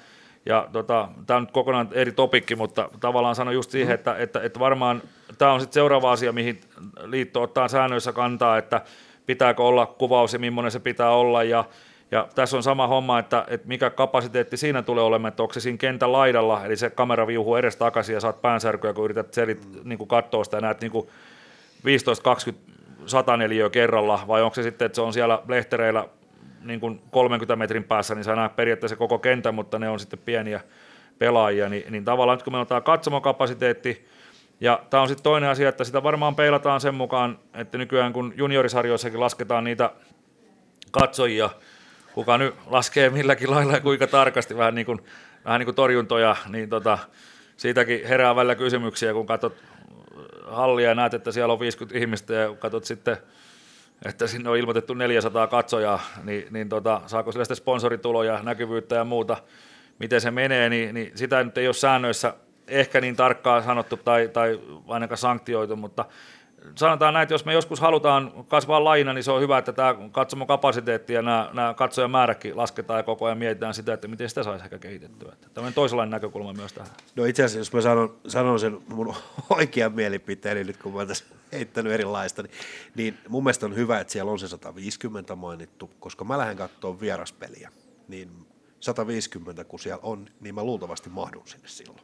ja 0.47 0.69
tota, 0.73 1.09
tämä 1.27 1.37
on 1.37 1.43
nyt 1.43 1.51
kokonaan 1.51 1.89
eri 1.93 2.13
topikki, 2.13 2.57
mutta 2.57 2.89
tavallaan 3.01 3.35
sanon 3.35 3.55
just 3.55 3.71
siihen, 3.71 3.95
että, 3.95 4.17
että, 4.17 4.41
että 4.43 4.61
varmaan 4.61 5.03
tämä 5.39 5.53
on 5.53 5.61
sitten 5.61 5.75
seuraava 5.75 6.13
asia, 6.13 6.33
mihin 6.33 6.61
liitto 7.05 7.43
ottaa 7.43 7.69
säännöissä 7.69 8.13
kantaa, 8.13 8.59
että 8.59 8.81
pitääkö 9.27 9.63
olla 9.63 9.87
kuvaus 9.87 10.33
ja 10.33 10.39
millainen 10.39 10.71
se 10.71 10.81
pitää 10.81 11.11
olla. 11.11 11.43
Ja, 11.43 11.65
ja 12.11 12.29
tässä 12.35 12.57
on 12.57 12.63
sama 12.63 12.87
homma, 12.87 13.19
että, 13.19 13.45
että 13.49 13.69
mikä 13.69 13.91
kapasiteetti 13.91 14.57
siinä 14.57 14.83
tulee 14.83 15.05
olemaan, 15.05 15.29
että 15.29 15.43
onko 15.43 15.53
se 15.53 15.61
siinä 15.61 15.79
kentän 15.79 16.13
laidalla, 16.13 16.65
eli 16.65 16.77
se 16.77 16.91
kamera 16.91 17.27
viuhuu 17.27 17.57
edes 17.57 17.77
takaisin 17.77 18.15
ja 18.15 18.21
saat 18.21 18.43
päänsärkyä, 18.43 18.93
kun 18.93 19.05
yrität 19.05 19.35
selit, 19.35 19.85
niin 19.85 19.99
kuin 19.99 20.09
katsoa 20.09 20.45
sitä 20.45 20.57
ja 20.57 20.61
näet 20.61 20.81
niin 20.81 20.93
kuin 20.93 21.09
15-20 21.79 22.55
104 23.07 23.71
kerralla, 23.71 24.21
vai 24.29 24.43
onko 24.43 24.55
se 24.55 24.63
sitten, 24.63 24.87
että 24.87 24.97
se 24.97 25.03
on 25.03 25.13
siellä 25.13 25.43
lehtereillä 25.49 26.05
niin 26.63 26.81
kuin 26.81 27.01
30 27.11 27.57
metrin 27.57 27.85
päässä, 27.85 28.15
niin 28.15 28.37
näet 28.37 28.57
periaatteessa 28.57 28.97
koko 28.97 29.19
kentän, 29.19 29.55
mutta 29.55 29.79
ne 29.79 29.89
on 29.89 30.01
sitten 30.01 30.19
pieniä 30.19 30.61
pelaajia, 31.19 31.69
niin, 31.69 31.93
niin 31.93 32.05
tavallaan 32.05 32.37
nyt 32.37 32.43
kun 32.43 32.53
meillä 32.53 32.61
on 32.61 32.67
tämä 32.67 32.81
katsomokapasiteetti, 32.81 34.09
ja 34.61 34.83
tämä 34.91 35.03
on 35.03 35.09
sitten 35.09 35.23
toinen 35.23 35.51
asia, 35.51 35.69
että 35.69 35.85
sitä 35.85 36.03
varmaan 36.03 36.35
peilataan 36.35 36.81
sen 36.81 36.95
mukaan, 36.95 37.39
että 37.55 37.79
nykyään 37.79 38.13
kun 38.13 38.35
juniorisarjoissakin 38.37 39.21
lasketaan 39.21 39.65
niitä 39.65 39.91
katsojia, 40.91 41.51
kuka 42.15 42.39
nyt 42.39 42.55
laskee 42.67 43.11
milläkin 43.11 43.51
lailla 43.51 43.73
ja 43.73 43.81
kuinka 43.81 44.07
tarkasti, 44.07 44.57
vähän 44.57 44.75
niin 44.75 44.87
kuin, 44.87 44.99
vähän 45.45 45.59
niin 45.59 45.67
kuin 45.67 45.75
torjuntoja, 45.75 46.37
niin 46.49 46.69
tota, 46.69 46.99
siitäkin 47.57 48.07
herää 48.07 48.37
välillä 48.37 48.55
kysymyksiä, 48.55 49.13
kun 49.13 49.27
katsot 49.27 49.57
hallia 50.47 50.89
ja 50.89 50.95
näet, 50.95 51.15
että 51.15 51.33
siellä 51.33 51.53
on 51.53 51.61
50 51.61 51.99
ihmistä 51.99 52.35
ja 52.35 52.55
katsot 52.55 52.85
sitten, 52.85 53.17
että 54.05 54.27
sinne 54.27 54.51
on 54.51 54.57
ilmoitettu 54.57 54.95
400 54.95 55.47
katsojaa, 55.47 56.01
niin, 56.25 56.47
niin 56.51 56.69
tota, 56.69 57.01
saako 57.07 57.33
sillä 57.33 57.45
sitten 57.45 57.57
sponsorituloja, 57.57 58.43
näkyvyyttä 58.43 58.95
ja 58.95 59.05
muuta, 59.05 59.37
miten 59.99 60.21
se 60.21 60.31
menee, 60.31 60.69
niin, 60.69 60.95
niin 60.95 61.13
sitä 61.15 61.45
nyt 61.45 61.59
ei 61.59 61.69
ole 61.69 61.75
säännöissä 61.75 62.35
ehkä 62.69 63.01
niin 63.01 63.17
tarkkaan 63.17 63.63
sanottu 63.63 63.97
tai, 63.97 64.29
tai 64.29 64.61
ainakaan 64.89 65.19
sanktioitu, 65.19 65.77
mutta 65.77 66.05
sanotaan 66.75 67.15
näin, 67.15 67.23
että 67.23 67.35
jos 67.35 67.45
me 67.45 67.53
joskus 67.53 67.81
halutaan 67.81 68.45
kasvaa 68.49 68.85
lajina, 68.85 69.13
niin 69.13 69.25
se 69.25 69.33
on 69.33 69.41
hyvä, 69.41 69.59
että 69.59 69.73
tämä 69.73 69.95
katsomokapasiteetti 70.13 71.13
ja 71.13 71.23
nämä, 71.23 71.51
nämä 71.53 71.75
katsojan 71.75 72.11
määräkin 72.11 72.57
lasketaan 72.57 72.99
ja 72.99 73.03
koko 73.03 73.27
ajan 73.27 73.39
mietitään 73.39 73.75
sitä, 73.75 73.93
että 73.93 74.09
miten 74.09 74.29
sitä 74.29 74.43
saisi 74.43 74.65
ehkä 74.65 74.79
kehitettyä. 74.79 75.37
Tämmöinen 75.55 75.75
toisenlainen 75.75 76.11
näkökulma 76.11 76.53
myös 76.53 76.73
tähän. 76.73 76.93
No 77.17 77.25
itse 77.25 77.45
asiassa, 77.45 77.61
jos 77.61 77.73
mä 77.73 77.81
sanon, 77.81 78.17
sanon 78.29 78.61
sen 78.61 78.79
mun 78.89 79.15
oikean 79.59 79.93
mielipiteeni 79.93 80.65
nyt, 80.65 80.77
kun 80.77 80.95
mä 80.95 81.07
tässä 81.07 81.25
heittänyt 81.53 81.93
erilaista, 81.93 82.43
niin, 82.43 82.53
niin 82.95 83.19
mun 83.29 83.45
mielestä 83.45 83.67
on 83.67 83.77
hyvä, 83.77 84.01
että 84.01 84.13
siellä 84.13 84.33
on 84.33 84.39
se 84.39 84.49
150 84.49 85.37
mainittu, 85.37 85.91
koska 86.01 86.25
mä 86.25 86.39
lähden 86.39 86.57
katsomaan 86.57 87.01
vieraspeliä, 87.01 87.71
niin 88.09 88.31
150 88.81 89.65
kun 89.65 89.81
siellä 89.81 90.01
on, 90.03 90.27
niin 90.41 90.55
mä 90.55 90.65
luultavasti 90.65 91.11
mahdun 91.11 91.49
sinne 91.49 91.69
silloin, 91.69 92.01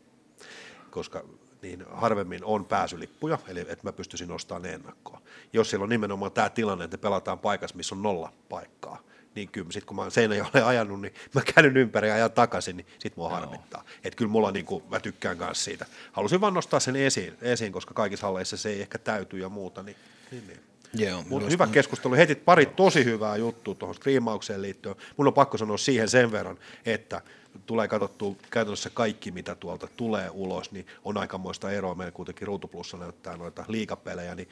koska 0.91 1.25
niin 1.65 1.85
harvemmin 1.93 2.45
on 2.45 2.65
pääsylippuja, 2.65 3.39
eli 3.49 3.61
että 3.61 3.79
mä 3.83 3.93
pystyisin 3.93 4.31
ostamaan 4.31 4.62
ne 4.62 4.73
ennakkoa. 4.73 5.21
Jos 5.53 5.71
siellä 5.71 5.85
on 5.85 5.89
nimenomaan 5.89 6.33
tämä 6.33 6.51
tilanne, 6.51 6.85
että 6.85 6.99
pelataan 6.99 7.39
paikassa, 7.39 7.77
missä 7.77 7.95
on 7.95 8.03
nolla 8.03 8.33
paikkaa, 8.49 9.03
niin 9.35 9.49
kyllä 9.49 9.73
sitten 9.73 9.87
kun 9.87 9.97
mä 9.97 10.03
oon 10.03 10.11
Seinäjoelle 10.11 10.62
ajanut, 10.62 11.01
niin 11.01 11.15
mä 11.35 11.43
käyn 11.55 11.77
ympäri 11.77 12.09
ja 12.09 12.15
ajan 12.15 12.33
takaisin, 12.33 12.77
niin 12.77 12.87
sit 12.99 13.17
mua 13.17 13.31
harmittaa. 13.31 13.85
Että 14.05 14.17
kyllä 14.17 14.31
mulla 14.31 14.51
niinku, 14.51 14.83
mä 14.91 15.01
tykkään 15.01 15.39
kanssa 15.39 15.65
siitä. 15.65 15.87
Halusin 16.12 16.41
vaan 16.41 16.55
nostaa 16.55 16.81
sen 16.81 16.97
esiin, 16.97 17.37
esiin 17.43 17.73
koska 17.73 17.95
kaikissa 17.95 18.27
halleissa 18.27 18.57
se 18.57 18.69
ei 18.69 18.81
ehkä 18.81 18.99
täyty 18.99 19.39
ja 19.39 19.49
muuta, 19.49 19.83
niin, 19.83 19.97
niin, 20.31 20.47
niin. 20.47 20.61
Joo, 20.95 21.25
Mutta 21.29 21.51
hyvä 21.51 21.67
keskustelu. 21.67 22.15
Heti 22.15 22.35
pari 22.35 22.67
tosi 22.67 23.05
hyvää 23.05 23.37
juttua 23.37 23.75
tuohon 23.75 23.95
striimaukseen 23.95 24.62
liittyen. 24.62 24.97
Mun 25.17 25.27
on 25.27 25.33
pakko 25.33 25.59
sanoa 25.59 25.79
siihen 25.79 26.09
sen 26.09 26.33
verran, 26.33 26.59
että 26.87 27.21
tulee 27.67 27.89
katsottua 27.89 28.35
käytännössä 28.51 28.91
kaikki, 28.91 29.31
mitä 29.31 29.55
tuolta 29.55 29.89
tulee 29.97 30.31
ulos, 30.31 30.73
niin 30.73 30.87
on 31.05 31.19
aikamoista 31.19 31.71
eroa. 31.71 31.95
Meillä 31.95 32.13
kuitenkin 32.13 32.47
Ruutuplussa 32.47 32.97
näyttää 32.97 33.37
noita 33.37 33.65
liikapelejä, 33.69 34.35
niin 34.35 34.49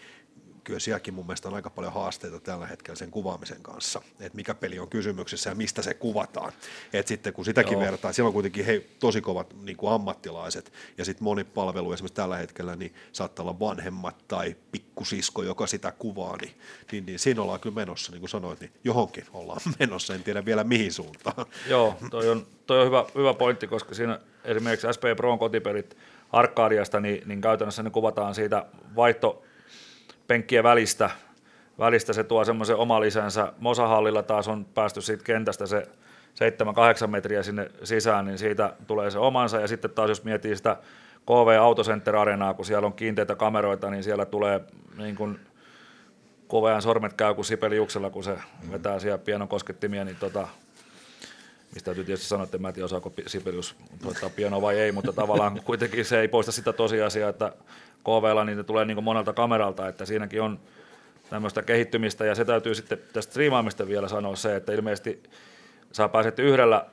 kyllä 0.65 0.81
sielläkin 0.81 1.15
mun 1.15 1.27
mielestä 1.27 1.49
on 1.49 1.55
aika 1.55 1.71
paljon 1.71 1.93
haasteita 1.93 2.41
tällä 2.41 2.67
hetkellä 2.67 2.97
sen 2.97 3.11
kuvaamisen 3.11 3.63
kanssa, 3.63 4.03
että 4.21 4.37
mikä 4.37 4.55
peli 4.55 4.79
on 4.79 4.89
kysymyksessä 4.89 5.51
ja 5.51 5.55
mistä 5.55 5.83
se 5.83 5.95
kuvataan. 5.95 6.53
Et 6.93 7.09
sitten 7.09 7.33
kun 7.33 7.45
sitäkin 7.45 7.73
Joo. 7.73 7.81
vertaa, 7.81 8.13
siellä 8.13 8.27
on 8.27 8.33
kuitenkin 8.33 8.65
hei, 8.65 8.91
tosi 8.99 9.21
kovat 9.21 9.55
niin 9.63 9.77
kuin 9.77 9.93
ammattilaiset 9.93 10.73
ja 10.99 11.05
sitten 11.05 11.25
moni 11.25 11.45
palvelu 11.45 11.93
esimerkiksi 11.93 12.15
tällä 12.15 12.37
hetkellä 12.37 12.77
niin 12.77 12.95
saattaa 13.13 13.43
olla 13.43 13.61
vanhemmat 13.61 14.25
tai 14.29 14.57
pikkusisko, 14.73 15.43
joka 15.43 15.67
sitä 15.67 15.93
kuvaa, 15.99 16.37
niin, 16.37 16.55
niin, 16.93 17.07
niin 17.07 17.19
siinä 17.19 17.43
ollaan 17.43 17.61
kyllä 17.61 17.75
menossa, 17.75 18.13
niin 18.13 18.21
kuin 18.21 18.31
sanoit, 18.31 18.61
niin 18.61 18.73
johonkin 18.85 19.27
ollaan 19.33 19.61
menossa, 19.81 20.15
en 20.15 20.23
tiedä 20.23 20.45
vielä 20.45 20.65
mihin 20.65 20.93
suuntaan. 20.93 21.47
Joo, 21.69 21.97
toi 22.11 22.29
on, 22.29 22.47
toi 22.67 22.81
on 22.81 22.87
hyvä, 22.87 23.05
hyvä 23.15 23.35
pointti, 23.35 23.67
koska 23.67 23.95
siinä 23.95 24.21
esimerkiksi 24.45 24.87
SP 24.97 25.05
Proon 25.17 25.39
kotipelit 25.39 25.97
Arkadiasta, 26.33 27.01
niin, 27.01 27.23
niin 27.29 27.41
käytännössä 27.41 27.83
ne 27.83 27.91
kuvataan 27.91 28.35
siitä 28.35 28.67
vaihto 28.97 29.45
penkkien 30.33 30.65
välistä, 30.65 31.11
välistä 31.79 32.13
se 32.13 32.25
tuo 32.25 32.45
semmoisen 32.45 32.77
oma 32.77 33.01
lisänsä. 33.01 33.53
Mosahallilla 33.59 34.23
taas 34.23 34.49
on 34.49 34.65
päästy 34.65 35.01
siitä 35.01 35.25
kentästä 35.25 35.67
se 35.67 35.89
7-8 37.05 37.07
metriä 37.07 37.43
sinne 37.43 37.71
sisään, 37.85 38.25
niin 38.25 38.39
siitä 38.39 38.73
tulee 38.87 39.11
se 39.11 39.19
omansa. 39.19 39.61
Ja 39.61 39.69
sitten 39.69 39.91
taas 39.91 40.09
jos 40.09 40.25
miettii 40.25 40.57
sitä 40.57 40.77
KV 41.27 41.59
Autocenter 41.61 42.17
Arenaa, 42.17 42.55
kun 42.55 42.65
siellä 42.65 42.87
on 42.87 42.93
kiinteitä 42.93 43.35
kameroita, 43.35 43.91
niin 43.91 44.03
siellä 44.03 44.25
tulee 44.25 44.61
niin 44.99 45.17
kuin 45.17 45.41
kovean 46.49 46.83
sormet 46.83 47.13
käy 47.13 47.35
kuin 47.35 47.45
sipeliuksella, 47.45 48.11
kun 48.11 48.25
se 48.25 48.39
vetää 48.71 48.99
siellä 48.99 49.19
pienon 49.19 49.49
koskettimia, 49.49 50.05
niin 50.05 50.17
tota, 50.17 50.49
mistä 51.75 51.85
täytyy 51.85 52.05
tietysti 52.05 52.29
sanoa, 52.29 52.45
että 52.45 52.57
en 52.57 52.63
mä 52.63 52.73
tiedä 52.73 52.85
osaako 52.85 53.13
Sibelius 53.27 53.77
pienoa 54.37 54.63
vai 54.63 54.79
ei, 54.79 54.93
mutta 54.93 55.13
tavallaan 55.13 55.61
kuitenkin 55.65 56.05
se 56.05 56.21
ei 56.21 56.29
poista 56.29 56.53
sitä 56.53 56.73
tosiasiaa, 56.73 57.31
että 57.31 57.53
KVlla 58.05 58.45
niitä 58.45 58.65
tulee 58.65 58.85
niin 58.85 59.05
monelta 59.05 59.33
kameralta, 59.33 59.89
että 59.89 60.05
siinäkin 60.05 60.43
on 60.43 60.61
tämmöistä 61.31 61.63
kehittymistä, 61.63 62.25
ja 62.25 62.35
se 62.35 62.45
täytyy 62.45 62.75
sitten 62.75 62.99
tästä 63.13 63.31
striimaamista 63.31 63.89
vielä 63.89 64.09
sanoa 64.09 64.37
se, 64.37 64.57
että 64.57 64.73
ilmeisesti 64.73 65.23
sä 65.93 66.09
pääset 66.09 66.39
yhdellä 66.39 66.87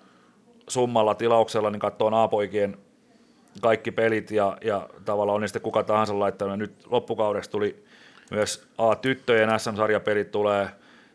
summalla 0.67 1.15
tilauksella 1.15 1.69
niin 1.69 1.79
katsoa 1.79 2.09
naapoikien 2.09 2.77
kaikki 3.61 3.91
pelit, 3.91 4.31
ja, 4.31 4.57
ja 4.61 4.89
tavallaan 5.05 5.41
on 5.41 5.47
sitten 5.47 5.61
kuka 5.61 5.83
tahansa 5.83 6.19
laittanut. 6.19 6.59
Nyt 6.59 6.73
loppukaudeksi 6.85 7.49
tuli 7.49 7.83
myös 8.31 8.67
A-tyttöjen 8.77 9.59
SM-sarjapelit 9.59 10.31
tulee 10.31 10.69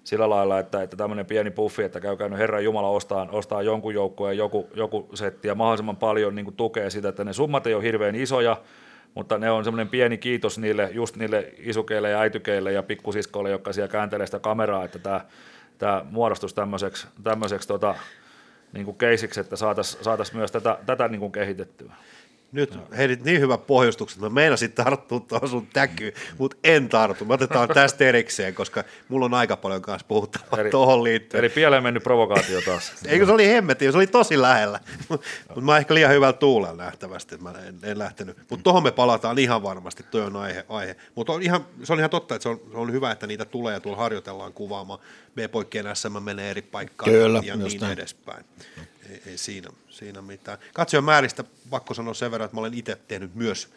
sillä 0.05 0.31
lailla, 0.31 0.59
että, 0.59 0.83
että 0.83 0.97
tämmöinen 0.97 1.27
pieni 1.27 1.51
puffi, 1.51 1.83
että 1.83 2.01
käy 2.01 2.17
käynyt 2.17 2.39
Herran 2.39 2.65
Jumala 2.65 2.89
ostaa, 2.89 3.29
ostaa 3.33 3.63
jonkun 3.63 3.95
joukkueen 3.95 4.37
joku, 4.37 4.69
joku 4.75 5.09
setti. 5.15 5.49
Ja 5.49 5.55
mahdollisimman 5.55 5.97
paljon 5.97 6.35
niin 6.35 6.55
tukee 6.57 6.91
sitä, 6.91 7.09
että 7.09 7.25
ne 7.25 7.33
summat 7.33 7.67
ei 7.67 7.75
ole 7.75 7.83
hirveän 7.83 8.15
isoja, 8.15 8.57
mutta 9.15 9.39
ne 9.39 9.51
on 9.51 9.65
semmoinen 9.65 9.89
pieni 9.89 10.19
kiitos 10.19 10.59
niille, 10.59 10.91
just 10.93 11.17
niille 11.17 11.55
isukeille 11.59 12.11
ja 12.11 12.21
äitykeille 12.21 12.73
ja 12.73 12.83
pikkusiskoille, 12.83 13.51
jotka 13.51 13.73
siellä 13.73 13.93
kääntelee 13.93 14.27
sitä 14.27 14.39
kameraa, 14.39 14.85
että 14.85 14.99
tämä, 14.99 15.21
tämä 15.79 16.05
muodostus 16.11 16.55
tämmöiseksi, 16.55 17.07
tämmöiseksi 17.23 17.69
tota, 17.69 17.95
niin 18.73 18.85
kuin 18.85 18.97
keisiksi, 18.97 19.41
että 19.41 19.57
saataisiin 19.57 20.05
saatais 20.05 20.33
myös 20.33 20.53
tätä, 20.53 20.79
tätä 20.87 21.09
niin 21.09 21.21
kuin 21.21 21.33
kehitettyä. 21.33 21.93
Nyt 22.55 22.79
heidit 22.97 23.25
niin 23.25 23.41
hyvä 23.41 23.59
pohjustukset, 23.59 24.21
mä 24.21 24.29
meinasin 24.29 24.73
tarttua 24.73 25.21
tuohon 25.21 25.49
sun 25.49 25.67
täkyyn, 25.73 26.13
mutta 26.39 26.57
en 26.65 26.89
tartu. 26.89 27.25
Me 27.25 27.35
otetaan 27.35 27.69
tästä 27.69 28.05
erikseen, 28.05 28.55
koska 28.55 28.85
mulla 29.09 29.27
on 29.27 29.35
aika 29.35 29.57
paljon 29.57 29.83
kanssa 29.83 30.07
puhuttavaa 30.09 30.61
eli, 30.61 30.71
tuohon 30.71 31.05
liittyen. 31.05 31.45
Eli 31.45 31.49
pieleen 31.49 31.83
mennyt 31.83 32.03
provokaatio 32.03 32.61
taas. 32.61 32.93
Eikö 33.07 33.27
se 33.27 33.33
oli 33.33 33.49
hemmetti, 33.49 33.93
se 33.93 33.99
oli 33.99 34.07
tosi 34.07 34.41
lähellä. 34.41 34.81
mutta 35.09 35.61
mä 35.61 35.79
ehkä 35.79 35.95
liian 35.95 36.11
hyvällä 36.11 36.33
tuulella 36.33 36.77
nähtävästi, 36.77 37.37
mä 37.37 37.51
en, 37.51 37.79
en 37.83 37.99
lähtenyt. 37.99 38.37
Mutta 38.51 38.65
tuohon 38.65 38.83
me 38.83 38.93
palataan 38.93 39.39
ihan 39.39 39.63
varmasti, 39.63 40.03
toi 40.11 40.23
on 40.23 40.37
aihe. 40.37 40.65
aihe. 40.69 40.97
Mutta 41.15 41.33
se 41.83 41.93
on 41.93 41.99
ihan 41.99 42.11
totta, 42.11 42.35
että 42.35 42.43
se 42.43 42.49
on, 42.49 42.61
se 42.71 42.77
on 42.77 42.93
hyvä, 42.93 43.11
että 43.11 43.27
niitä 43.27 43.45
tulee 43.45 43.75
ja 43.75 43.81
tuolla 43.81 43.99
harjoitellaan 43.99 44.53
kuvaamaan. 44.53 44.99
B-poikkien 45.35 45.97
SM 45.97 46.23
menee 46.23 46.51
eri 46.51 46.63
paikkaan 46.63 47.11
Kyllä, 47.11 47.41
ja 47.45 47.57
niin 47.57 47.81
näin. 47.81 47.93
edespäin 47.93 48.45
ei, 49.11 49.23
ei 49.27 49.39
siinä, 49.39 49.71
siinä 49.89 50.23
mitään. 50.23 50.59
Katsojan 50.75 51.05
määristä 51.05 51.45
pakko 51.71 51.95
sanoa 51.95 52.15
sen 52.15 52.31
verran, 52.31 52.45
että 52.45 52.57
mä 52.57 52.61
olen 52.61 52.75
itse 52.75 52.97
tehnyt 53.09 53.35
myös, 53.35 53.69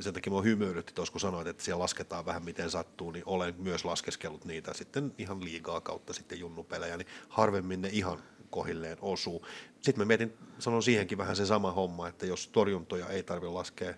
sen 0.00 0.14
takia 0.14 0.32
mä 0.32 0.42
hymyilytti 0.42 0.92
tuossa, 0.92 1.12
kun 1.12 1.20
sanoit, 1.20 1.46
että 1.46 1.64
siellä 1.64 1.82
lasketaan 1.82 2.26
vähän 2.26 2.44
miten 2.44 2.70
sattuu, 2.70 3.10
niin 3.10 3.22
olen 3.26 3.54
myös 3.58 3.84
laskeskellut 3.84 4.44
niitä 4.44 4.74
sitten 4.74 5.14
ihan 5.18 5.44
liigaa 5.44 5.80
kautta 5.80 6.12
sitten 6.12 6.40
junnupelejä, 6.40 6.96
niin 6.96 7.08
harvemmin 7.28 7.82
ne 7.82 7.88
ihan 7.92 8.22
kohilleen 8.50 8.98
osuu. 9.00 9.46
Sitten 9.80 9.98
mä 9.98 10.04
mietin, 10.04 10.32
sanon 10.58 10.82
siihenkin 10.82 11.18
vähän 11.18 11.36
se 11.36 11.46
sama 11.46 11.72
homma, 11.72 12.08
että 12.08 12.26
jos 12.26 12.48
torjuntoja 12.48 13.08
ei 13.08 13.22
tarvitse 13.22 13.52
laskea, 13.52 13.94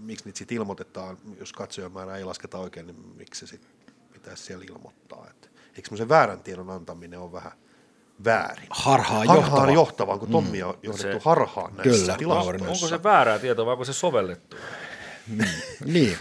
miksi 0.00 0.24
niitä 0.24 0.38
sitten 0.38 0.56
ilmoitetaan, 0.56 1.18
jos 1.40 1.52
katsojan 1.52 1.92
määrä 1.92 2.16
ei 2.16 2.24
lasketa 2.24 2.58
oikein, 2.58 2.86
niin 2.86 3.16
miksi 3.16 3.46
se 3.46 3.50
sitten 3.50 3.70
pitäisi 4.12 4.42
siellä 4.42 4.64
ilmoittaa. 4.68 5.26
Että, 5.30 5.48
eikö 5.66 5.82
semmoisen 5.82 6.08
väärän 6.08 6.42
tiedon 6.42 6.70
antaminen 6.70 7.18
on 7.18 7.32
vähän– 7.32 7.52
väärin. 8.24 8.66
Harhaan, 8.70 9.26
harhaan 9.26 9.44
johtava. 9.44 9.72
johtava, 9.72 10.18
kun 10.18 10.28
Tommi 10.28 10.62
on 10.62 10.78
johdettu 10.82 11.20
se, 11.20 11.20
harhaan 11.24 11.76
näissä 11.76 12.16
kyllä, 12.18 12.34
Onko 12.34 12.88
se 12.88 13.02
väärää 13.02 13.38
tietoa 13.38 13.66
vai 13.66 13.72
onko 13.72 13.84
se 13.84 13.92
sovellettu? 13.92 14.56
Mm. 15.26 15.44
niin. 15.94 16.16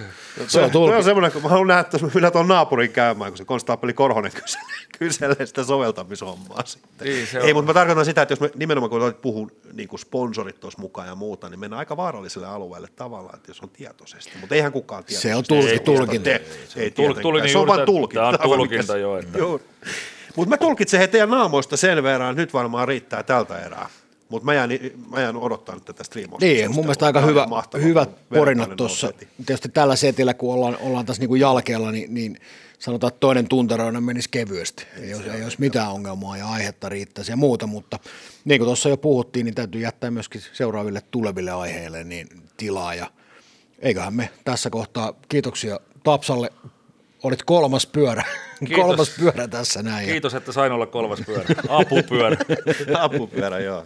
Se 0.47 0.61
on, 0.61 0.71
tullut. 0.71 0.95
on 0.95 1.03
semmoinen, 1.03 1.31
kun 1.31 1.41
mä 1.41 1.49
haluan 1.49 1.67
nähdä, 1.67 1.81
että 1.81 1.97
minä 2.13 2.31
tuon 2.31 2.47
naapurin 2.47 2.91
käymään, 2.91 3.31
kun 3.31 3.37
se 3.37 3.45
konstaapeli 3.45 3.93
Korhonen 3.93 4.31
kyselee 4.99 5.45
sitä 5.45 5.63
soveltamishommaa 5.63 6.65
sitten. 6.65 7.07
Niin, 7.07 7.27
Ei, 7.43 7.53
mutta 7.53 7.69
mä 7.69 7.73
tarkoitan 7.73 8.05
sitä, 8.05 8.21
että 8.21 8.31
jos 8.31 8.39
me 8.39 8.49
nimenomaan 8.55 8.89
kun 8.89 9.13
puhun 9.21 9.51
niin 9.73 9.87
kuin 9.87 9.99
sponsorit 9.99 10.59
tuossa 10.59 10.81
mukaan 10.81 11.07
ja 11.07 11.15
muuta, 11.15 11.49
niin 11.49 11.59
mennään 11.59 11.79
aika 11.79 11.97
vaaralliselle 11.97 12.47
alueelle 12.47 12.87
tavallaan, 12.95 13.35
että 13.35 13.49
jos 13.49 13.61
on 13.61 13.69
tietoisesti. 13.69 14.31
Mutta 14.39 14.55
eihän 14.55 14.71
kukaan 14.71 15.03
tiedä. 15.03 15.21
Se 15.21 15.35
on 15.35 15.43
tulkinta. 15.85 16.29
Ei, 16.29 16.39
ei, 16.75 16.93
ei, 17.41 17.49
se 17.49 17.57
on 17.57 17.67
vain 17.67 17.85
tulkinta. 17.85 18.37
Tämä 18.37 18.51
on 18.51 18.57
tulkinta 18.57 18.97
jo. 18.97 19.17
Että... 19.17 19.37
Mutta 20.35 20.49
mä 20.49 20.57
tulkitsen 20.57 20.99
he 20.99 21.07
teidän 21.07 21.29
naamoista 21.29 21.77
sen 21.77 22.03
verran, 22.03 22.35
nyt 22.35 22.53
varmaan 22.53 22.87
riittää 22.87 23.23
tältä 23.23 23.59
erää. 23.65 23.89
Mutta 24.29 24.45
mä, 24.45 24.53
jään, 24.53 24.69
mä 25.09 25.21
jään 25.21 25.37
odottaa 25.37 25.75
nyt 25.75 25.85
tätä 25.85 26.03
striimausta. 26.03 26.45
Niin, 26.45 26.71
mun 26.71 26.83
mielestä 26.83 27.05
aika 27.05 27.21
hyvä, 27.21 27.47
hyvät 27.81 28.09
porinat 28.29 28.75
tuossa. 28.75 29.13
Tietysti 29.45 29.69
tällä 29.69 29.95
setillä, 29.95 30.33
kun 30.33 30.53
ollaan, 30.53 30.77
ollaan 30.81 31.05
tässä 31.05 31.21
niinku 31.21 31.35
jalkeella, 31.35 31.91
niin, 31.91 32.13
niin 32.13 32.37
sanotaan, 32.79 33.09
että 33.09 33.19
toinen 33.19 33.47
tunteroinen 33.47 34.03
menisi 34.03 34.29
kevyesti. 34.29 34.85
Ei, 35.01 35.13
olisi, 35.13 35.29
ei 35.29 35.43
olisi 35.43 35.59
mitään 35.59 35.91
ongelmaa 35.91 36.37
ja 36.37 36.47
aihetta 36.47 36.89
riittäisi 36.89 37.31
ja 37.31 37.35
muuta, 37.35 37.67
mutta 37.67 37.99
niin 38.45 38.59
kuin 38.59 38.67
tuossa 38.67 38.89
jo 38.89 38.97
puhuttiin, 38.97 39.45
niin 39.45 39.55
täytyy 39.55 39.81
jättää 39.81 40.11
myöskin 40.11 40.41
seuraaville 40.53 41.01
tuleville 41.11 41.51
aiheille 41.51 42.03
niin 42.03 42.27
tilaa. 42.57 42.95
Ja 42.95 43.11
eiköhän 43.79 44.13
me 44.13 44.29
tässä 44.43 44.69
kohtaa 44.69 45.13
kiitoksia 45.29 45.79
Tapsalle 46.03 46.49
Olit 47.23 47.43
kolmas 47.43 47.87
pyörä. 47.87 48.23
Kiitos. 48.59 48.85
kolmas 48.85 49.09
pyörä 49.19 49.47
tässä 49.47 49.83
näin. 49.83 50.09
Kiitos, 50.09 50.33
että 50.33 50.51
sain 50.51 50.71
olla 50.71 50.85
kolmas 50.85 51.19
pyörä. 51.25 51.45
Apupyörä. 51.69 52.37
Apupyörä, 53.05 53.59
joo. 53.59 53.85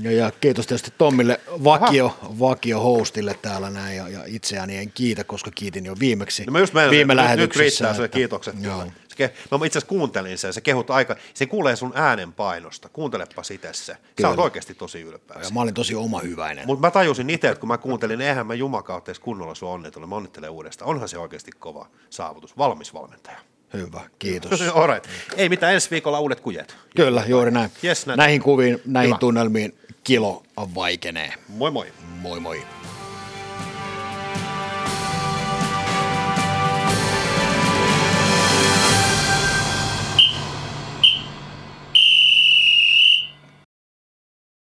Ja, 0.00 0.12
ja 0.12 0.30
kiitos 0.40 0.66
tietysti 0.66 0.92
Tommille 0.98 1.40
vakio, 1.64 2.18
vakio 2.40 2.80
hostille 2.80 3.38
täällä 3.42 3.70
näin 3.70 3.96
ja, 3.96 4.08
ja 4.08 4.20
itseäni 4.26 4.76
en 4.76 4.90
kiitä, 4.94 5.24
koska 5.24 5.50
kiitin 5.54 5.84
jo 5.84 5.94
viimeksi 6.00 6.44
no 6.44 6.52
mä 6.52 6.58
just 6.58 6.74
viime 6.90 7.14
nyt. 7.14 7.36
Nyt 7.36 7.56
riittää 7.56 7.90
että, 7.90 8.08
kiitokset. 8.08 8.54
Joo. 8.60 8.86
Se, 9.18 9.34
mä 9.50 9.66
itse 9.66 9.78
asiassa 9.78 9.88
kuuntelin 9.88 10.38
sen, 10.38 10.52
se 10.52 10.60
kehut 10.60 10.90
aika, 10.90 11.16
se 11.34 11.46
kuulee 11.46 11.76
sun 11.76 11.92
äänen 11.94 12.32
painosta, 12.32 12.88
kuuntelepa 12.88 13.42
itse 13.54 13.72
se. 13.72 13.96
Sä 14.20 14.28
oot 14.28 14.38
oikeasti 14.38 14.74
tosi 14.74 15.00
ylpeä. 15.00 15.36
Ja 15.42 15.50
mä 15.50 15.60
olin 15.60 15.74
tosi 15.74 15.94
oma 15.94 16.20
hyväinen. 16.20 16.66
Mutta 16.66 16.86
mä 16.86 16.90
tajusin 16.90 17.30
itse, 17.30 17.48
että 17.48 17.60
kun 17.60 17.68
mä 17.68 17.78
kuuntelin, 17.78 18.18
niin 18.18 18.28
eihän 18.28 18.46
mä 18.46 18.54
jumakautta 18.54 19.10
edes 19.10 19.20
kunnolla 19.20 19.54
sua 19.54 19.70
onnitella, 19.70 20.06
mä 20.06 20.16
onnittelen 20.16 20.50
uudestaan. 20.50 20.90
Onhan 20.90 21.08
se 21.08 21.18
oikeasti 21.18 21.50
kova 21.58 21.86
saavutus, 22.10 22.58
valmis 22.58 22.94
valmentaja. 22.94 23.38
Hyvä, 23.72 24.00
kiitos. 24.18 24.60
Alright. 24.74 25.10
Ei 25.36 25.48
mitään, 25.48 25.74
ensi 25.74 25.90
viikolla 25.90 26.20
uudet 26.20 26.40
kujet. 26.40 26.76
Kyllä, 26.96 27.24
juuri 27.26 27.50
näin. 27.50 27.70
Yes, 27.84 28.06
näin. 28.06 28.16
Näihin 28.16 28.42
kuviin, 28.42 28.80
näihin 28.84 29.08
Hyvä. 29.08 29.18
tunnelmiin 29.18 29.78
kilo 30.04 30.42
vaikenee. 30.74 31.32
Moi 31.48 31.70
moi. 31.70 31.92
Moi 32.20 32.40
moi. 32.40 32.62